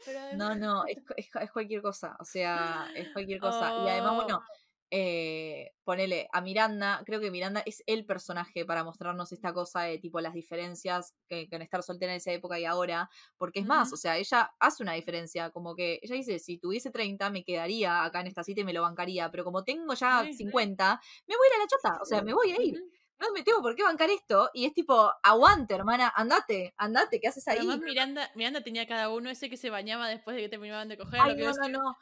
[0.06, 3.74] Pero No, no, es, es, es cualquier cosa, o sea, es cualquier cosa.
[3.86, 4.16] Y además, Oh.
[4.16, 4.42] bueno,
[4.92, 9.98] eh, ponele a Miranda, creo que Miranda es el personaje para mostrarnos esta cosa de
[10.00, 13.94] tipo las diferencias que, con estar soltera en esa época y ahora, porque es más,
[13.94, 18.04] o sea, ella hace una diferencia, como que ella dice, si tuviese 30 me quedaría
[18.04, 20.44] acá en esta cita y me lo bancaría, pero como tengo ya Sí, sí.
[20.44, 22.84] 50, me voy a ir a la chota, o sea, me voy a ir.
[23.20, 24.50] No me tengo por qué bancar esto.
[24.54, 27.58] Y es tipo, aguante, hermana, andate, andate, ¿qué haces ahí?
[27.58, 30.98] Además, Miranda, Miranda tenía cada uno ese que se bañaba después de que terminaban de
[30.98, 31.20] coger.
[31.22, 31.98] Ay, lo que no, no, no.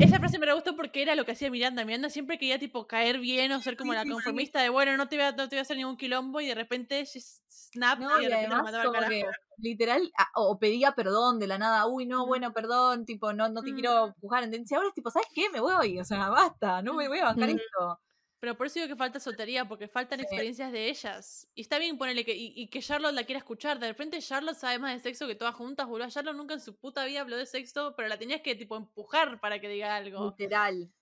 [0.00, 1.84] Esa frase me re gustó porque era lo que hacía Miranda.
[1.84, 4.10] Miranda siempre quería tipo caer bien o ser como Sí, la sí.
[4.10, 6.46] conformista de bueno, no te voy a, no te voy a hacer ningún quilombo y
[6.48, 9.22] de repente snap No, y de repente mandaba al que
[9.58, 13.62] literal, a- o pedía perdón de la nada, uy, no, bueno, perdón, tipo, no, no
[13.62, 13.74] te Mm.
[13.74, 14.70] quiero ¿entendés?
[14.70, 15.50] Y ahora es tipo, ¿sabes qué?
[15.50, 17.58] Me voy, o sea, basta, no me voy a bancar Ujú.
[17.58, 18.00] esto.
[18.40, 20.24] Pero por eso digo que falta soltería, porque faltan Sí.
[20.24, 21.48] experiencias de ellas.
[21.54, 23.78] Y está bien ponerle que, y, y que Charlotte la quiera escuchar.
[23.80, 26.08] De repente Charlotte sabe más de sexo que todas juntas, boludo.
[26.08, 29.40] Charlotte nunca en su puta vida habló de sexo, pero la tenías que tipo empujar
[29.40, 30.34] para que diga algo.
[30.38, 30.92] Literal.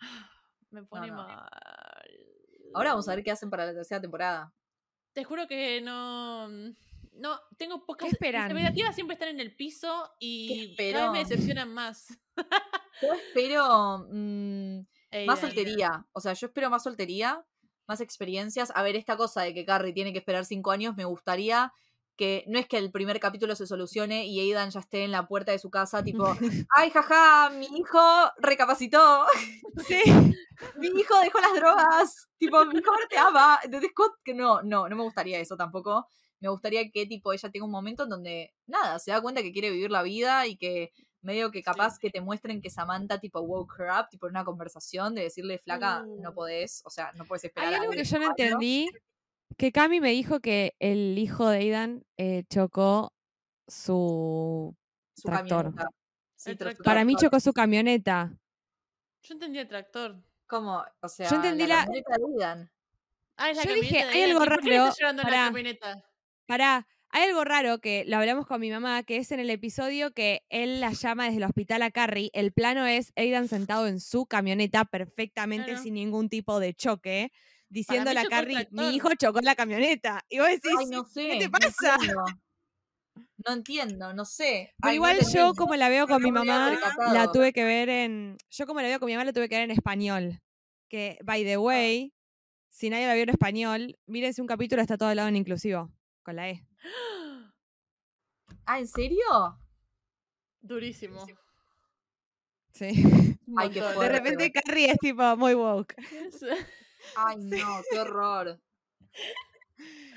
[0.70, 1.16] Me pone no.
[1.16, 1.48] mal.
[2.74, 4.54] Ahora vamos a ver qué hacen para la tercera temporada.
[5.12, 6.48] Te juro que no.
[6.48, 8.10] No, tengo pocas.
[8.10, 8.44] esperan?
[8.48, 12.08] Mis expectativas siempre están en el piso y cada vez me decepcionan más.
[13.02, 14.06] Yo espero
[15.26, 15.38] más Aidan.
[15.38, 16.06] soltería.
[16.12, 17.44] O sea, yo espero más soltería,
[17.86, 18.72] más experiencias.
[18.74, 21.72] A ver, esta cosa de que Carrie tiene que esperar cinco años, me gustaría
[22.16, 25.26] que no es que el primer capítulo se solucione y Aidan ya esté en la
[25.26, 26.24] puerta de su casa, tipo,
[26.76, 27.98] ay, jaja, mi hijo
[28.38, 29.24] recapacitó,
[29.88, 30.00] Sí.
[30.78, 33.58] mi hijo dejó las drogas, tipo, mi hijo te ama.
[33.62, 36.06] Entonces, co- que no, no, no me gustaría eso tampoco.
[36.40, 39.52] Me gustaría que, tipo, ella tenga un momento en donde, nada, se da cuenta que
[39.52, 40.92] quiere vivir la vida y que
[41.22, 44.44] medio que capaz que te muestren que Samantha, tipo, woke her up, tipo, en una
[44.44, 46.34] conversación de decirle, flaca, no Uh.
[46.34, 48.42] podés, o sea, no puedes esperar Hay a algo ver que yo no cuándo".
[48.42, 48.88] entendí.
[49.56, 53.12] Que Cami me dijo que el hijo de Aidan eh, chocó
[53.68, 54.74] su.
[55.14, 55.72] Su tractor.
[56.36, 56.56] Sí.
[56.82, 58.32] Para mí chocó su camioneta.
[59.22, 60.16] Yo entendí el tractor.
[60.46, 60.82] ¿Cómo?
[61.00, 62.70] O sea, entendí la- camioneta de Aidan.
[63.36, 64.30] Ah, es la Yo dije, hay Aidan.
[64.30, 64.92] algo ¿Y por qué le raro,
[65.22, 65.30] pará.
[65.30, 66.04] la camioneta?
[66.46, 70.12] Pará, hay algo raro que lo hablamos con mi mamá, que es en el episodio
[70.12, 72.30] que él la llama desde el hospital a Carrie.
[72.32, 75.82] El plano es Aidan sentado en su camioneta perfectamente Claro.
[75.82, 77.30] sin ningún tipo de choque,
[77.68, 80.24] diciéndole a el Carrie, mi hijo chocó la camioneta.
[80.28, 81.36] Y vos decís, Ay, no sé.
[81.38, 81.96] te pasa?
[83.46, 84.72] No entiendo, no sé.
[84.80, 86.78] Ay, igual yo como la veo con mi No mamá,
[87.12, 88.36] la tuve que ver en...
[88.50, 90.40] Yo como la veo con mi mamá, la tuve que ver en español.
[90.88, 91.44] Que, by Ah.
[91.46, 92.14] the way,
[92.70, 95.90] si nadie la vio en español, mírense un capítulo, está todo hablado en inclusivo,
[96.22, 96.66] con la E.
[98.64, 99.58] Ah, ¿en serio?
[100.60, 101.26] Durísimo.
[102.72, 102.92] Sí.
[103.56, 103.80] Ay, qué.
[103.80, 105.94] De repente Carrie es tipo muy woke.
[107.16, 108.60] Ay, no, qué horror.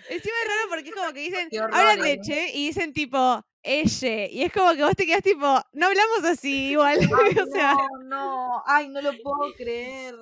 [0.09, 2.17] Encima es raro porque es como que dicen, hablan eh.
[2.17, 4.27] de Che y dicen tipo, ella.
[4.27, 5.41] Y es como que vos te quedas tipo,
[5.73, 6.99] no hablamos así igual.
[6.99, 8.63] Ay, o sea, no, no.
[8.65, 10.15] Ay, no lo puedo creer.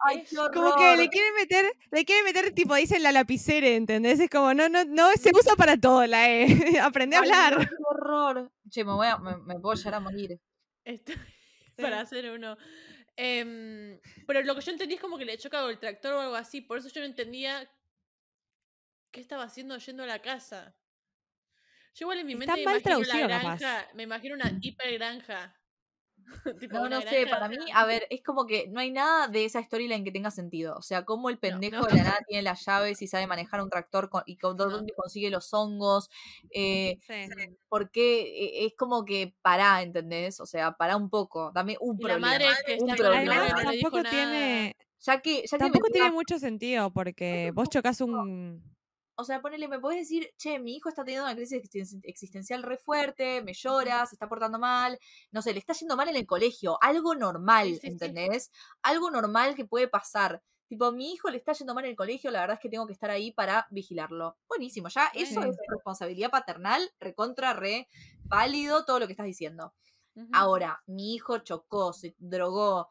[0.00, 0.52] Ay, qué horror.
[0.54, 4.20] como que le quieren meter, le quieren meter tipo, dicen la lapicera, ¿entendés?
[4.20, 6.46] Es como, no, no, no, se usa para todo la E.
[6.82, 7.68] Aprende a Ay, hablar.
[7.68, 8.52] qué horror.
[8.68, 10.38] Che, me voy a, me, me puedo llegar a morir.
[10.84, 11.12] Esto-
[11.76, 12.56] para hacer uno.
[13.16, 16.34] Em, pero lo que yo entendí es como que le choca el tractor o algo
[16.34, 16.60] así.
[16.60, 17.70] Por eso yo no entendía
[19.12, 20.74] qué estaba haciendo yendo a la casa.
[21.94, 23.58] Yo igual en mi Está mente me mal imagino la traducido, capaz.
[23.60, 25.56] granja, me imagino una hiper granja.
[26.60, 29.28] tipo, No, no sé, granja para mí, a ver, es como que no hay nada
[29.28, 30.74] de esa storyline que tenga sentido.
[30.76, 31.86] O sea, cómo el pendejo no.
[31.86, 34.68] de la nada tiene las llaves y sabe manejar un tractor con- y con No.
[34.70, 36.08] dónde consigue los hongos.
[36.50, 37.14] Eh, Sí.
[37.68, 40.40] porque es como que pará, ¿entendés?
[40.40, 42.28] O sea, pará un poco, dame un Y la problema.
[42.28, 43.34] madre que un está problema.
[43.44, 48.00] Además, tampoco tiene, Ya que, ya que me tampoco tiene mucho sentido porque vos chocas
[48.00, 48.73] un...
[49.16, 52.62] O sea, ponele, me podés decir, che, mi hijo está teniendo una crisis existen- existencial
[52.62, 54.98] re fuerte, me llora, se está portando mal,
[55.30, 57.86] no sé, le está yendo mal en el colegio, algo normal, Sí, sí, sí.
[57.88, 58.50] ¿entendés?
[58.82, 60.42] Algo normal que puede pasar.
[60.66, 62.86] Tipo, mi hijo le está yendo mal en el colegio, la verdad es que tengo
[62.86, 64.36] que estar ahí para vigilarlo.
[64.48, 67.86] Buenísimo, ya eso es responsabilidad paternal, recontra, re,
[68.24, 69.74] válido todo lo que estás diciendo.
[70.32, 72.88] Ahora, mi hijo chocó, se drogó,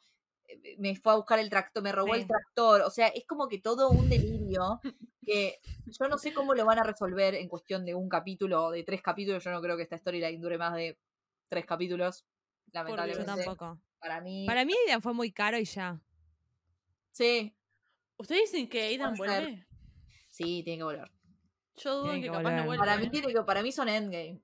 [0.48, 2.82] eh, me fue a buscar el tractor, me robó el tractor.
[2.82, 4.80] O sea, es como que todo un delirio
[5.24, 8.72] que yo no sé cómo lo van a resolver en cuestión de un capítulo o
[8.72, 9.44] de tres capítulos.
[9.44, 10.98] Yo no creo que esta storyline dure más de
[11.50, 12.26] tres capítulos.
[12.68, 13.26] Yo Lamentablemente.
[13.26, 13.80] tampoco.
[14.00, 14.46] Para mí.
[14.46, 16.00] Para mí Aidan fue muy caro y ya.
[17.12, 17.54] Sí,
[18.18, 19.66] ¿Ustedes dicen que Aidan vuelve?
[20.30, 21.12] sí, tiene que volver.
[21.76, 22.86] Yo dudo Tiene que que capaz no vuelva.
[22.86, 23.10] Para mí, ¿eh?
[23.10, 24.42] tiene que, para mí son endgame.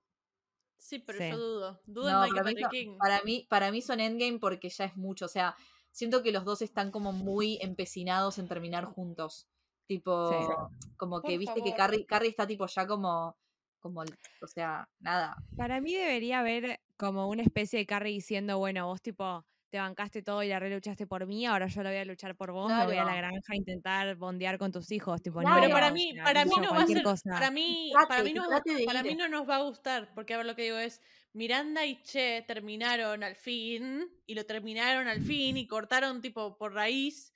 [0.77, 1.29] Sí, pero Sí.
[1.29, 1.81] yo dudo.
[1.85, 2.97] Dudo No, en Michael para mí, Patrick son, King.
[2.97, 5.25] para, mí, para mí son endgame porque ya es mucho.
[5.25, 5.55] O sea,
[5.91, 9.47] siento que los dos están como muy empecinados en terminar juntos.
[9.89, 11.73] Tipo, como que Por viste que.
[11.73, 13.35] Carrie, Carrie está tipo ya como,
[13.79, 15.35] como, o sea, nada.
[15.57, 20.21] Para mí debería haber como una especie de Carrie diciendo, bueno, vos tipo te bancaste
[20.21, 22.85] todo y la reluchaste por mí, ahora yo la voy a luchar por vos, me
[22.85, 25.55] voy a la granja a intentar bondear con tus hijos, tipo, Claro.
[25.55, 27.31] Pero no, para mí, para mí no va a ser, cosa.
[27.31, 28.43] para mí, para mí no,
[28.85, 31.01] para mí no nos va a gustar, porque a ver lo que digo es,
[31.33, 36.73] Miranda y Che terminaron al fin, y lo terminaron al fin, y cortaron tipo por
[36.73, 37.33] raíz,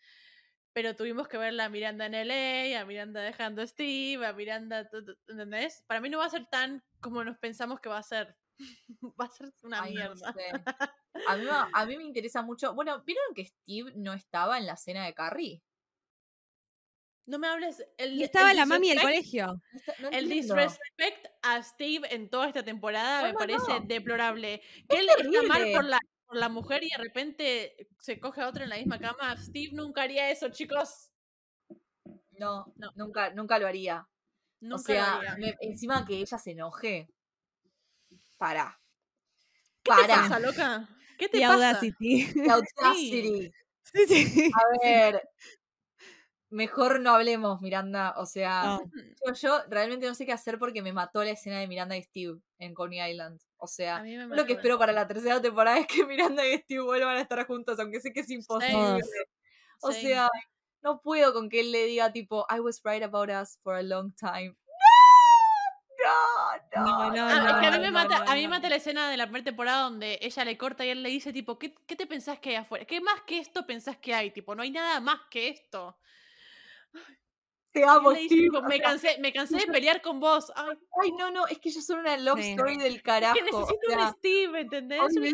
[0.73, 4.89] pero tuvimos que ver a Miranda en LA, a Miranda dejando a Steve, a Miranda,
[5.27, 5.83] ¿entendés?
[5.87, 8.35] Para mí no va a ser tan como nos pensamos que va a ser.
[9.19, 10.33] va a ser una Ay, no mierda.
[10.33, 10.41] sé.
[11.27, 12.73] A mí, me- a mí me interesa mucho.
[12.73, 15.61] Bueno, ¿vieron que Steve no estaba en la cena de Carrie?
[17.27, 17.85] No me hables.
[17.97, 19.61] El, Y estaba el la mami del colegio.
[19.99, 23.79] No El disrespect a Steve en toda esta temporada No, me parece no.
[23.81, 24.61] deplorable.
[24.89, 25.73] Que él está mal terrible.
[25.75, 25.99] por la,
[26.33, 29.37] por la mujer y de repente se coge a otra en la misma cama.
[29.37, 31.11] Steve nunca haría eso, chicos.
[32.39, 32.91] No, No.
[32.95, 34.07] nunca, nunca lo haría.
[34.59, 35.35] Nunca o sea, lo haría.
[35.37, 37.07] me- encima que ella se enoje.
[38.37, 38.79] Para.
[39.83, 40.89] ¿Qué te pasa, loca?
[41.17, 41.53] ¿Qué te pasa?
[41.53, 42.33] Audacity.
[42.33, 43.51] The Audacity.
[43.93, 44.51] Sí, sí.
[44.55, 45.21] A ver.
[46.49, 48.13] Mejor no hablemos, Miranda.
[48.17, 48.81] O sea, No.
[49.27, 52.03] yo, yo realmente no sé qué hacer porque me mató la escena de Miranda y
[52.03, 53.39] Steve en Coney Island.
[53.57, 57.17] O sea, lo que espero para la tercera temporada es que Miranda y Steve vuelvan
[57.17, 59.01] a estar juntos, aunque sé que es imposible.
[59.81, 60.29] O sea,
[60.81, 63.81] no puedo con que él le diga tipo, I was right about us for a
[63.81, 64.55] long time.
[66.03, 67.29] No, no, No, no.
[67.29, 69.83] no, es que a mí me a mí mata la escena de la primera temporada
[69.83, 72.55] donde ella le corta y él le dice tipo, ¿qué, qué te pensás que hay
[72.55, 72.83] afuera?
[72.85, 74.31] ¿Qué más que esto pensás que hay?
[74.31, 75.97] Tipo, no hay nada más que esto.
[77.73, 78.49] Te amo, Steve.
[78.69, 80.51] me cansé, me cansé de pelear con vos.
[80.55, 82.51] Ay, Ay, no, no, es que yo soy una love Sí.
[82.51, 83.33] story del carajo.
[83.33, 84.99] que o necesito sea, un Steve, ¿entendés?
[85.01, 85.33] hoy, vi,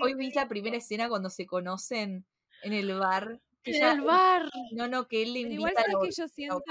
[0.00, 2.24] hoy, vi vi la primera escena cuando se conocen
[2.62, 3.40] en el bar.
[3.64, 4.48] Que En el bar.
[4.72, 6.62] No, no, que él le Pero invita igual a la que yo siento.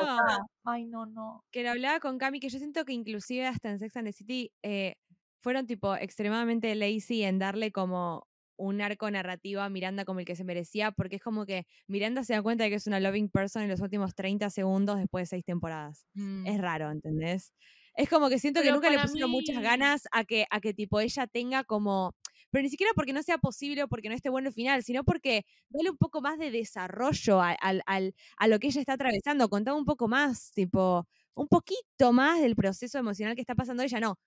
[0.63, 1.43] Ay, no, no.
[1.51, 4.13] que lo hablaba con Cami, que yo siento que inclusive hasta en Sex and the
[4.13, 4.95] City eh,
[5.41, 8.27] fueron tipo extremadamente lazy en darle como
[8.57, 12.23] un arco narrativo a Miranda como el que se merecía, porque es como que Miranda
[12.23, 15.23] se da cuenta de que es una loving person en los últimos 30 segundos después
[15.23, 16.05] de seis temporadas.
[16.13, 16.47] Mm.
[16.47, 17.53] Es raro, ¿entendés?
[17.95, 20.99] Es como que siento que nunca le pusieron muchas ganas a que, a que tipo
[20.99, 22.13] ella tenga como.
[22.51, 25.03] Pero ni siquiera porque no sea posible o porque no esté bueno el final, sino
[25.03, 29.49] porque dale un poco más de desarrollo a, a lo que ella está atravesando.
[29.49, 33.99] Contame un poco más, tipo, un poquito más del proceso emocional que está pasando ella.
[33.99, 34.17] No.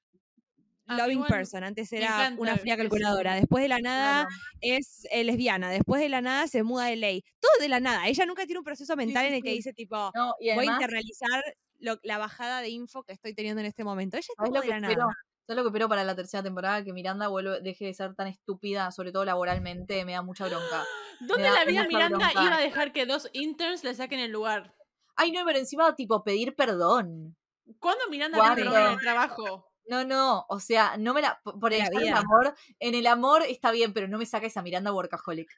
[0.89, 3.35] A mí Loving person, antes era una fría calculadora.
[3.35, 4.36] Después de la nada Claro.
[4.60, 5.70] es eh, lesbiana.
[5.70, 7.23] Después de la nada se muda de ley.
[7.40, 8.06] Todo de la nada.
[8.09, 10.51] Ella nunca tiene un proceso mental sí, en el que dice, tipo, No, y voy
[10.51, 11.44] a además, internalizar
[11.78, 14.16] lo- la bajada de info que estoy teniendo en este momento.
[14.16, 14.93] Ella es ¿sabes tipo lo de que la nada.
[14.93, 15.09] espero?
[15.47, 16.82] ¿Sabes lo que espero para la tercera temporada?
[16.85, 20.85] Que Miranda vuelve, deje de ser tan estúpida, sobre todo laboralmente, me da mucha bronca.
[21.20, 22.32] ¿Dónde la vida Miranda bronca.
[22.44, 24.74] iba a dejar que dos interns le saquen el lugar?
[25.16, 27.36] Ay, no, pero encima, tipo, pedir perdón.
[27.78, 29.66] ¿Cuándo Miranda pidió perdón en el trabajo?
[29.89, 31.40] No, no, o sea, no me la.
[31.43, 32.19] Por el vida.
[32.19, 35.51] amor, en el amor está bien, pero no me saques a Miranda workaholic.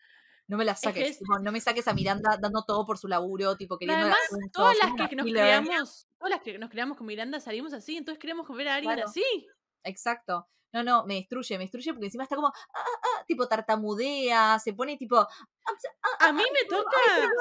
[0.47, 1.21] No me la saques.
[1.21, 4.19] es- no me saques a Miranda dando todo por su laburo, tipo, queriendo además,
[4.53, 5.63] todas las que nos killer.
[5.63, 8.95] criamos, todas las que nos criamos con Miranda salimos así, entonces queremos ver a alguien
[8.95, 9.09] Claro.
[9.09, 9.47] así.
[9.85, 10.49] exacto.
[10.73, 14.59] No, no, me destruye, me destruye porque encima está como, ah, ah, ah, tipo tartamudea,
[14.61, 15.29] se pone tipo, "Ah,
[15.67, 16.91] ah, A mí me toca.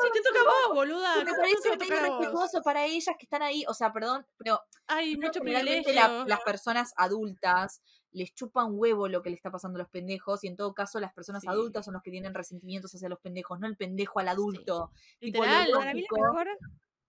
[0.02, 1.16] Sí, te toca a vos, boluda.
[1.18, 4.62] me ¿Cómo parece no medio respetuoso para ellas que están ahí, o sea, perdón, pero
[4.88, 5.94] Hay mucho privilegio.
[5.94, 7.82] la- las personas adultas
[8.12, 11.00] les chupan huevo lo que le está pasando a los pendejos y en todo caso
[11.00, 11.48] las personas Sí.
[11.48, 14.92] adultas son los que tienen resentimientos hacia los pendejos, no el pendejo al adulto.
[15.20, 15.70] Tipo, Literal.
[15.72, 16.48] Para mí lo lógico- mejor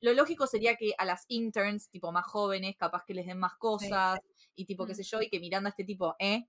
[0.03, 3.55] Lo lógico sería que a las interns, tipo más jóvenes, capaz que les den más
[3.59, 4.19] cosas
[4.61, 4.97] y tipo qué Mm.
[4.97, 6.47] sé yo, y que Miranda este tipo, ¿eh?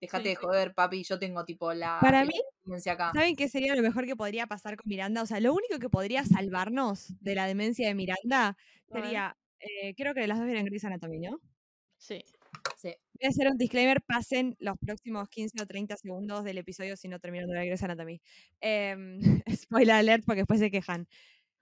[0.00, 0.40] Déjate Sí, de sí.
[0.42, 2.34] joder, papi, yo tengo tipo la Para la mí,
[2.90, 3.12] acá.
[3.14, 5.22] ¿Saben qué sería lo mejor que podría pasar con Miranda?
[5.22, 8.56] O sea, lo único que podría salvarnos de la demencia de Miranda
[8.90, 11.40] sería, eh, creo que las dos vieron Grey's Anatomy, ¿no?
[11.98, 12.24] Sí.
[12.76, 12.88] Sí.
[13.14, 17.06] Voy a hacer un disclaimer, pasen los próximos 15 o 30 segundos del episodio si
[17.08, 18.20] no terminan de ver Grey's Anatomy.
[18.60, 19.20] Em,
[19.56, 21.06] spoiler alert porque después se quejan.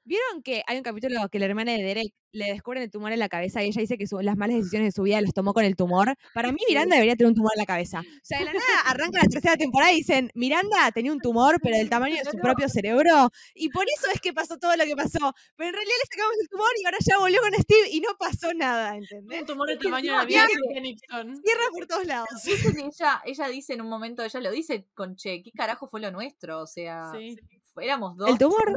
[0.04, 3.18] ¿Vieron que hay un capítulo que la hermana de Derek le descubren el tumor en
[3.18, 5.52] la cabeza y ella dice que su- las malas decisiones de su vida las tomó
[5.52, 6.14] con el tumor?
[6.32, 6.58] Para mí.
[6.68, 8.00] Miranda debería tener un tumor en la cabeza.
[8.00, 11.58] O sea, de la nada arranca la tercera temporada y dicen, Miranda tenía un tumor,
[11.62, 14.84] pero del tamaño de su propio cerebro, y por eso es que pasó todo lo
[14.84, 15.32] que pasó.
[15.56, 18.08] Pero en realidad le sacamos el tumor y ahora ya volvió con Steve y no
[18.18, 19.40] pasó nada, ¿entendés?
[19.40, 21.42] Un tumor de Es que tamaño de la vida de Nixon.
[21.42, 22.28] Tierra por todos lados.
[23.00, 26.10] Ella, ella dice en un momento, ella lo dice con che, ¿qué carajo fue lo
[26.10, 26.60] nuestro?
[26.62, 27.36] O sea, Sí.
[27.80, 28.30] éramos dos.
[28.30, 28.72] El tumor.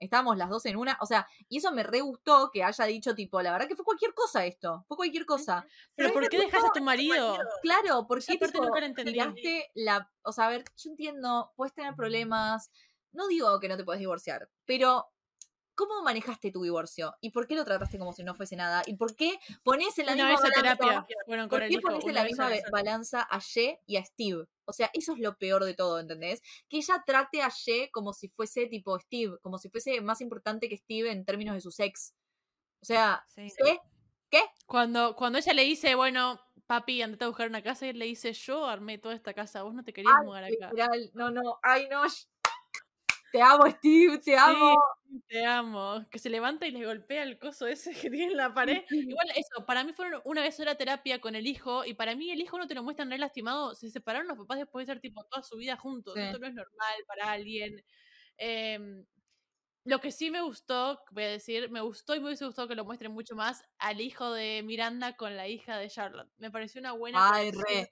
[0.00, 0.96] Estábamos las dos en una.
[1.00, 3.84] O sea, y eso me re gustó que haya dicho, tipo, la verdad que fue
[3.84, 4.84] cualquier cosa esto.
[4.88, 5.66] Fue cualquier cosa.
[5.94, 7.36] Pero ¿por qué gustó dejas a tu marido?
[7.62, 8.46] Claro, porque tipo,
[9.04, 10.10] tiraste la.
[10.22, 12.70] O sea, a ver, yo entiendo, puedes tener problemas.
[13.12, 15.06] No digo que no te puedes divorciar, pero.
[15.74, 17.14] ¿Cómo manejaste tu divorcio?
[17.20, 18.82] ¿Y por qué lo trataste como si no fuese nada?
[18.84, 21.06] ¿Y por qué pones en la Una misma balanza- terapia.
[21.24, 24.46] Con ¿Por qué pones en la misma balanza a Ye y a Steve?
[24.68, 26.42] O sea, eso es lo peor de todo, ¿entendés?
[26.68, 30.68] Que ella trate a Ye como si fuese tipo Steve, como si fuese más importante
[30.68, 32.14] que Steve en términos de su sex.
[32.80, 33.48] O sea, Sí.
[34.30, 34.40] ¿qué?
[34.66, 38.04] Cuando, cuando ella le dice, bueno, papi, andate a buscar una casa, y él le
[38.04, 40.70] dice, yo armé toda esta casa, vos no te querías Ay, mudar acá.
[40.70, 42.02] literal, no, no, ay, no.
[43.32, 44.74] Te amo, Steve, te amo.
[45.06, 46.06] Sí, te amo.
[46.10, 48.82] Que se levanta y le golpea el coso ese que tiene en la pared.
[48.90, 52.30] Igual eso, para mí fueron una vez sola terapia con el hijo y para mí
[52.30, 53.74] el hijo no te lo muestran re lastimado.
[53.74, 56.14] Se separaron los papás después de ser tipo toda su vida juntos.
[56.14, 56.20] Sí.
[56.20, 57.84] Esto no es normal para alguien.
[58.38, 59.04] Em,
[59.84, 62.74] lo que sí me gustó, voy a decir, me gustó y me hubiese gustado que
[62.74, 66.30] lo muestren mucho más al hijo de Miranda con la hija de Charlotte.
[66.38, 67.90] Me pareció una buena Ay, re.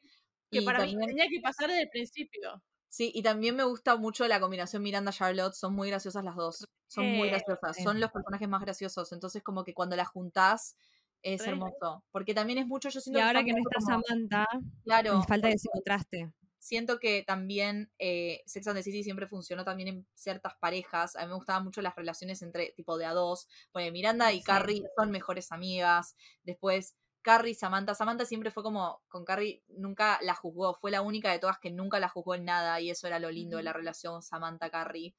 [0.51, 2.63] que Y para mí tenía que pasar desde el principio.
[2.97, 5.55] Sí, y también me gusta mucho la combinación Miranda-Charlotte.
[5.55, 6.67] Son muy graciosas las dos.
[6.89, 7.77] Son muy graciosas.
[7.83, 9.13] Son los personajes más graciosos.
[9.13, 10.77] Entonces, como que cuando las juntás,
[11.23, 11.51] es Re.
[11.53, 12.05] hermoso.
[12.13, 14.47] Porque también es mucho, yo siento Y ahora que no está como- Samantha,
[14.85, 16.33] Claro, falta ese contraste.
[16.59, 21.15] siento que también eh, Sex and the City siempre funcionó también en ciertas parejas.
[21.17, 23.47] A mí me gustaban mucho las relaciones entre tipo de a dos.
[23.73, 24.45] Porque Miranda y Sí.
[24.45, 26.17] Carrie son mejores amigas.
[26.45, 26.97] Después
[27.27, 27.93] Carrie y Samantha.
[27.97, 30.75] Samantha siempre fue como con Carrie, nunca la juzgó.
[30.75, 32.81] Fue la única de todas que nunca la juzgó en nada.
[32.81, 35.13] Y eso era lo lindo de la relación Samantha-Carrie.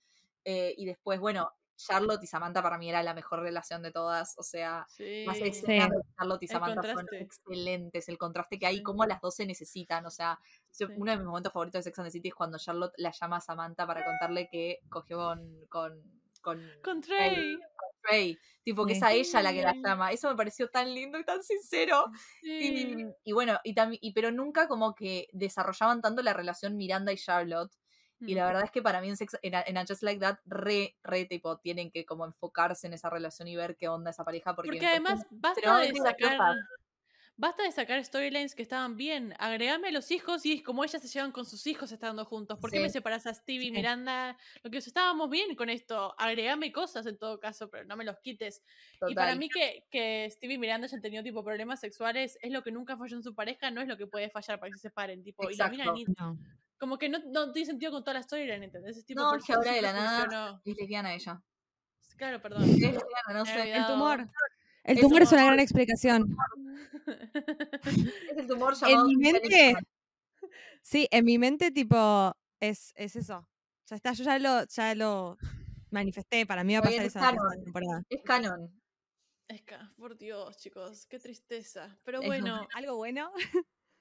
[0.46, 4.36] Eh, y después, bueno, Charlotte y Samantha para mí era la mejor relación de todas.
[4.38, 5.26] O sea, Sí.
[5.26, 5.52] las Sí.
[6.18, 7.20] Charlotte y Samantha son contraste.
[7.22, 8.08] excelentes.
[8.08, 8.84] El contraste que hay, Sí.
[8.84, 10.06] cómo las dos se necesitan.
[10.06, 10.40] O sea,
[10.72, 10.86] Sí.
[10.96, 13.36] uno de mis momentos favoritos de Sex and the City es cuando Charlotte la llama
[13.38, 16.02] a Samantha para contarle que cogió con, con,
[16.42, 17.34] con Con Trey.
[17.36, 17.60] Trey.
[18.64, 18.98] Tipo, que Sí.
[18.98, 20.12] es a ella la que la llama.
[20.12, 22.06] Eso me pareció tan lindo y tan sincero.
[22.42, 23.06] Sí.
[23.24, 27.12] Y, y bueno, y, también y pero nunca como que desarrollaban tanto la relación Miranda
[27.14, 27.72] y Charlotte.
[28.20, 28.48] Y la Mm.
[28.48, 31.60] verdad es que para mí en, Sex, en, en Just Like That, re, re, tipo,
[31.60, 34.56] tienen que como enfocarse en esa relación y ver qué onda esa pareja.
[34.56, 36.56] Porque, Porque además basta de sacar.
[37.40, 39.36] Basta de sacar storylines que estaban bien.
[39.38, 42.58] Agregame a los hijos y es como ellas se llevan con sus hijos estando juntos.
[42.60, 42.94] ¿Por qué me Sí.
[42.94, 43.72] separas a Stevie y Sí.
[43.74, 44.36] Miranda?
[44.64, 46.16] Lo que estábamos bien con esto.
[46.18, 48.64] Agregame cosas en todo caso, pero no me los quites.
[49.08, 49.38] Y para Total.
[49.40, 52.98] mí que, que Stevie y Miranda hayan tenido tipo problemas sexuales es lo que nunca
[52.98, 55.24] falló en su pareja, no es lo que puede fallar para que se separen.
[55.24, 56.40] Tipo, y la ni- No.
[56.80, 58.98] como que no, no tiene sentido con toda la storyline, ¿entendés?
[58.98, 60.62] Es tipo, No, que ahora de la nada funcionó.
[60.66, 61.40] es lesbiana ella.
[62.18, 62.64] Claro, perdón.
[62.64, 63.74] Es lesbiana, no Me sé.
[63.76, 64.28] El tumor.
[64.88, 65.44] El tumor es tumor.
[65.44, 66.36] una gran explicación.
[67.06, 69.76] Es el tumor En llamado mi Kristen mente,
[70.82, 73.48] sí, en mi mente, tipo, es, es eso.
[73.86, 75.38] Ya está, yo ya lo, ya lo
[75.92, 76.46] manifesté.
[76.46, 77.64] Para mí va a pasar es en canon.
[77.64, 78.04] temporada.
[78.10, 78.82] Es canon.
[79.48, 81.98] Es que, por Dios, chicos, qué tristeza.
[82.04, 83.32] Pero bueno, ¿Algo bueno?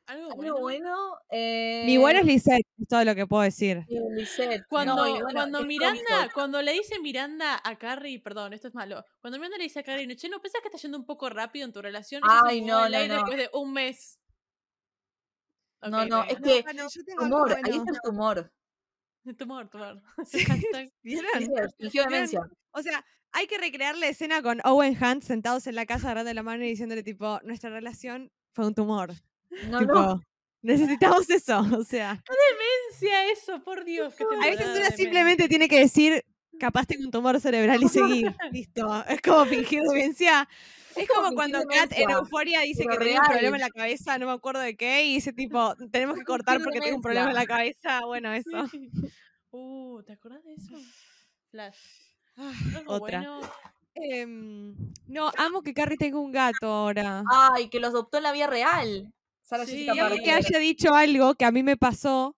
[0.06, 0.58] Algo Algo bueno.
[0.60, 1.18] bueno.
[1.30, 3.78] Eh, Mi bueno es Lisette, es todo lo que puedo decir.
[3.88, 4.64] eh, Lisette.
[4.68, 6.34] Cuando, No, bueno, cuando Miranda, cómico.
[6.34, 9.04] cuando le dice Miranda a Carrie, perdón, esto es malo.
[9.20, 11.64] Cuando Miranda le dice a Carrie, che, ¿no pensás que está yendo un poco rápido
[11.66, 12.22] en tu relación?
[12.24, 13.14] Ay, no, no, no.
[13.14, 14.18] después de un mes.
[15.82, 16.88] No, no, es que tengo
[17.18, 18.52] tumor, ahí está el tumor.
[19.38, 20.00] Tumor, tumor.
[20.26, 20.92] Sí, Hashtag.
[21.02, 21.30] ¿Vieron?
[21.36, 21.46] Sí,
[21.78, 22.12] Fingió ¿Vieron?
[22.12, 22.40] demencia.
[22.72, 26.32] O sea, hay que recrear la escena con Owen Hunt sentados en la casa agarrando
[26.32, 29.10] la mano y diciéndole tipo, nuestra relación fue un tumor.
[29.68, 30.20] No, tipo, no.
[30.62, 31.58] necesitamos eso.
[31.80, 34.14] O sea, Demencia eso, por Dios.
[34.14, 36.24] qué a veces una simplemente tiene que decir,
[36.58, 38.34] capaz tengo un tumor cerebral y seguir.
[38.52, 39.04] Listo.
[39.06, 40.48] Es como fingir demencia.
[40.94, 44.16] Es como cuando Kat en Euforia dice pero que tenía un problema en la cabeza,
[44.16, 47.28] no me acuerdo de qué, y dice tipo, tenemos que cortar porque tengo un problema
[47.28, 48.00] en la cabeza.
[48.06, 48.66] Bueno, eso.
[48.68, 48.90] Sí.
[49.50, 50.74] Uh, ¿te acordás de eso?
[51.50, 51.76] Flash.
[52.36, 52.52] Ah,
[52.86, 53.20] Otra.
[53.20, 53.40] bueno.
[53.94, 54.74] Em,
[55.06, 57.22] no, amo que Carrie tenga un gato ahora.
[57.30, 59.12] Ay, que los adoptó en la vida real.
[59.46, 59.86] Sara Sí,
[60.24, 62.36] que haya dicho algo que a mí me pasó,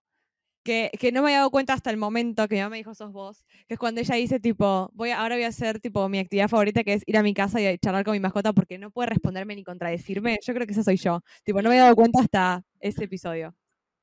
[0.63, 2.93] que, que no me había dado cuenta hasta el momento que mi mamá me dijo
[2.93, 6.07] sos vos, que es cuando ella dice tipo, voy a- ahora voy a hacer tipo
[6.07, 8.77] mi actividad favorita que es ir a mi casa y charlar con mi mascota porque
[8.77, 10.37] no puede responderme ni contradecirme.
[10.45, 11.21] Yo creo que esa soy yo.
[11.43, 13.55] Tipo, no me había dado cuenta hasta ese episodio.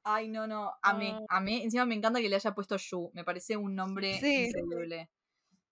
[0.03, 0.73] Ay, no, no.
[0.83, 1.27] Amé, Oh.
[1.29, 1.63] amé.
[1.63, 3.11] Encima me encanta que le haya puesto Yu.
[3.15, 4.47] Me parece un nombre Sí.
[4.47, 5.11] increíble.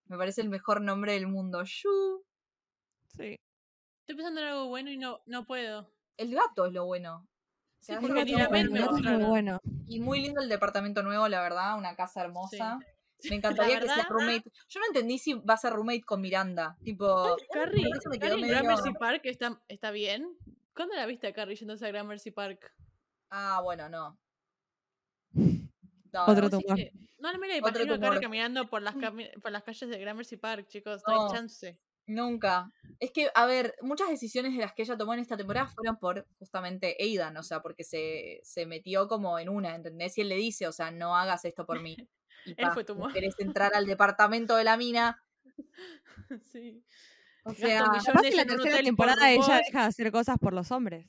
[0.07, 1.65] Me parece el mejor nombre del mundo.
[1.65, 2.25] Yu.
[3.09, 3.39] Sí.
[4.01, 5.91] Estoy pensando en algo bueno y no, no puedo.
[6.17, 7.27] El gato es lo bueno.
[7.81, 9.53] Sí, porque muy.
[9.89, 11.77] Y muy lindo el departamento nuevo, la verdad.
[11.77, 12.79] Una casa hermosa.
[13.29, 14.51] Me encantaría que sea roommate.
[14.69, 16.77] Yo no entendí si va a ser roommate con Miranda.
[16.83, 20.29] Tipo, Carrie, me Carrie medio- Gramercy Park está, está bien.
[20.75, 22.75] ¿Cuándo la viste a Carrie yéndose a Gramercy Park?
[23.31, 24.19] ah, bueno, no.
[25.33, 26.61] No, Otro no.
[26.77, 29.89] Que- no, no me la imagino a Carrie caminando por las, cami- por las calles
[29.91, 31.03] de Gramercy Park, chicos.
[31.07, 31.27] No, No.
[31.27, 31.79] hay chance.
[32.07, 32.71] Nunca.
[33.01, 35.97] Es que, a ver, muchas decisiones de las que ella tomó en esta temporada fueron
[35.99, 40.17] por justamente Aidan, o sea, porque se, se metió como en una, ¿entendés?
[40.19, 41.97] Y él le dice, o sea, no hagas esto por mí.
[42.47, 45.25] Y Él pa, fue tu querés entrar al departamento de la mina.
[46.45, 46.85] sí.
[47.43, 50.71] O sea, Capaz que en la tercera temporada ella deja de hacer cosas por los
[50.71, 51.07] hombres.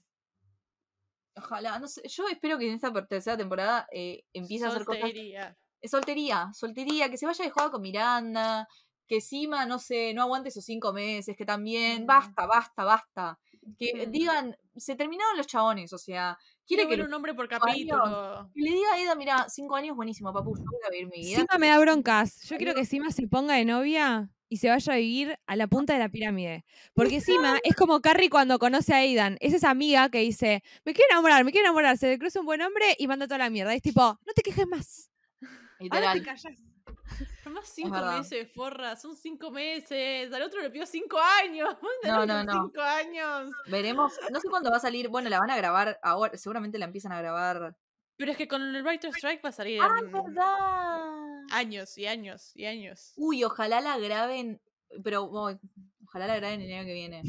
[1.35, 5.01] ojalá, no sé, yo espero que en esta tercera temporada eh, empiece a hacer cosas.
[5.01, 5.57] Soltería.
[5.81, 8.67] Es soltería, soltería, que se vaya de joda con Miranda,
[9.07, 12.05] que Sima, no sé, no aguante esos cinco meses, que también, Mm.
[12.07, 13.39] basta, basta, basta.
[13.79, 16.37] Que digan, se terminaron los chabones, o sea,
[16.67, 18.49] quiere que un hombre por capítulo.
[18.53, 21.21] que le diga a Eda, mira, cinco años, buenísimo, papu, yo voy a vivir mi
[21.21, 21.39] vida.
[21.39, 22.41] Sima me da broncas.
[22.43, 25.65] Yo quiero que Sima se ponga de novia y se vaya a vivir a la
[25.65, 26.63] punta de la pirámide.
[26.93, 29.37] Porque Sima es como Carrie cuando conoce a Aidan.
[29.41, 31.97] Es esa amiga que dice, me quiero enamorar, me quiero enamorar.
[31.97, 33.73] Se le cruza un buen hombre y manda toda la mierda.
[33.73, 35.09] Es tipo, no te quejes más.
[35.41, 36.23] Ahora te Literal.
[36.23, 36.59] callas.
[37.45, 40.31] Además, cinco meses, forra, son cinco meses.
[40.33, 41.75] Al otro le pidió cinco años.
[42.03, 42.63] No, no, no.
[42.65, 43.51] Cinco años.
[43.67, 46.85] Veremos, no sé cuándo va a salir, bueno, la van a grabar ahora, seguramente la
[46.85, 47.75] empiezan a grabar.
[48.17, 51.41] Pero es que con el Writer Strike va a salir ¡Ah, en verdad!
[51.51, 53.13] años y años y años.
[53.17, 54.61] Uy, ojalá la graben,
[55.03, 55.57] pero oh,
[56.05, 57.23] ojalá la graben el año que viene.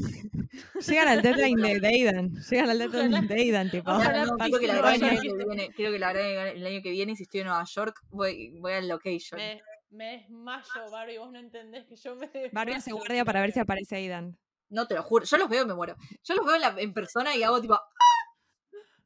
[0.87, 2.33] Llegan al deadline de, de Aidan.
[2.49, 3.27] Llegan al deadline Ojalá.
[3.27, 3.91] de Aidan, tipo.
[3.91, 5.21] Ojalá No, quiero que la graben el año.
[5.21, 7.99] que viene, quiero que la graben el año que viene, si estoy en Nueva York,
[8.09, 9.39] voy, voy al location.
[9.39, 11.17] Me, me desmayo, Barbie.
[11.17, 14.37] Vos no entendés que yo me Barbie hace desmayo, guardia para ver si aparece Aidan.
[14.69, 15.95] No, te lo juro, yo los veo y me muero.
[16.23, 17.79] Yo los veo en, la- en persona y hago tipo,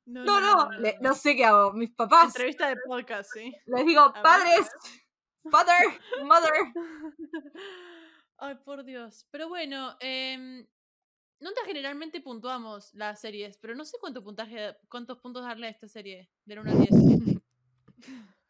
[0.06, 1.72] No, no, no, le- no sé qué hago.
[1.74, 3.54] Mis papás, Entrevista de podcast, sí.
[3.68, 4.70] les digo, padres,
[5.50, 5.86] father,
[6.24, 6.52] mother.
[8.38, 9.28] Ay, por Dios.
[9.30, 10.68] Pero bueno, eh,
[11.40, 15.88] nunca generalmente puntuamos las series, pero no sé cuánto puntaje, cuántos puntos darle a esta
[15.88, 16.90] serie, del 1 al 10.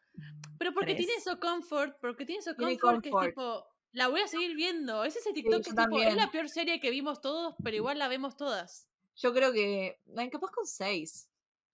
[0.58, 1.26] Pero porque tiene Tres.
[1.26, 3.30] eso comfort, porque tiene eso Tiene comfort, que es comfort.
[3.30, 5.04] tipo, la voy a seguir viendo.
[5.04, 7.76] Es ese TikTok yo que es tipo, es la peor serie que vimos todos, pero
[7.76, 8.88] igual la vemos todas.
[9.16, 11.28] Yo creo que, capaz con 6,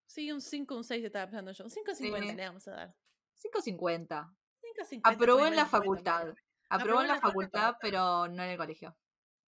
[0.06, 1.64] Sí, un 5, un 6 estaba pensando yo.
[1.64, 2.36] Un 5.50 Sí.
[2.36, 2.94] le vamos a dar.
[3.36, 4.34] 5.50.
[4.62, 5.00] 5.50.
[5.04, 6.34] Aprobó en la facultad.
[6.70, 8.96] Aprobó en la facultad, pero no en el colegio.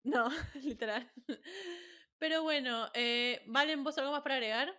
[0.03, 1.13] No, literal.
[2.19, 4.73] Pero bueno, eh, Valen, ¿vos algo más para agregar?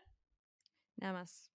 [0.96, 1.52] Nada más.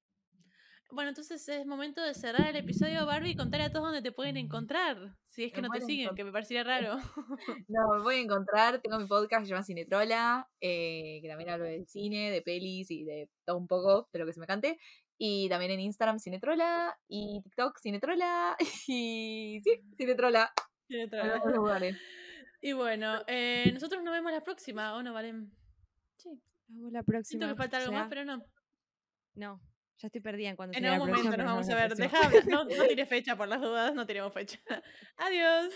[0.93, 4.13] Bueno, entonces es momento de cerrar el episodio, Barbie, y contarle a todos dónde te
[4.13, 5.17] pueden encontrar.
[5.25, 6.99] Si es que Me no te pueden siguen, que me parecería raro.
[7.69, 11.49] No, me voy a encontrar, tengo mi podcast que se llama Cinetrola, eh, que también
[11.49, 14.47] hablo de cine, de pelis y de todo un poco de lo que se me
[14.47, 14.79] cante.
[15.17, 18.55] Y también en Instagram Cinetrola y TikTok Cinetrola
[18.87, 20.53] y sí, Cinetrola.
[20.91, 21.11] Vez.
[21.11, 21.97] dos lugares.
[22.61, 25.51] y bueno, eh, nosotros nos vemos la próxima, ¿o no, Valen?
[26.19, 26.29] Sí,
[26.69, 27.47] Nos vemos la próxima.
[27.47, 28.45] siento que falta algo más, pero no.
[29.35, 29.59] No,
[30.03, 31.95] ya estoy perdida en cuando En algún próxima, momento nos vamos a ver.
[31.95, 32.19] Deja
[32.49, 34.59] no, no tires fecha por las dudas, no tiremos fecha.
[35.17, 35.73] Adiós.